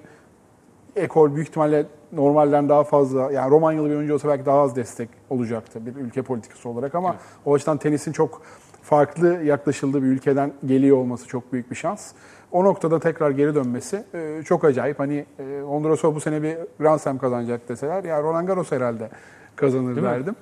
ekol 0.95 1.35
büyük 1.35 1.47
ihtimalle 1.47 1.85
normalden 2.11 2.69
daha 2.69 2.83
fazla 2.83 3.31
yani 3.31 3.51
Romanyalı 3.51 3.89
bir 3.89 3.95
oyuncu 3.95 4.13
olsa 4.13 4.27
belki 4.27 4.45
daha 4.45 4.59
az 4.59 4.75
destek 4.75 5.09
olacaktı 5.29 5.85
bir 5.85 5.95
ülke 5.95 6.21
politikası 6.21 6.69
olarak 6.69 6.95
ama 6.95 7.15
o 7.45 7.53
açıdan 7.53 7.77
tenisin 7.77 8.11
çok 8.11 8.41
farklı 8.81 9.43
yaklaşıldığı 9.43 10.03
bir 10.03 10.07
ülkeden 10.07 10.53
geliyor 10.65 10.97
olması 10.97 11.27
çok 11.27 11.53
büyük 11.53 11.71
bir 11.71 11.75
şans. 11.75 12.11
O 12.51 12.63
noktada 12.63 12.99
tekrar 12.99 13.31
geri 13.31 13.55
dönmesi 13.55 14.03
e, 14.13 14.41
çok 14.45 14.65
acayip. 14.65 14.99
Hani 14.99 15.25
e, 15.39 15.61
Ondrosov 15.61 16.15
bu 16.15 16.19
sene 16.19 16.43
bir 16.43 16.57
Grand 16.79 16.99
Slam 16.99 17.17
kazanacak 17.17 17.69
deseler 17.69 18.03
ya 18.03 18.21
Roland 18.21 18.47
Garros 18.47 18.71
herhalde 18.71 19.09
kazanır 19.55 20.03
derdim. 20.03 20.35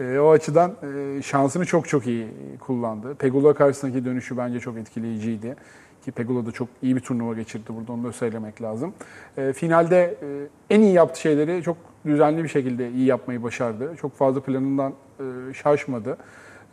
E, 0.00 0.18
o 0.18 0.30
açıdan 0.30 0.72
e, 0.82 1.22
şansını 1.22 1.64
çok 1.64 1.88
çok 1.88 2.06
iyi 2.06 2.28
kullandı. 2.60 3.14
Pegula 3.14 3.54
karşısındaki 3.54 4.04
dönüşü 4.04 4.36
bence 4.36 4.60
çok 4.60 4.76
etkileyiciydi. 4.78 5.56
Ki 6.08 6.12
Pegula 6.12 6.46
da 6.46 6.52
çok 6.52 6.68
iyi 6.82 6.96
bir 6.96 7.00
turnuva 7.00 7.34
geçirdi 7.34 7.64
burada 7.68 7.92
onu 7.92 8.04
da 8.04 8.12
söylemek 8.12 8.62
lazım. 8.62 8.94
E, 9.36 9.52
finalde 9.52 10.16
e, 10.22 10.74
en 10.74 10.80
iyi 10.80 10.92
yaptığı 10.92 11.20
şeyleri 11.20 11.62
çok 11.62 11.76
düzenli 12.06 12.44
bir 12.44 12.48
şekilde 12.48 12.90
iyi 12.90 13.06
yapmayı 13.06 13.42
başardı. 13.42 13.96
Çok 14.00 14.16
fazla 14.16 14.40
planından 14.40 14.92
e, 15.20 15.54
şaşmadı. 15.54 16.16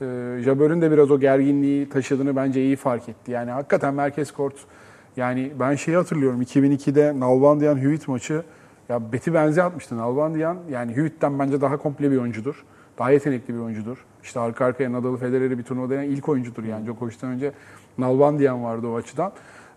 E, 0.02 0.06
Jabber'in 0.44 0.82
de 0.82 0.92
biraz 0.92 1.12
o 1.12 1.20
gerginliği 1.20 1.90
taşıdığını 1.90 2.36
bence 2.36 2.64
iyi 2.64 2.76
fark 2.76 3.10
etti. 3.10 3.32
Yani 3.32 3.52
hakikaten 3.52 3.94
merkez 3.94 4.32
kort 4.32 4.56
yani 5.18 5.52
ben 5.60 5.76
şeyi 5.76 5.98
hatırlıyorum 5.98 6.42
2002'de 6.42 7.20
Nalbandian 7.20 7.78
Hewitt 7.78 8.08
maçı 8.08 8.44
ya 8.90 9.12
beti 9.12 9.34
benze 9.34 9.64
atmıştı 9.64 9.98
Nalbandian. 9.98 10.58
Yani 10.72 10.92
Hewitt'ten 10.92 11.40
bence 11.40 11.62
daha 11.62 11.78
komple 11.78 12.12
bir 12.12 12.18
oyuncudur. 12.18 12.64
Daha 12.98 13.12
yetenekli 13.12 13.54
bir 13.54 13.60
oyuncudur. 13.60 13.98
İşte 14.24 14.40
arka 14.40 14.66
arkaya 14.66 14.92
Nadal'ı 14.92 15.18
Federer'i 15.18 15.58
bir 15.58 15.64
turnuvada 15.64 15.94
yenen 15.94 16.10
ilk 16.10 16.30
oyuncudur 16.30 16.64
yani. 16.64 16.86
Djokovic'ten 16.86 17.30
önce 17.30 17.52
Nalbandian 17.98 18.64
vardı 18.64 18.88
o 18.88 18.96
açıdan. 18.96 19.32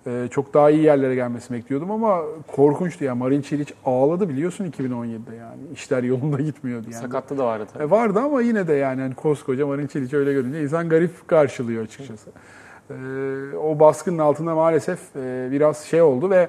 Ee, 0.07 0.29
çok 0.31 0.55
daha 0.55 0.71
iyi 0.71 0.83
yerlere 0.83 1.15
gelmesini 1.15 1.57
bekliyordum 1.57 1.91
ama 1.91 2.23
korkunçtu 2.47 3.05
ya. 3.05 3.15
Marin 3.15 3.43
Cilic 3.43 3.75
ağladı 3.85 4.29
biliyorsun 4.29 4.65
2017'de 4.65 5.37
yani. 5.37 5.61
İşler 5.75 6.03
yolunda 6.03 6.43
gitmiyordu 6.43 6.87
yani. 6.91 7.03
Sakatlığı 7.03 7.39
da 7.39 7.45
vardı 7.45 7.67
tabii. 7.73 7.85
E, 7.85 7.91
vardı 7.91 8.21
ama 8.21 8.43
yine 8.43 8.67
de 8.69 8.73
yani 8.73 9.01
hani 9.01 9.15
koskoca 9.15 9.67
Marin 9.67 9.87
Çiliç 9.87 10.15
öyle 10.15 10.33
görünce 10.33 10.63
insan 10.63 10.89
garip 10.89 11.29
karşılıyor 11.29 11.85
açıkçası. 11.85 12.31
E, 12.91 12.95
o 13.57 13.81
baskının 13.81 14.19
altında 14.19 14.55
maalesef 14.55 14.99
e, 15.17 15.49
biraz 15.51 15.79
şey 15.79 16.03
oldu 16.03 16.31
ve 16.31 16.49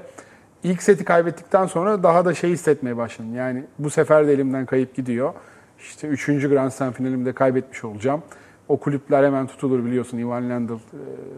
ilk 0.64 0.84
seti 0.84 1.06
kaybettikten 1.06 1.66
sonra 1.66 2.04
daha 2.04 2.26
da 2.26 2.34
şey 2.34 2.50
hissetmeye 2.50 2.98
başladım. 2.98 3.36
Yani 3.36 3.64
bu 3.80 3.90
sefer 3.90 4.28
de 4.28 4.34
elimden 4.34 4.66
kayıp 4.66 4.96
gidiyor. 4.96 5.34
İşte 5.80 6.08
3. 6.08 6.26
Grand 6.26 6.72
Slam 6.72 6.92
finalimde 6.92 7.34
kaybetmiş 7.34 7.84
olacağım. 7.84 8.22
O 8.68 8.78
kulüpler 8.78 9.24
hemen 9.24 9.48
tutulur 9.48 9.86
biliyorsun. 9.86 10.18
Ivan 10.18 10.50
Lendl 10.50 10.72
e, 10.72 10.78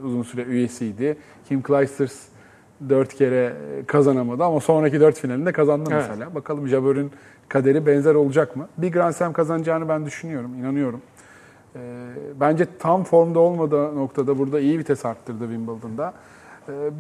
uzun 0.04 0.24
süre 0.24 0.44
üyesiydi. 0.44 1.18
Kim 1.48 1.64
Clijsters 1.64 2.22
dört 2.90 3.14
kere 3.14 3.54
kazanamadı 3.88 4.44
ama 4.44 4.60
sonraki 4.60 5.00
dört 5.00 5.20
finalinde 5.20 5.52
kazandı 5.52 5.90
Evet. 5.94 6.06
mesela. 6.10 6.36
Bakalım 6.36 6.68
Jabber'in 6.68 7.12
kaderi 7.48 7.86
benzer 7.86 8.16
olacak 8.16 8.56
mı? 8.56 8.68
Bir 8.78 8.92
Grand 8.92 9.14
Slam 9.14 9.34
kazanacağını 9.34 9.90
ben 9.90 10.06
düşünüyorum, 10.06 10.54
inanıyorum. 10.60 11.02
Ee, 11.76 11.80
bence 12.40 12.68
tam 12.80 13.04
formda 13.04 13.40
olmadığı 13.40 13.96
noktada 13.96 14.38
burada 14.38 14.60
iyi 14.60 14.80
vites 14.80 15.06
arttırdı 15.06 15.44
Wimbledon'da. 15.44 16.14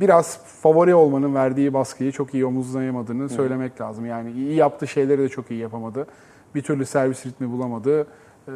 Biraz 0.02 0.39
favori 0.62 0.96
olmanın 0.96 1.36
verdiği 1.36 1.74
baskıyı 1.74 2.12
çok 2.12 2.34
iyi 2.34 2.46
omuzlayamadığını 2.46 3.30
söylemek 3.30 3.82
lazım. 3.82 4.06
Yani 4.06 4.32
iyi 4.32 4.56
yaptığı 4.56 4.88
şeyleri 4.88 5.22
de 5.22 5.30
çok 5.30 5.52
iyi 5.52 5.60
yapamadı. 5.60 6.08
Bir 6.56 6.62
türlü 6.62 6.86
servis 6.86 7.26
ritmi 7.26 7.52
bulamadı. 7.52 8.02
Ee, 8.02 8.52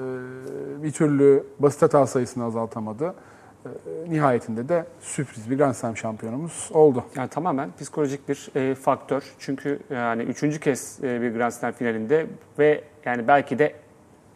bir 0.83 0.91
türlü 0.91 1.43
basit 1.59 1.81
hata 1.81 2.07
sayısını 2.07 2.45
azaltamadı. 2.45 3.13
Ee, 3.65 3.69
nihayetinde 4.09 4.69
de 4.69 4.85
sürpriz 4.99 5.51
bir 5.51 5.57
Grand 5.57 5.73
Slam 5.73 5.97
şampiyonumuz 5.97 6.69
oldu. 6.73 7.03
Yani 7.15 7.29
tamamen 7.29 7.69
psikolojik 7.79 8.29
bir 8.29 8.49
e, 8.55 8.75
faktör. 8.75 9.23
Çünkü 9.39 9.79
yani 9.89 10.23
üçüncü 10.23 10.59
kez 10.59 10.99
e, 11.03 11.21
bir 11.21 11.31
Grand 11.33 11.51
Slam 11.51 11.71
finalinde 11.71 12.27
ve 12.59 12.83
yani 13.05 13.27
belki 13.27 13.59
de 13.59 13.73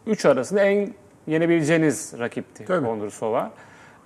üç 0.06 0.24
arasında 0.26 0.60
en 0.60 0.94
yenebileceğiniz 1.26 2.14
rakipti 2.18 2.64
Tabii. 2.64 2.86
Vondrusova. 2.86 3.50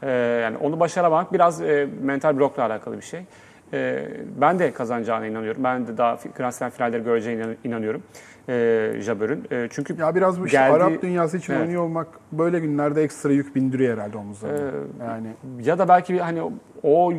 E, 0.02 0.11
yani 0.42 0.57
onu 0.57 0.80
başaramamak 0.80 1.32
biraz 1.32 1.62
e, 1.62 1.88
mental 2.02 2.36
blokla 2.38 2.62
alakalı 2.64 2.96
bir 2.96 3.02
şey. 3.02 3.24
E, 3.72 4.09
ben 4.40 4.59
de 4.59 4.72
kazanacağına 4.72 5.26
inanıyorum. 5.26 5.64
Ben 5.64 5.86
de 5.86 5.96
daha 5.98 6.18
Grand 6.36 6.52
Slam 6.52 6.70
finalleri 6.70 7.05
göreceğine 7.05 7.42
inan- 7.42 7.57
inanıyorum. 7.64 8.02
E, 8.49 8.92
Jabber'ın. 9.01 9.45
E, 9.51 9.68
çünkü 9.70 9.97
Ya 10.01 10.14
biraz 10.14 10.40
bu 10.40 10.47
işte 10.47 10.59
geldiği- 10.59 10.74
Arap 10.74 11.03
dünyası 11.03 11.36
için 11.36 11.53
Evet. 11.53 11.62
oynuyor 11.62 11.82
olmak 11.82 12.07
böyle 12.32 12.61
günlerde 12.61 13.03
ekstra 13.03 13.32
yük 13.32 13.57
bindiriyor 13.57 13.97
herhalde 13.99 14.16
omuzlarına. 14.18 14.59
Ee, 14.59 15.05
yani 15.09 15.26
ya 15.62 15.78
da 15.78 15.88
belki 15.88 16.20
hani 16.20 16.42
o- 16.82 17.12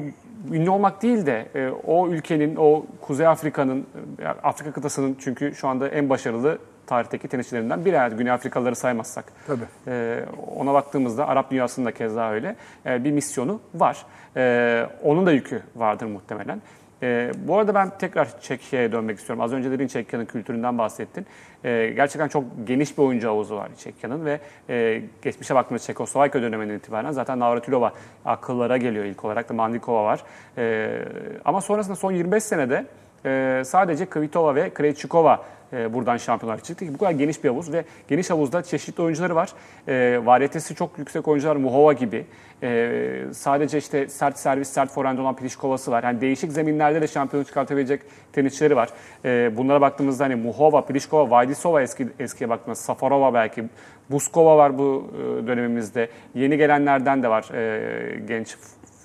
ünlü 0.51 0.69
olmak 0.69 1.01
değil 1.01 1.25
de 1.25 1.45
e, 1.55 1.69
o 1.69 2.07
ülkenin, 2.09 2.55
o 2.55 2.85
Kuzey 3.01 3.27
Afrika'nın, 3.27 3.85
e, 4.21 4.27
Afrika 4.27 4.71
kıtasının 4.71 5.15
çünkü 5.19 5.55
şu 5.55 5.67
anda 5.67 5.87
en 5.87 6.09
başarılı 6.09 6.57
tarihteki 6.87 7.27
tenisçilerinden 7.27 7.85
biri. 7.85 7.95
Yani 7.95 8.17
Güney 8.17 8.31
Afrikalıları 8.31 8.75
saymazsak. 8.75 9.25
tabii. 9.47 9.63
Ee, 9.87 10.19
ona 10.55 10.73
baktığımızda 10.73 11.27
Arap 11.27 11.51
dünyasında 11.51 11.91
keza 11.91 12.31
öyle 12.31 12.55
Ee, 12.85 13.03
bir 13.03 13.11
misyonu 13.11 13.59
var. 13.75 14.05
Ee, 14.37 14.85
onun 15.03 15.25
da 15.25 15.31
yükü 15.31 15.61
vardır 15.75 16.05
muhtemelen. 16.05 16.61
Ee, 17.05 17.31
bu 17.37 17.57
arada 17.57 17.75
ben 17.75 17.91
tekrar 17.99 18.39
Çekya'ya 18.41 18.91
dönmek 18.91 19.19
istiyorum. 19.19 19.43
Az 19.43 19.53
önce 19.53 19.71
dediğin 19.71 19.87
Çekya'nın 19.87 20.25
kültüründen 20.25 20.77
bahsettin. 20.77 21.25
Ee, 21.63 21.93
gerçekten 21.95 22.27
çok 22.27 22.43
geniş 22.63 22.97
bir 22.97 23.03
oyuncu 23.03 23.27
havuzu 23.27 23.55
var 23.55 23.69
Çekya'nın 23.77 24.25
ve 24.25 24.39
e, 24.69 25.01
geçmişe 25.21 25.55
baktığımızda 25.55 25.85
Çekoslovakya 25.85 26.41
döneminden 26.41 26.75
itibaren 26.75 27.11
zaten 27.11 27.39
Navratilova 27.39 27.93
akıllara 28.25 28.77
geliyor 28.77 29.05
ilk 29.05 29.25
olarak 29.25 29.49
da 29.49 29.53
Mandikova 29.53 30.03
var. 30.03 30.23
Ee, 30.57 31.05
ama 31.45 31.61
sonrasında 31.61 31.95
son 31.95 32.11
25 32.11 32.43
senede 32.43 32.85
e, 33.25 33.61
sadece 33.65 34.05
Kvitova 34.05 34.55
ve 34.55 34.73
Krejcikova 34.73 35.45
e, 35.73 35.93
buradan 35.93 36.17
şampiyonlar 36.17 36.63
çıktı. 36.63 36.85
Bu 36.93 36.97
kadar 36.97 37.11
geniş 37.11 37.43
bir 37.43 37.49
havuz 37.49 37.73
ve 37.73 37.85
geniş 38.07 38.29
havuzda 38.29 38.63
çeşitli 38.63 39.03
oyuncuları 39.03 39.35
var. 39.35 39.49
E, 39.87 40.25
variyetesi 40.25 40.75
çok 40.75 40.97
yüksek 40.97 41.27
oyuncular 41.27 41.55
Muhova 41.55 41.93
gibi. 41.93 42.25
E, 42.63 43.23
sadece 43.33 43.77
işte 43.77 44.07
sert 44.07 44.39
servis, 44.39 44.69
sert 44.69 44.91
forehand 44.91 45.19
olan 45.19 45.35
Pliškova'sı 45.35 45.91
var. 45.91 46.03
Yani 46.03 46.21
değişik 46.21 46.51
zeminlerde 46.51 47.01
de 47.01 47.07
şampiyon 47.07 47.43
çıkartabilecek 47.43 48.01
tenisçileri 48.33 48.75
var. 48.75 48.89
E, 49.25 49.57
bunlara 49.57 49.81
baktığımızda 49.81 50.23
hani 50.23 50.35
Muhova, 50.35 50.85
Pliškova, 50.85 51.29
Vaidisova 51.29 51.81
eski 51.81 52.07
eskiye 52.19 52.49
baktığımızda 52.49 52.83
Safarova 52.83 53.33
belki 53.33 53.65
Buskova 54.09 54.57
var 54.57 54.77
bu 54.77 55.11
e, 55.13 55.47
dönemimizde. 55.47 56.09
Yeni 56.35 56.57
gelenlerden 56.57 57.23
de 57.23 57.27
var 57.27 57.49
e, 57.53 58.19
genç 58.27 58.57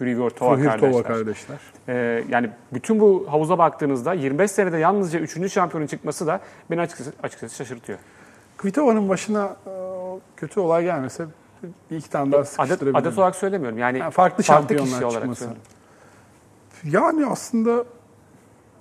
Frivirtova 0.05 0.55
Fırhırtova 0.57 1.03
kardeşler. 1.03 1.17
kardeşler. 1.17 1.59
Ee, 1.89 2.25
yani 2.29 2.51
bütün 2.73 3.01
bu 3.01 3.27
havuza 3.31 3.59
baktığınızda 3.59 4.13
25 4.15 4.51
senede 4.51 4.79
yalnızca 4.79 5.19
3. 5.21 5.53
şampiyonun 5.53 5.87
çıkması 5.87 6.27
da 6.27 6.41
beni 6.71 6.81
açıkçası, 6.81 7.13
açıkçası 7.23 7.57
şaşırtıyor. 7.57 7.99
Kvitova'nın 8.59 9.09
başına 9.09 9.57
e, 9.67 9.71
kötü 10.37 10.61
olay 10.61 10.85
gelmese 10.85 11.27
bir 11.91 11.97
iki 11.97 12.11
tane 12.11 12.33
daha 12.33 12.41
Adet, 12.41 12.49
sıkıştırabilirim. 12.51 12.97
adet 12.97 13.19
olarak 13.19 13.37
söylemiyorum. 13.37 13.79
Yani 13.79 13.99
Yani 13.99 14.11
farklı 14.11 14.37
kişi 14.37 14.47
şampiyonlar 14.47 15.03
olarak 15.03 15.13
çıkması. 15.21 15.49
Yani 16.85 17.27
aslında 17.27 17.85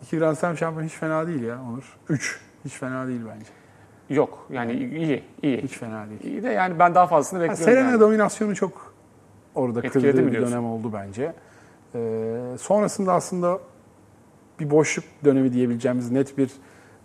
iki 0.03 0.17
Grand 0.19 0.35
Slam 0.37 0.57
şampiyon 0.57 0.87
hiç 0.87 0.93
fena 0.93 1.27
değil 1.27 1.41
ya 1.43 1.57
Onur. 1.73 1.97
Üç. 2.09 2.39
Hiç 2.65 2.73
fena 2.73 3.07
değil 3.07 3.21
bence. 3.35 3.49
Yok 4.09 4.47
yani 4.49 4.71
iyi, 4.73 5.23
iyi. 5.41 5.61
Hiç 5.63 5.77
fena 5.77 6.09
değil. 6.09 6.21
İyi 6.23 6.43
de 6.43 6.49
yani 6.49 6.79
ben 6.79 6.95
daha 6.95 7.07
fazlasını 7.07 7.39
Ha, 7.39 7.43
bekliyorum. 7.43 7.73
Serena 7.73 7.89
yani. 7.89 7.99
dominasyonu 7.99 8.55
çok 8.55 8.88
orada 9.59 9.79
Etkiledi 9.79 10.11
kırdığı 10.11 10.27
bir 10.27 10.31
diyorsun? 10.31 10.51
dönem 10.51 10.65
oldu 10.65 10.91
bence. 10.93 11.33
Ee, 11.95 12.35
sonrasında 12.59 13.13
aslında 13.13 13.59
bir 14.59 14.69
boşluk 14.69 15.05
dönemi 15.25 15.53
diyebileceğimiz 15.53 16.11
net 16.11 16.37
bir 16.37 16.51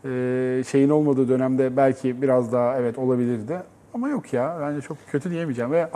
e, 0.05 0.65
şeyin 0.65 0.89
olmadığı 0.89 1.29
dönemde 1.29 1.77
belki 1.77 2.23
biraz 2.23 2.53
daha 2.53 2.77
evet 2.79 2.99
olabilirdi. 2.99 3.63
Ama 3.95 4.09
yok 4.09 4.33
ya 4.33 4.59
bence 4.61 4.81
çok 4.81 4.97
kötü 5.11 5.31
diyemeyeceğim. 5.31 5.73
Ve 5.73 5.91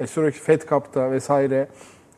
e, 0.00 0.06
sürekli 0.06 0.40
Fed 0.40 0.62
Cup'ta 0.68 1.10
vesaire 1.10 1.68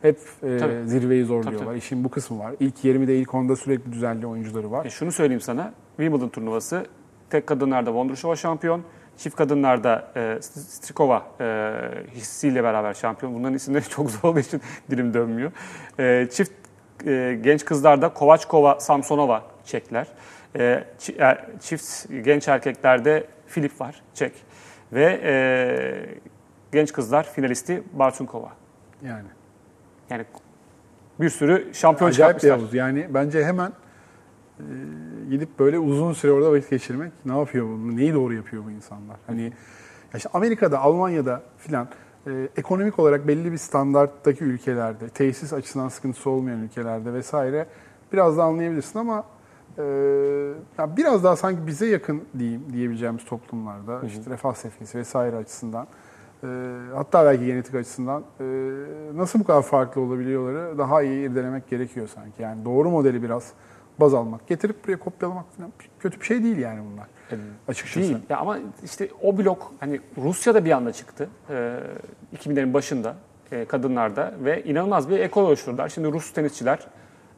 hep 0.01 0.19
e, 0.43 0.57
Tabii. 0.57 0.73
zirveyi 0.85 1.25
zorluyorlar. 1.25 1.57
Tabii, 1.59 1.65
tabii. 1.67 1.77
İşin 1.77 2.03
bu 2.03 2.09
kısmı 2.09 2.39
var. 2.39 2.55
İlk 2.59 2.85
20'de 2.85 3.15
ilk 3.17 3.29
10'da 3.29 3.55
sürekli 3.55 3.93
düzenli 3.93 4.27
oyuncuları 4.27 4.71
var. 4.71 4.85
E, 4.85 4.89
şunu 4.89 5.11
söyleyeyim 5.11 5.41
sana. 5.41 5.73
Wimbledon 5.97 6.29
turnuvası 6.29 6.85
tek 7.29 7.47
kadınlarda 7.47 7.93
Vondrushova 7.93 8.35
şampiyon. 8.35 8.81
Çift 9.17 9.35
kadınlarda 9.35 10.07
e, 10.15 10.41
Strikova 10.41 11.25
e, 11.41 11.71
hissiyle 12.15 12.63
beraber 12.63 12.93
şampiyon. 12.93 13.35
Bunların 13.35 13.53
isimleri 13.55 13.83
çok 13.89 14.11
zor 14.11 14.29
olduğu 14.29 14.39
için 14.39 14.61
dilim 14.89 15.13
dönmüyor. 15.13 15.51
E, 15.99 16.27
çift 16.31 16.51
e, 17.05 17.39
genç 17.43 17.65
kızlarda 17.65 18.09
Kovačkova, 18.09 18.79
Samsonova 18.79 19.43
Çekler. 19.65 20.07
E, 20.55 20.63
e, 20.63 21.37
çift 21.59 22.05
genç 22.23 22.47
erkeklerde 22.47 23.27
Filip 23.47 23.81
var 23.81 24.01
Çek. 24.13 24.33
Ve 24.93 25.19
e, 25.23 25.35
genç 26.71 26.93
kızlar 26.93 27.33
finalisti 27.33 27.83
Bartunkova. 27.93 28.51
Yani. 29.01 29.27
Yani 30.09 30.25
bir 31.19 31.29
sürü 31.29 31.73
şampiyon 31.73 32.09
Acayip 32.09 32.39
çıkartmışlar. 32.39 32.59
havuz. 32.59 32.73
Yani 32.73 33.07
bence 33.09 33.45
hemen 33.45 33.71
e, 34.59 34.63
gidip 35.29 35.59
böyle 35.59 35.79
uzun 35.79 36.13
süre 36.13 36.31
orada 36.31 36.51
vakit 36.51 36.69
geçirmek 36.69 37.11
ne 37.25 37.37
yapıyor 37.37 37.65
bu? 37.65 37.97
Neyi 37.97 38.13
doğru 38.13 38.33
yapıyor 38.33 38.63
bu 38.65 38.71
insanlar? 38.71 39.17
Hani 39.27 39.53
işte 40.15 40.29
Amerika'da, 40.33 40.79
Almanya'da 40.79 41.41
filan 41.57 41.87
e, 42.27 42.49
ekonomik 42.57 42.99
olarak 42.99 43.27
belli 43.27 43.51
bir 43.51 43.57
standarttaki 43.57 44.43
ülkelerde, 44.43 45.09
tesis 45.09 45.53
açısından 45.53 45.89
sıkıntısı 45.89 46.29
olmayan 46.29 46.61
ülkelerde 46.61 47.13
vesaire 47.13 47.65
biraz 48.13 48.37
da 48.37 48.43
anlayabilirsin 48.43 48.99
ama 48.99 49.23
e, 49.77 49.83
ya 50.77 50.97
biraz 50.97 51.23
daha 51.23 51.35
sanki 51.35 51.67
bize 51.67 51.87
yakın 51.87 52.23
diyeyim 52.39 52.63
diyebileceğimiz 52.73 53.25
toplumlarda 53.25 54.01
işte 54.07 54.31
refah 54.31 54.53
seviyesi 54.53 54.97
vesaire 54.97 55.35
açısından 55.35 55.87
e, 56.43 56.47
hatta 56.95 57.25
belki 57.25 57.45
genetik 57.45 57.75
açısından 57.75 58.23
e, 58.39 58.45
nasıl 59.15 59.39
bu 59.39 59.43
kadar 59.43 59.61
farklı 59.61 60.01
olabiliyorları 60.01 60.77
daha 60.77 61.01
iyi 61.03 61.29
irdelemek 61.29 61.69
gerekiyor 61.69 62.07
sanki. 62.07 62.41
Yani 62.41 62.65
doğru 62.65 62.89
modeli 62.89 63.23
biraz 63.23 63.53
baz 63.99 64.13
almak, 64.13 64.47
getirip 64.47 64.85
buraya 64.85 64.99
kopyalamak 64.99 65.45
falan 65.57 65.71
kötü 65.99 66.19
bir 66.19 66.25
şey 66.25 66.43
değil 66.43 66.57
yani 66.57 66.81
bunlar. 66.91 67.07
Açıkçası. 67.67 67.99
Değil. 67.99 68.17
Ya 68.29 68.37
ama 68.37 68.57
işte 68.83 69.09
o 69.21 69.37
blok 69.37 69.73
hani 69.79 69.99
Rusya'da 70.17 70.65
bir 70.65 70.71
anda 70.71 70.93
çıktı. 70.93 71.29
Ee, 71.49 71.79
2000'lerin 72.35 72.73
başında 72.73 73.15
e, 73.51 73.65
kadınlarda 73.65 74.33
ve 74.39 74.63
inanılmaz 74.63 75.09
bir 75.09 75.19
ekol 75.19 75.43
oluşturdular. 75.43 75.89
Şimdi 75.89 76.11
Rus 76.11 76.33
tenisçiler 76.33 76.79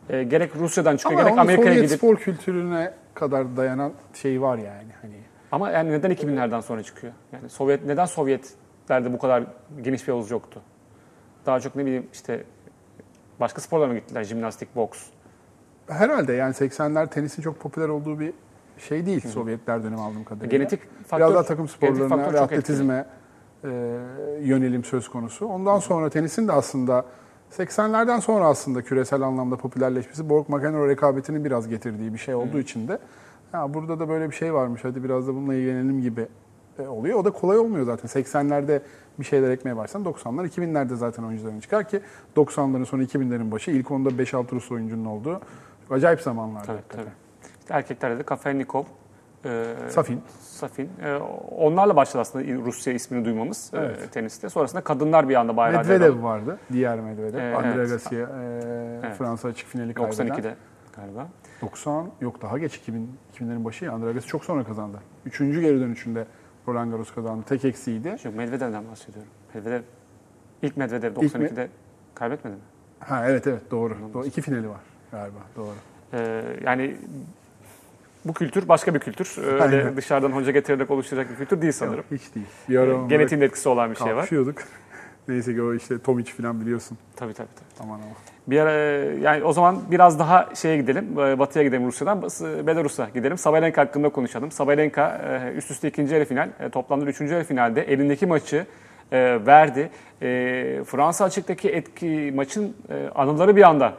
e, 0.09 0.23
gerek 0.23 0.55
Rusya'dan 0.55 0.97
çıkıyor 0.97 1.19
Ama 1.19 1.29
gerek 1.29 1.39
Amerika'ya 1.39 1.75
gidip 1.75 1.97
spor 1.97 2.15
kültürüne 2.15 2.93
kadar 3.13 3.57
dayanan 3.57 3.91
şey 4.13 4.41
var 4.41 4.57
yani. 4.57 4.91
Hani 5.01 5.15
ama 5.51 5.69
yani 5.71 5.91
neden 5.91 6.11
2000'lerden 6.11 6.59
sonra 6.59 6.83
çıkıyor? 6.83 7.13
Yani 7.31 7.49
Sovyet 7.49 7.85
neden 7.85 8.05
Sovyetlerde 8.05 9.13
bu 9.13 9.19
kadar 9.19 9.43
geniş 9.81 10.07
bir 10.07 10.13
havuz 10.13 10.31
yoktu? 10.31 10.61
Daha 11.45 11.59
çok 11.59 11.75
ne 11.75 11.85
bileyim 11.85 12.07
işte 12.13 12.43
başka 13.39 13.61
sporlara 13.61 13.87
mı 13.87 13.95
gittiler? 13.95 14.23
Jimnastik, 14.23 14.75
boks. 14.75 15.03
Herhalde 15.87 16.33
yani 16.33 16.53
80'ler 16.53 17.09
tenisin 17.09 17.41
çok 17.41 17.59
popüler 17.59 17.89
olduğu 17.89 18.19
bir 18.19 18.33
şey 18.77 19.05
değil 19.05 19.27
Sovyetler 19.27 19.83
dönemi 19.83 20.01
aldığım 20.01 20.23
kadarıyla. 20.23 20.57
Genetik 20.57 20.81
faktör 21.07 21.17
Biraz 21.17 21.33
daha 21.33 21.43
takım 21.43 21.67
sporlarına 21.67 22.33
ve 22.33 22.39
atletizme 22.39 23.05
e, 23.63 23.69
yönelim 24.41 24.83
söz 24.83 25.09
konusu. 25.09 25.45
Ondan 25.45 25.79
sonra 25.79 26.09
tenisin 26.09 26.47
de 26.47 26.51
aslında 26.51 27.05
80'lerden 27.51 28.19
sonra 28.19 28.45
aslında 28.45 28.81
küresel 28.81 29.21
anlamda 29.21 29.55
popülerleşmesi 29.55 30.29
Borg 30.29 30.49
McEnroe 30.49 30.87
rekabetinin 30.87 31.45
biraz 31.45 31.67
getirdiği 31.67 32.13
bir 32.13 32.19
şey 32.19 32.35
olduğu 32.35 32.59
için 32.59 32.87
de 32.87 32.99
ya 33.53 33.73
burada 33.73 33.99
da 33.99 34.09
böyle 34.09 34.29
bir 34.29 34.35
şey 34.35 34.53
varmış 34.53 34.83
hadi 34.83 35.03
biraz 35.03 35.27
da 35.27 35.35
bununla 35.35 35.53
ilgilenelim 35.53 36.01
gibi 36.01 36.27
e, 36.79 36.87
oluyor. 36.87 37.19
O 37.19 37.25
da 37.25 37.31
kolay 37.31 37.57
olmuyor 37.57 37.85
zaten. 37.85 38.21
80'lerde 38.21 38.81
bir 39.19 39.25
şeyler 39.25 39.51
ekmeye 39.51 39.77
başlasan 39.77 40.13
90'lar 40.13 40.47
2000'lerde 40.49 40.95
zaten 40.95 41.23
oyuncuların 41.23 41.59
çıkar 41.59 41.89
ki 41.89 41.99
90'ların 42.35 42.85
sonu 42.85 43.03
2000'lerin 43.03 43.51
başı 43.51 43.71
ilk 43.71 43.91
onda 43.91 44.09
5-6 44.09 44.51
Rus 44.51 44.71
oyuncunun 44.71 45.05
olduğu 45.05 45.41
acayip 45.91 46.21
zamanlar. 46.21 46.63
Tabii, 46.63 46.81
tabii. 46.89 47.09
İşte 47.59 47.73
erkeklerde 47.73 48.19
de 48.19 48.23
Kafelnikov, 48.23 48.83
e, 49.45 49.75
Safin. 49.89 50.21
Safin. 50.41 50.89
E, 51.03 51.15
onlarla 51.57 51.95
başladı 51.95 52.21
aslında 52.21 52.45
Rusya 52.65 52.93
ismini 52.93 53.25
duymamız 53.25 53.71
e, 53.73 53.77
Evet. 53.77 54.11
teniste. 54.11 54.49
Sonrasında 54.49 54.81
kadınlar 54.81 55.29
bir 55.29 55.35
anda 55.35 55.57
bayrağı 55.57 55.81
Medvedev 55.83 56.23
vardı. 56.23 56.57
Diğer 56.71 56.99
Medvedev. 56.99 57.37
Ee, 57.39 57.55
Andre 57.55 57.69
evet. 57.69 57.89
Agassi, 57.91 58.15
e, 58.15 58.19
Evet. 59.03 59.15
Fransa 59.17 59.47
açık 59.47 59.67
finali 59.67 59.93
kaybeden. 59.93 60.27
92'de 60.27 60.55
galiba. 60.95 61.27
90 61.61 62.09
yok 62.21 62.41
daha 62.41 62.57
geç 62.57 62.75
2000 62.75 63.17
2000'lerin 63.33 63.65
başı 63.65 63.85
ya. 63.85 63.91
Andre 63.91 64.09
Agassi 64.09 64.27
çok 64.27 64.45
sonra 64.45 64.63
kazandı. 64.63 64.97
Üçüncü 65.25 65.61
geri 65.61 65.79
dönüşünde 65.79 66.25
Roland 66.67 66.91
Garros 66.91 67.13
kazandı. 67.13 67.43
Tek 67.49 67.65
eksiğiydi. 67.65 68.07
Yok 68.25 68.35
Medvedev'den 68.35 68.83
bahsediyorum. 68.91 69.31
Medvedev, 69.53 69.81
ilk 70.61 70.77
Medvedev 70.77 71.11
İlk 71.11 71.35
mi- 71.35 71.45
92'de 71.45 71.67
kaybetmedi 72.15 72.55
mi? 72.55 72.61
Ha 72.99 73.25
evet 73.27 73.47
evet 73.47 73.71
doğru. 73.71 73.97
doğru. 74.13 74.25
İki 74.25 74.41
finali 74.41 74.69
var 74.69 74.79
galiba. 75.11 75.37
Doğru. 75.55 75.73
E, 76.13 76.43
yani 76.65 76.95
bu 78.25 78.33
kültür 78.33 78.67
başka 78.67 78.93
bir 78.93 78.99
kültür. 78.99 79.35
Öyle 79.43 79.63
Aynen. 79.63 79.97
dışarıdan 79.97 80.31
hoca 80.31 80.51
getirerek 80.51 80.91
oluşturacak 80.91 81.31
bir 81.31 81.35
kültür 81.35 81.61
değil 81.61 81.73
sanırım. 81.73 81.97
Yok, 81.97 82.05
hiç 82.21 82.35
değil. 82.35 82.45
Bir 82.69 82.77
ara 82.77 82.91
E, 82.91 82.93
onlara 82.93 83.07
genetiğin 83.07 83.41
etkisi 83.41 83.69
olan 83.69 83.91
bir 83.91 83.95
şey 83.95 84.15
var. 84.15 84.29
Neyse 85.27 85.53
ki 85.55 85.61
o 85.61 85.73
işte 85.73 85.99
Tomic 85.99 86.31
falan 86.31 86.61
biliyorsun. 86.61 86.97
Tabii 87.15 87.33
tabii. 87.33 87.47
tabii. 87.55 87.83
Aman 87.83 87.95
aman. 87.95 88.09
Bir 88.47 88.59
ara, 88.59 88.71
yani 89.21 89.43
o 89.43 89.53
zaman 89.53 89.79
biraz 89.91 90.19
daha 90.19 90.49
şeye 90.55 90.77
gidelim, 90.77 91.19
e, 91.19 91.39
batıya 91.39 91.63
gidelim 91.65 91.87
Rusya'dan, 91.87 92.21
Bas- 92.21 92.67
Belarus'a 92.67 93.09
gidelim. 93.13 93.37
Sabalenka 93.37 93.81
hakkında 93.81 94.09
konuşalım. 94.09 94.51
Sabalenka 94.51 95.21
e, 95.53 95.57
üst 95.57 95.71
üste 95.71 95.87
ikinci 95.87 96.13
yarı 96.13 96.25
final, 96.25 96.49
e, 96.59 96.69
toplamda 96.69 97.05
üçüncü 97.05 97.33
yarı 97.33 97.43
finalde 97.43 97.81
elindeki 97.81 98.25
maçı 98.25 98.65
e, 99.11 99.45
verdi. 99.45 99.89
E, 100.21 100.27
Fransa 100.85 101.25
açıktaki 101.25 101.69
etki 101.69 102.31
maçın 102.35 102.75
e, 102.89 103.09
anıları 103.15 103.55
bir 103.55 103.63
anda 103.63 103.93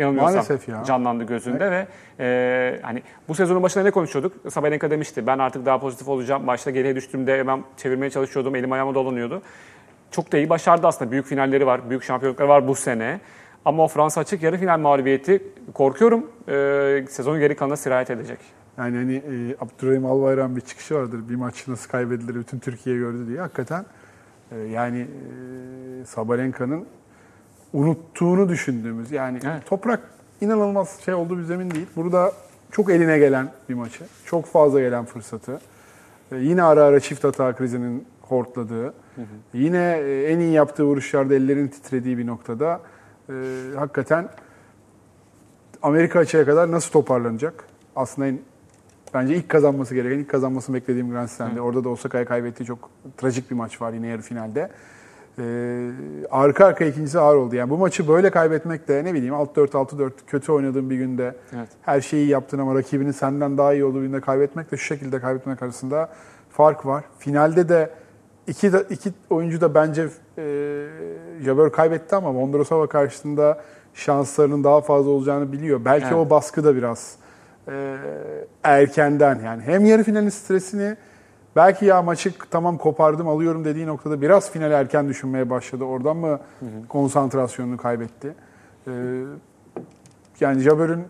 yanılmıyorsam 0.00 0.34
Maalesef 0.34 0.68
ya. 0.68 0.84
canlandı 0.84 1.24
gözünde 1.24 1.70
ve 1.70 1.86
e, 2.20 2.80
hani 2.82 3.02
bu 3.28 3.34
sezonun 3.34 3.62
başında 3.62 3.84
ne 3.84 3.90
konuşuyorduk? 3.90 4.52
Sabalenka 4.52 4.90
demişti 4.90 5.26
ben 5.26 5.38
artık 5.38 5.66
daha 5.66 5.80
pozitif 5.80 6.08
olacağım. 6.08 6.46
Başta 6.46 6.70
geriye 6.70 6.96
düştüğümde 6.96 7.38
hemen 7.38 7.64
çevirmeye 7.76 8.10
çalışıyordum. 8.10 8.56
Elim 8.56 8.72
ayağıma 8.72 8.94
dolanıyordu. 8.94 9.42
Çok 10.10 10.32
da 10.32 10.36
iyi 10.36 10.48
başardı 10.48 10.86
aslında. 10.86 11.10
Büyük 11.10 11.26
finalleri 11.26 11.66
var, 11.66 11.90
büyük 11.90 12.02
şampiyonlukları 12.02 12.48
var 12.48 12.68
bu 12.68 12.74
sene. 12.74 13.20
Ama 13.64 13.84
o 13.84 13.88
Fransa 13.88 14.20
açık 14.20 14.42
yarı 14.42 14.58
final 14.58 14.78
mağlubiyeti 14.78 15.42
korkuyorum 15.74 16.30
e, 16.48 17.04
sezonun 17.08 17.40
geri 17.40 17.56
kalanına 17.56 17.76
sirayet 17.76 18.10
edecek. 18.10 18.38
Yani 18.78 18.96
hani 18.96 19.14
e, 19.14 19.56
Abdurrahim 19.60 20.06
Albayrak'ın 20.06 20.56
bir 20.56 20.60
çıkışı 20.60 20.94
vardır. 20.94 21.28
Bir 21.28 21.34
maç 21.34 21.68
nasıl 21.68 21.90
kaybedilir 21.90 22.34
bütün 22.34 22.58
Türkiye 22.58 22.96
gördü 22.96 23.28
diye. 23.28 23.40
Hakikaten 23.40 23.84
e, 24.52 24.58
yani 24.58 25.00
e, 25.00 26.04
Sabalenka'nın 26.04 26.86
unuttuğunu 27.72 28.48
düşündüğümüz 28.48 29.10
yani 29.10 29.38
Evet. 29.44 29.66
toprak 29.66 30.00
inanılmaz 30.40 31.00
şey 31.04 31.14
olduğu 31.14 31.38
bir 31.38 31.42
zemin 31.42 31.70
değil. 31.70 31.86
Burada 31.96 32.32
çok 32.70 32.90
eline 32.90 33.18
gelen 33.18 33.52
bir 33.68 33.74
maçı. 33.74 34.04
Çok 34.24 34.46
fazla 34.46 34.80
gelen 34.80 35.04
fırsatı. 35.04 35.60
E, 36.32 36.36
yine 36.36 36.62
ara 36.62 36.84
ara 36.84 37.00
çift 37.00 37.24
hata 37.24 37.56
krizinin 37.56 38.06
hortladığı. 38.22 38.94
Yine 39.54 39.98
e, 39.98 40.22
en 40.22 40.38
iyi 40.38 40.52
yaptığı 40.52 40.84
vuruşlarda 40.84 41.34
ellerin 41.34 41.68
titrediği 41.68 42.18
bir 42.18 42.26
noktada 42.26 42.80
e, 43.28 43.34
hakikaten 43.76 44.28
Amerika 45.82 46.18
açıya 46.18 46.44
kadar 46.44 46.70
nasıl 46.70 46.92
toparlanacak? 46.92 47.64
Aslında 47.96 48.28
en, 48.28 48.38
bence 49.14 49.34
ilk 49.36 49.48
kazanması 49.48 49.94
gereken, 49.94 50.18
ilk 50.18 50.28
kazanmasını 50.28 50.76
beklediğim 50.76 51.10
Grand 51.10 51.28
Slam'de. 51.28 51.60
Orada 51.60 51.84
da 51.84 51.88
Osaka'ya 51.88 52.24
kaybettiği 52.24 52.66
çok 52.66 52.90
trajik 53.16 53.50
bir 53.50 53.56
maç 53.56 53.80
var 53.82 53.92
yine 53.92 54.06
yarı 54.06 54.22
finalde. 54.22 54.70
Ee, 55.40 55.90
arka 56.30 56.66
arka 56.66 56.84
ikincisi 56.84 57.18
ağır 57.20 57.36
oldu. 57.36 57.56
Yani 57.56 57.70
bu 57.70 57.78
maçı 57.78 58.08
böyle 58.08 58.30
kaybetmek 58.30 58.88
de 58.88 59.04
ne 59.04 59.14
bileyim 59.14 59.34
6-4, 59.34 59.66
6-4 59.70 60.10
kötü 60.26 60.52
oynadığın 60.52 60.90
bir 60.90 60.96
günde 60.96 61.34
Evet. 61.56 61.68
her 61.82 62.00
şeyi 62.00 62.28
yaptın 62.28 62.58
ama 62.58 62.74
rakibinin 62.74 63.10
senden 63.10 63.58
daha 63.58 63.74
iyi 63.74 63.84
olduğu 63.84 64.00
günde 64.02 64.20
kaybetmek 64.20 64.72
de 64.72 64.76
şu 64.76 64.84
şekilde 64.84 65.20
kaybetmek 65.20 65.62
arasında 65.62 66.08
fark 66.50 66.86
var. 66.86 67.04
Finalde 67.18 67.68
de 67.68 67.90
iki, 68.46 68.70
iki 68.90 69.12
oyuncu 69.30 69.60
da 69.60 69.74
bence 69.74 70.08
e, 70.38 70.86
Jabeur 71.44 71.72
kaybetti 71.72 72.16
ama 72.16 72.34
Vondrosova 72.34 72.86
karşısında 72.86 73.60
şanslarının 73.94 74.64
daha 74.64 74.80
fazla 74.80 75.10
olacağını 75.10 75.52
biliyor. 75.52 75.84
Belki 75.84 76.06
Evet. 76.06 76.16
o 76.16 76.30
baskı 76.30 76.64
da 76.64 76.76
biraz 76.76 77.16
e, 77.68 77.96
erkenden 78.62 79.40
yani 79.44 79.62
hem 79.62 79.86
yarı 79.86 80.02
finalin 80.02 80.28
stresini 80.28 80.96
belki 81.56 81.84
ya 81.84 82.02
maçı 82.02 82.32
tamam 82.50 82.78
kopardım 82.78 83.28
alıyorum 83.28 83.64
dediği 83.64 83.86
noktada 83.86 84.22
biraz 84.22 84.50
finali 84.50 84.74
erken 84.74 85.08
düşünmeye 85.08 85.50
başladı. 85.50 85.84
Oradan 85.84 86.16
mı 86.16 86.40
konsantrasyonunu 86.88 87.76
kaybetti? 87.76 88.34
E, 88.86 88.92
yani 90.40 90.60
Jabeur'ün 90.60 91.04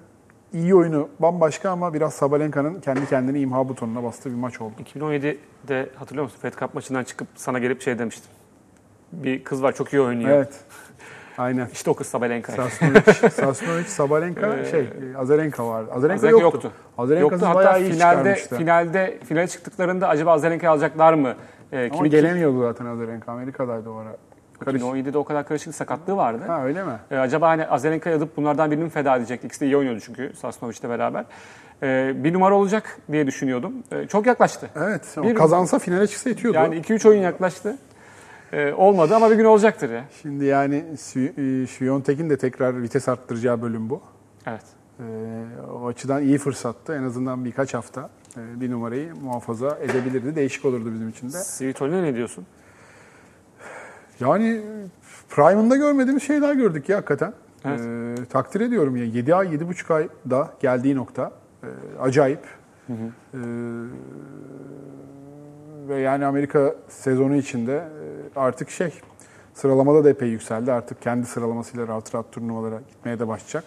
iyi 0.52 0.74
oyunu 0.74 1.08
bambaşka 1.18 1.70
ama 1.70 1.94
biraz 1.94 2.14
Sabalenka'nın 2.14 2.80
kendi 2.80 3.06
kendini 3.06 3.40
imha 3.40 3.68
butonuna 3.68 4.02
bastığı 4.02 4.30
bir 4.30 4.36
maç 4.36 4.60
oldu. 4.60 4.74
2017'de 4.94 5.90
hatırlıyor 5.96 6.24
musun? 6.24 6.38
Fed 6.42 6.54
Cup 6.54 6.74
maçından 6.74 7.04
çıkıp 7.04 7.28
sana 7.36 7.58
gelip 7.58 7.82
şey 7.82 7.98
demiştim. 7.98 8.30
Bir 9.12 9.44
kız 9.44 9.62
var 9.62 9.74
çok 9.74 9.92
iyi 9.92 10.00
oynuyor. 10.00 10.30
Evet. 10.30 10.60
Aynen. 11.40 11.68
İşte 11.72 11.90
o 11.90 11.94
kız 11.94 12.06
Sabalenka. 12.06 12.52
Sasnovic, 12.52 13.00
Sasnovic, 13.30 13.84
Sabalenka, 13.84 14.56
Ee, 14.56 14.70
şey, 14.70 14.88
Azarenka 15.18 15.66
vardı. 15.68 15.90
Azarenka, 15.94 16.14
Azarenka 16.18 16.42
yoktu. 16.42 16.60
yoktu. 16.64 16.72
Azarenka'sız 16.98 17.42
Yoktu. 17.42 17.54
bayağı 17.56 17.72
Hatta 17.72 17.78
iyi 17.84 17.92
finalde 17.92 18.34
finalde 18.34 19.18
finale 19.24 19.46
çıktıklarında 19.48 20.08
acaba 20.08 20.32
Azarenka'yı 20.32 20.70
alacaklar 20.70 21.12
mı? 21.14 21.34
Ee, 21.72 21.78
Ama 21.86 21.96
kimi 21.96 22.10
gelemiyordu 22.10 22.60
zaten 22.60 22.86
Azarenka. 22.86 23.32
Amerika'daydı 23.32 23.90
o 23.90 23.96
ara. 23.96 24.16
Karış. 24.64 24.82
2017'de 24.82 25.18
o 25.18 25.24
kadar 25.24 25.48
karışık 25.48 25.74
sakatlığı 25.74 26.16
vardı. 26.16 26.42
Ha 26.46 26.64
öyle 26.64 26.84
mi? 26.84 26.92
Ee, 27.10 27.16
acaba 27.16 27.48
hani 27.48 27.66
Azarenka'yı 27.66 28.16
alıp 28.16 28.36
bunlardan 28.36 28.70
birini 28.70 28.84
mi 28.84 28.90
feda 28.90 29.16
edecekti? 29.16 29.46
İkisi 29.46 29.60
de 29.60 29.66
iyi 29.66 29.76
oynuyordu 29.76 30.00
çünkü 30.00 30.32
Sasnovic'le 30.36 30.88
beraber. 30.88 31.24
Ee, 31.82 32.12
bir 32.24 32.32
numara 32.32 32.54
olacak 32.54 32.98
diye 33.12 33.26
düşünüyordum. 33.26 33.72
Ee, 33.92 34.06
çok 34.06 34.26
yaklaştı. 34.26 34.70
Evet. 34.76 35.16
Bir- 35.22 35.34
kazansa 35.34 35.78
finale 35.78 36.06
çıksa 36.06 36.28
yetiyordu. 36.30 36.56
Yani 36.58 36.74
2-3 36.80 37.08
oyun 37.08 37.20
yaklaştı. 37.22 37.76
Ee, 38.52 38.72
olmadı 38.72 39.16
ama 39.16 39.30
bir 39.30 39.36
gün 39.36 39.44
olacaktır 39.44 39.90
ya. 39.90 40.04
Şimdi 40.22 40.44
yani 40.44 40.84
Svi- 40.96 42.24
e, 42.26 42.30
de 42.30 42.38
tekrar 42.38 42.82
vites 42.82 43.08
arttıracağı 43.08 43.62
bölüm 43.62 43.90
bu. 43.90 44.00
Evet. 44.46 44.64
Ee, 45.00 45.02
o 45.72 45.86
açıdan 45.86 46.22
iyi 46.22 46.38
fırsattı. 46.38 46.94
En 46.94 47.02
azından 47.02 47.44
birkaç 47.44 47.74
hafta 47.74 48.10
e, 48.36 48.60
bir 48.60 48.70
numarayı 48.70 49.14
muhafaza 49.14 49.78
edebilirdi. 49.80 50.36
Değişik 50.36 50.64
olurdu 50.64 50.92
bizim 50.94 51.08
için 51.08 51.26
de. 51.26 51.36
Svitolin'e 51.36 52.02
ne 52.02 52.14
diyorsun? 52.14 52.46
Yani 54.20 54.60
Prime'ında 55.28 55.76
görmediğimiz 55.76 56.22
şeyler 56.22 56.54
gördük 56.54 56.88
ya 56.88 56.96
hakikaten. 56.96 57.32
Evet. 57.64 57.80
Ee, 57.80 58.24
takdir 58.24 58.60
ediyorum 58.60 58.96
ya. 58.96 59.04
7 59.04 59.34
ay, 59.34 59.46
7,5 59.54 59.94
ayda 59.94 60.50
geldiği 60.60 60.96
nokta. 60.96 61.32
e, 61.62 61.68
acayip. 62.00 62.40
Ee, 62.88 63.38
ve 65.88 66.00
yani 66.00 66.26
Amerika 66.26 66.74
sezonu 66.88 67.36
içinde 67.36 67.74
e, 67.76 67.99
artık 68.36 68.70
şey 68.70 68.92
sıralamada 69.54 70.04
da 70.04 70.10
epey 70.10 70.28
yükseldi. 70.28 70.72
Artık 70.72 71.02
kendi 71.02 71.26
sıralamasıyla 71.26 71.88
rahat 71.88 72.14
rahat 72.14 72.32
turnuvalara 72.32 72.80
gitmeye 72.88 73.18
de 73.18 73.28
başlayacak. 73.28 73.64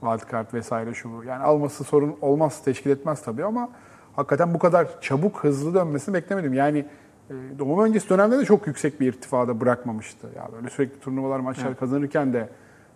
Wildcard 0.00 0.54
vesaire 0.54 0.94
şu 0.94 1.12
bu. 1.12 1.24
Yani 1.24 1.42
alması 1.42 1.84
sorun 1.84 2.16
olmaz, 2.20 2.62
teşkil 2.64 2.90
etmez 2.90 3.22
tabii 3.22 3.44
ama 3.44 3.68
hakikaten 4.16 4.54
bu 4.54 4.58
kadar 4.58 5.00
çabuk, 5.00 5.44
hızlı 5.44 5.74
dönmesini 5.74 6.14
beklemedim. 6.14 6.54
Yani 6.54 6.86
e, 7.30 7.34
doğum 7.58 7.84
öncesi 7.84 8.08
dönemde 8.08 8.38
de 8.38 8.44
çok 8.44 8.66
yüksek 8.66 9.00
bir 9.00 9.06
irtifada 9.06 9.60
bırakmamıştı. 9.60 10.26
Ya 10.36 10.48
böyle 10.56 10.70
sürekli 10.70 11.00
turnuvalar, 11.00 11.40
maçlar 11.40 11.76
kazanırken 11.76 12.32
de 12.32 12.38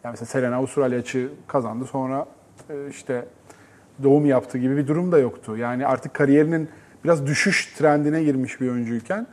yani 0.04 0.12
mesela 0.12 0.26
Serena 0.26 0.56
Avustralya 0.56 0.98
açığı 0.98 1.32
kazandı. 1.46 1.84
Sonra 1.84 2.26
e, 2.70 2.88
işte 2.90 3.26
doğum 4.02 4.26
yaptı 4.26 4.58
gibi 4.58 4.76
bir 4.76 4.86
durum 4.86 5.12
da 5.12 5.18
yoktu. 5.18 5.56
Yani 5.56 5.86
artık 5.86 6.14
kariyerinin 6.14 6.68
biraz 7.04 7.26
düşüş 7.26 7.66
trendine 7.66 8.22
girmiş 8.22 8.60
bir 8.60 8.70
oyuncuyken 8.70 9.26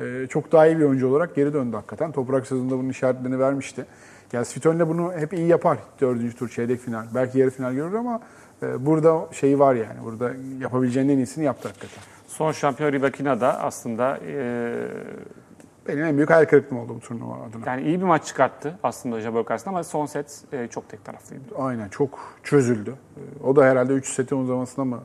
e, 0.00 0.26
çok 0.28 0.52
daha 0.52 0.66
iyi 0.66 0.78
bir 0.78 0.84
oyuncu 0.84 1.08
olarak 1.08 1.34
geri 1.34 1.52
döndü 1.52 1.76
hakikaten. 1.76 2.12
Toprak 2.12 2.46
sezonunda 2.46 2.78
bunun 2.78 2.88
işaretlerini 2.88 3.38
vermişti. 3.38 3.84
Yani 4.32 4.44
Svitolina 4.44 4.88
bunu 4.88 5.12
hep 5.12 5.32
iyi 5.32 5.46
yapar. 5.46 5.78
Dördüncü 6.00 6.36
tur, 6.36 6.48
çeyrek 6.48 6.80
final. 6.80 7.06
Belki 7.14 7.38
yarı 7.38 7.50
final 7.50 7.74
görür 7.74 7.94
ama 7.94 8.20
e, 8.62 8.86
burada 8.86 9.28
şeyi 9.32 9.58
var 9.58 9.74
yani. 9.74 10.04
Burada 10.04 10.30
yapabileceğinin 10.60 11.12
en 11.12 11.16
iyisini 11.18 11.44
yaptı 11.44 11.68
hakikaten. 11.68 12.02
Son 12.26 12.52
şampiyon 12.52 12.92
Rybakina 12.92 13.40
da 13.40 13.60
aslında 13.60 14.18
e, 14.26 14.74
Benim 15.88 16.04
en 16.04 16.16
büyük 16.16 16.30
hayal 16.30 16.44
kırıklığım 16.44 16.78
oldu 16.78 16.94
bu 16.96 17.00
turnuva 17.00 17.34
adına. 17.34 17.70
yani 17.70 17.82
iyi 17.82 17.98
bir 18.00 18.04
maç 18.04 18.24
çıkarttı 18.26 18.78
aslında 18.82 19.20
Jabeur 19.20 19.44
karşısında 19.44 19.74
ama 19.74 19.84
son 19.84 20.06
set 20.06 20.42
e, 20.52 20.66
çok 20.68 20.88
tek 20.88 21.04
taraflıydı. 21.04 21.42
Aynen 21.58 21.88
çok 21.88 22.18
çözüldü. 22.42 22.94
E, 23.16 23.44
O 23.46 23.56
da 23.56 23.64
herhalde 23.64 23.92
3 23.92 24.06
setin 24.14 24.36
uzamasına 24.36 24.84
mı 24.84 25.00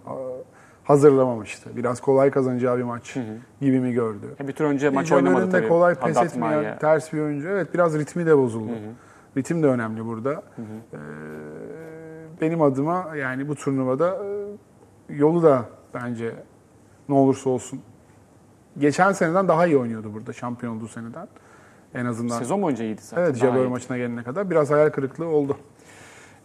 hazırlamamıştı. 0.83 1.69
Biraz 1.75 2.01
kolay 2.01 2.31
kazanacağı 2.31 2.77
bir 2.77 2.83
maç 2.83 3.17
gibi 3.61 3.79
mi 3.79 3.93
gördü? 3.93 4.35
E, 4.43 4.47
bir 4.47 4.53
tur 4.53 4.65
önce 4.65 4.89
maç 4.89 5.11
oynamadı 5.11 5.51
tabii. 5.51 5.67
kolay 5.67 5.95
pes 5.95 6.17
etmeyen 6.17 6.79
ters 6.79 7.13
bir 7.13 7.19
oyuncu. 7.19 7.47
Evet 7.47 7.73
biraz 7.73 7.99
ritmi 7.99 8.25
de 8.25 8.37
bozuldu. 8.37 8.71
Ritim 9.37 9.63
de 9.63 9.67
önemli 9.67 10.05
burada. 10.05 10.43
Ee, 10.93 10.97
benim 12.41 12.61
adıma 12.61 13.15
yani 13.15 13.47
bu 13.47 13.55
turnuvada 13.55 14.17
e, 15.09 15.15
yolu 15.15 15.43
da 15.43 15.65
bence 15.93 16.35
ne 17.09 17.15
olursa 17.15 17.49
olsun 17.49 17.81
geçen 18.77 19.11
seneden 19.11 19.47
daha 19.47 19.67
iyi 19.67 19.77
oynuyordu 19.77 20.13
burada 20.13 20.33
şampiyon 20.33 20.77
olduğu 20.77 20.87
seneden. 20.87 21.27
En 21.93 22.05
azından. 22.05 22.39
Sezon 22.39 22.61
boyunca 22.61 22.83
iyiydi 22.83 23.01
zaten. 23.01 23.23
evet 23.23 23.43
iyiydi. 23.43 23.67
maçına 23.67 23.97
gelene 23.97 24.23
kadar 24.23 24.49
biraz 24.49 24.71
hayal 24.71 24.89
kırıklığı 24.89 25.27
oldu. 25.27 25.57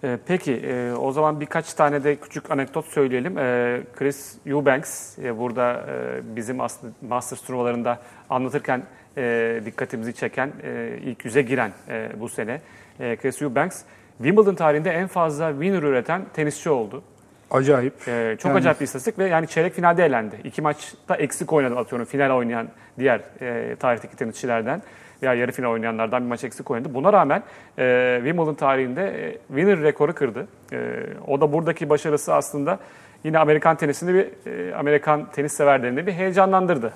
E, 0.04 0.18
peki 0.26 0.52
e, 0.56 0.92
o 0.92 1.12
zaman 1.12 1.40
birkaç 1.40 1.74
tane 1.74 2.04
de 2.04 2.16
küçük 2.16 2.50
anekdot 2.50 2.84
söyleyelim. 2.86 3.38
E, 3.38 3.80
Chris 3.96 4.34
Eubanks 4.46 5.18
e, 5.18 5.38
burada 5.38 5.72
e, 5.90 6.36
bizim 6.36 6.60
aslında 6.60 6.92
Masters 7.08 7.42
turnuvalarında 7.42 7.98
anlatırken 8.30 8.82
e, 9.16 9.60
dikkatimizi 9.64 10.12
çeken 10.12 10.52
e, 10.62 10.98
ilk 11.02 11.24
yüze 11.24 11.42
giren 11.42 11.70
e, 11.88 12.10
bu 12.20 12.28
sene. 12.28 12.60
E, 13.00 13.16
Chris 13.16 13.42
Eubanks 13.42 13.82
Wimbledon 14.18 14.54
tarihinde 14.54 14.90
en 14.90 15.06
fazla 15.06 15.50
winner 15.50 15.82
üreten 15.82 16.22
tenisçi 16.34 16.70
oldu. 16.70 17.02
Acayip. 17.50 17.94
Ee, 18.08 18.36
çok 18.38 18.48
Yani- 18.50 18.58
acayip 18.58 18.80
bir 18.80 18.84
istatistik 18.84 19.18
ve 19.18 19.28
yani 19.28 19.46
çeyrek 19.46 19.74
finalde 19.74 20.04
elendi. 20.04 20.36
İki 20.44 20.62
maçta 20.62 21.16
eksik 21.16 21.52
oynadı 21.52 21.76
atıyorum 21.76 22.06
final 22.06 22.30
oynayan 22.36 22.68
diğer 22.98 23.20
e, 23.40 23.76
tarihteki 23.76 24.16
tenisçilerden 24.16 24.82
veya 25.22 25.34
yarı 25.34 25.52
final 25.52 25.70
oynayanlardan 25.70 26.22
bir 26.22 26.28
maç 26.28 26.44
eksik 26.44 26.70
oynadı. 26.70 26.94
Buna 26.94 27.12
rağmen 27.12 27.42
e, 27.78 28.16
Wimbledon 28.24 28.54
tarihinde 28.54 29.28
e, 29.28 29.38
winner 29.48 29.80
rekoru 29.82 30.14
kırdı. 30.14 30.48
E, 30.72 31.06
o 31.26 31.40
da 31.40 31.52
buradaki 31.52 31.88
başarısı 31.88 32.34
aslında 32.34 32.78
yine 33.24 33.38
Amerikan 33.38 33.76
tenisinde 33.76 34.14
bir 34.14 34.50
e, 34.52 34.74
Amerikan 34.74 35.30
tenis 35.32 35.52
severlerini 35.52 36.06
bir 36.06 36.12
heyecanlandırdı. 36.12 36.92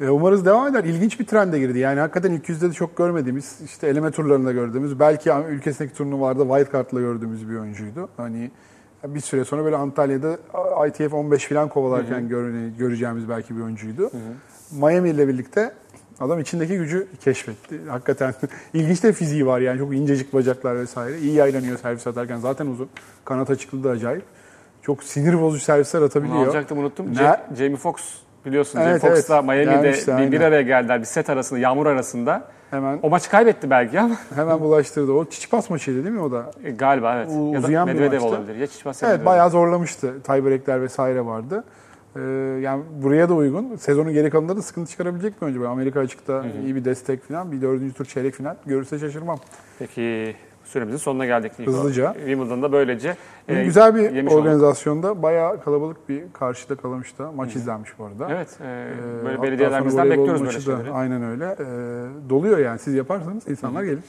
E, 0.00 0.08
umarız 0.08 0.46
devam 0.46 0.66
eder. 0.68 0.84
İlginç 0.84 1.20
bir 1.20 1.26
trende 1.26 1.58
girdi. 1.58 1.78
Yani 1.78 2.00
hakikaten 2.00 2.32
ilk 2.32 2.48
yüzde 2.48 2.68
de 2.68 2.72
çok 2.72 2.96
görmediğimiz, 2.96 3.60
işte 3.64 3.88
eleme 3.88 4.10
turlarında 4.10 4.52
gördüğümüz, 4.52 5.00
belki 5.00 5.30
ülkesindeki 5.48 5.94
turnuvalarda 5.96 6.58
wild 6.58 6.72
card'la 6.72 7.00
gördüğümüz 7.00 7.50
bir 7.50 7.56
oyuncuydu. 7.56 8.08
Hani 8.16 8.50
bir 9.04 9.20
süre 9.20 9.44
sonra 9.44 9.64
böyle 9.64 9.76
Antalya'da 9.76 10.36
ITF 10.88 11.14
15 11.14 11.48
falan 11.48 11.68
kovalarken 11.68 12.28
göre- 12.28 12.70
göreceğimiz 12.78 13.28
belki 13.28 13.56
bir 13.56 13.62
oyuncuydu. 13.62 14.10
Miami 14.72 15.08
ile 15.10 15.28
birlikte 15.28 15.72
Adam 16.20 16.40
içindeki 16.40 16.76
gücü 16.78 17.06
keşfetti. 17.24 17.80
Hakikaten 17.88 18.34
ilginç 18.74 19.02
de 19.02 19.12
fiziği 19.12 19.46
var 19.46 19.60
yani 19.60 19.78
çok 19.78 19.94
incecik 19.94 20.34
bacaklar 20.34 20.76
vesaire. 20.76 21.18
İyi 21.18 21.34
yaylanıyor 21.34 21.78
servis 21.78 22.06
atarken 22.06 22.36
zaten 22.38 22.66
uzun. 22.66 22.88
Kanat 23.24 23.50
açıklığı 23.50 23.84
da 23.84 23.90
acayip. 23.90 24.22
Çok 24.82 25.02
sinir 25.04 25.40
bozucu 25.40 25.64
servisler 25.64 26.00
Bunu 26.00 26.06
atabiliyor. 26.06 26.46
alacaktım 26.46 26.78
unuttum. 26.78 27.14
Ne? 27.14 27.18
Ja- 27.18 27.40
Jamie 27.58 27.76
Foxx 27.76 28.02
biliyorsun. 28.46 28.78
Evet, 28.80 29.00
Jamie 29.02 29.14
Foxx'la 29.14 29.34
evet. 29.34 29.44
Miami'de 29.44 29.64
Gelmişti, 29.82 30.14
bir, 30.18 30.32
bir 30.32 30.40
araya 30.40 30.62
geldiler. 30.62 31.00
Bir 31.00 31.04
set 31.06 31.30
arasında, 31.30 31.58
yağmur 31.60 31.86
arasında. 31.86 32.44
Hemen 32.70 32.98
O 33.02 33.10
maçı 33.10 33.30
kaybetti 33.30 33.70
belki 33.70 34.00
ama 34.00 34.14
hemen 34.34 34.60
bulaştırdı. 34.60 35.12
O 35.12 35.24
Çiçipas 35.24 35.70
maçıydı 35.70 36.04
değil 36.04 36.14
mi 36.14 36.20
o 36.22 36.32
da? 36.32 36.50
e, 36.64 36.70
galiba 36.70 37.14
evet. 37.16 37.28
U- 37.30 37.52
ya 37.54 37.62
da 37.62 37.84
Medvedev 37.84 38.20
olabilir. 38.22 38.56
Ya 38.56 38.66
Çiçipas 38.66 39.02
Evet 39.02 39.24
bayağı 39.26 39.50
zorlamıştı. 39.50 40.22
Tiebreakler 40.22 40.82
vesaire 40.82 41.26
vardı. 41.26 41.64
Ee, 42.16 42.60
yani 42.60 42.82
buraya 43.02 43.28
da 43.28 43.34
uygun. 43.34 43.76
Sezonun 43.76 44.12
geri 44.12 44.30
kalanında 44.30 44.56
da 44.56 44.62
sıkıntı 44.62 44.90
çıkarabilecek 44.90 45.42
mi 45.42 45.48
önce? 45.48 45.58
Böyle 45.60 45.68
Amerika 45.68 46.00
açıkta 46.00 46.44
iyi 46.64 46.76
bir 46.76 46.84
destek 46.84 47.22
falan. 47.22 47.52
Bir 47.52 47.62
dördüncü 47.62 47.94
tur 47.94 48.04
çeyrek 48.04 48.34
final 48.34 48.56
görürse 48.66 48.98
şaşırmam. 48.98 49.38
Peki 49.78 50.36
süremizin 50.64 50.96
sonuna 50.98 51.26
geldik. 51.26 51.58
Niko. 51.58 51.72
Hızlıca. 51.72 52.14
Wimbledon'da 52.14 52.72
böylece. 52.72 53.16
E, 53.48 53.64
güzel 53.64 53.94
bir 53.94 54.10
yemiş 54.10 54.32
olduk. 54.32 54.44
organizasyonda 54.44 55.22
bayağı 55.22 55.62
kalabalık 55.64 56.08
bir 56.08 56.22
karşıda 56.32 56.74
kalamıştı. 56.76 57.32
Maç 57.32 57.56
izlenmiş 57.56 57.98
bu 57.98 58.04
arada. 58.04 58.28
Evet. 58.30 58.48
e, 58.64 58.92
Ee, 59.22 59.42
böyle 59.42 59.68
sonra 59.70 59.84
voleybol 59.84 60.10
bekliyoruz 60.10 60.40
böyle 60.40 60.44
maçı 60.44 60.58
da 60.58 60.76
şeyleri. 60.76 60.90
Aynen 60.92 61.22
öyle. 61.22 61.44
Ee, 61.60 62.30
doluyor 62.30 62.58
yani. 62.58 62.78
Siz 62.78 62.94
yaparsanız 62.94 63.48
insanlar 63.48 63.82
gelir. 63.82 64.04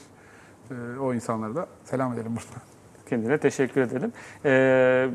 Ee, 0.70 0.74
o 1.00 1.14
insanlara 1.14 1.54
da 1.54 1.66
selam 1.84 2.12
edelim 2.12 2.30
burada. 2.30 2.64
Kendine 3.08 3.38
teşekkür 3.38 3.80
edelim. 3.80 4.12
E, 4.44 5.08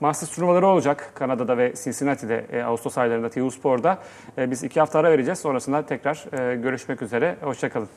Masters 0.00 0.30
turnuvaları 0.30 0.66
olacak 0.66 1.12
Kanada'da 1.14 1.58
ve 1.58 1.72
Cincinnati'de 1.84 2.46
e, 2.52 2.62
Ağustos 2.62 2.98
aylarında 2.98 3.30
TU 3.30 3.50
Spor'da. 3.50 3.98
E, 4.38 4.50
biz 4.50 4.62
iki 4.64 4.80
hafta 4.80 4.98
ara 4.98 5.10
vereceğiz. 5.10 5.38
Sonrasında 5.38 5.86
tekrar 5.86 6.24
e, 6.52 6.56
görüşmek 6.56 7.02
üzere. 7.02 7.36
Hoşçakalın. 7.40 7.88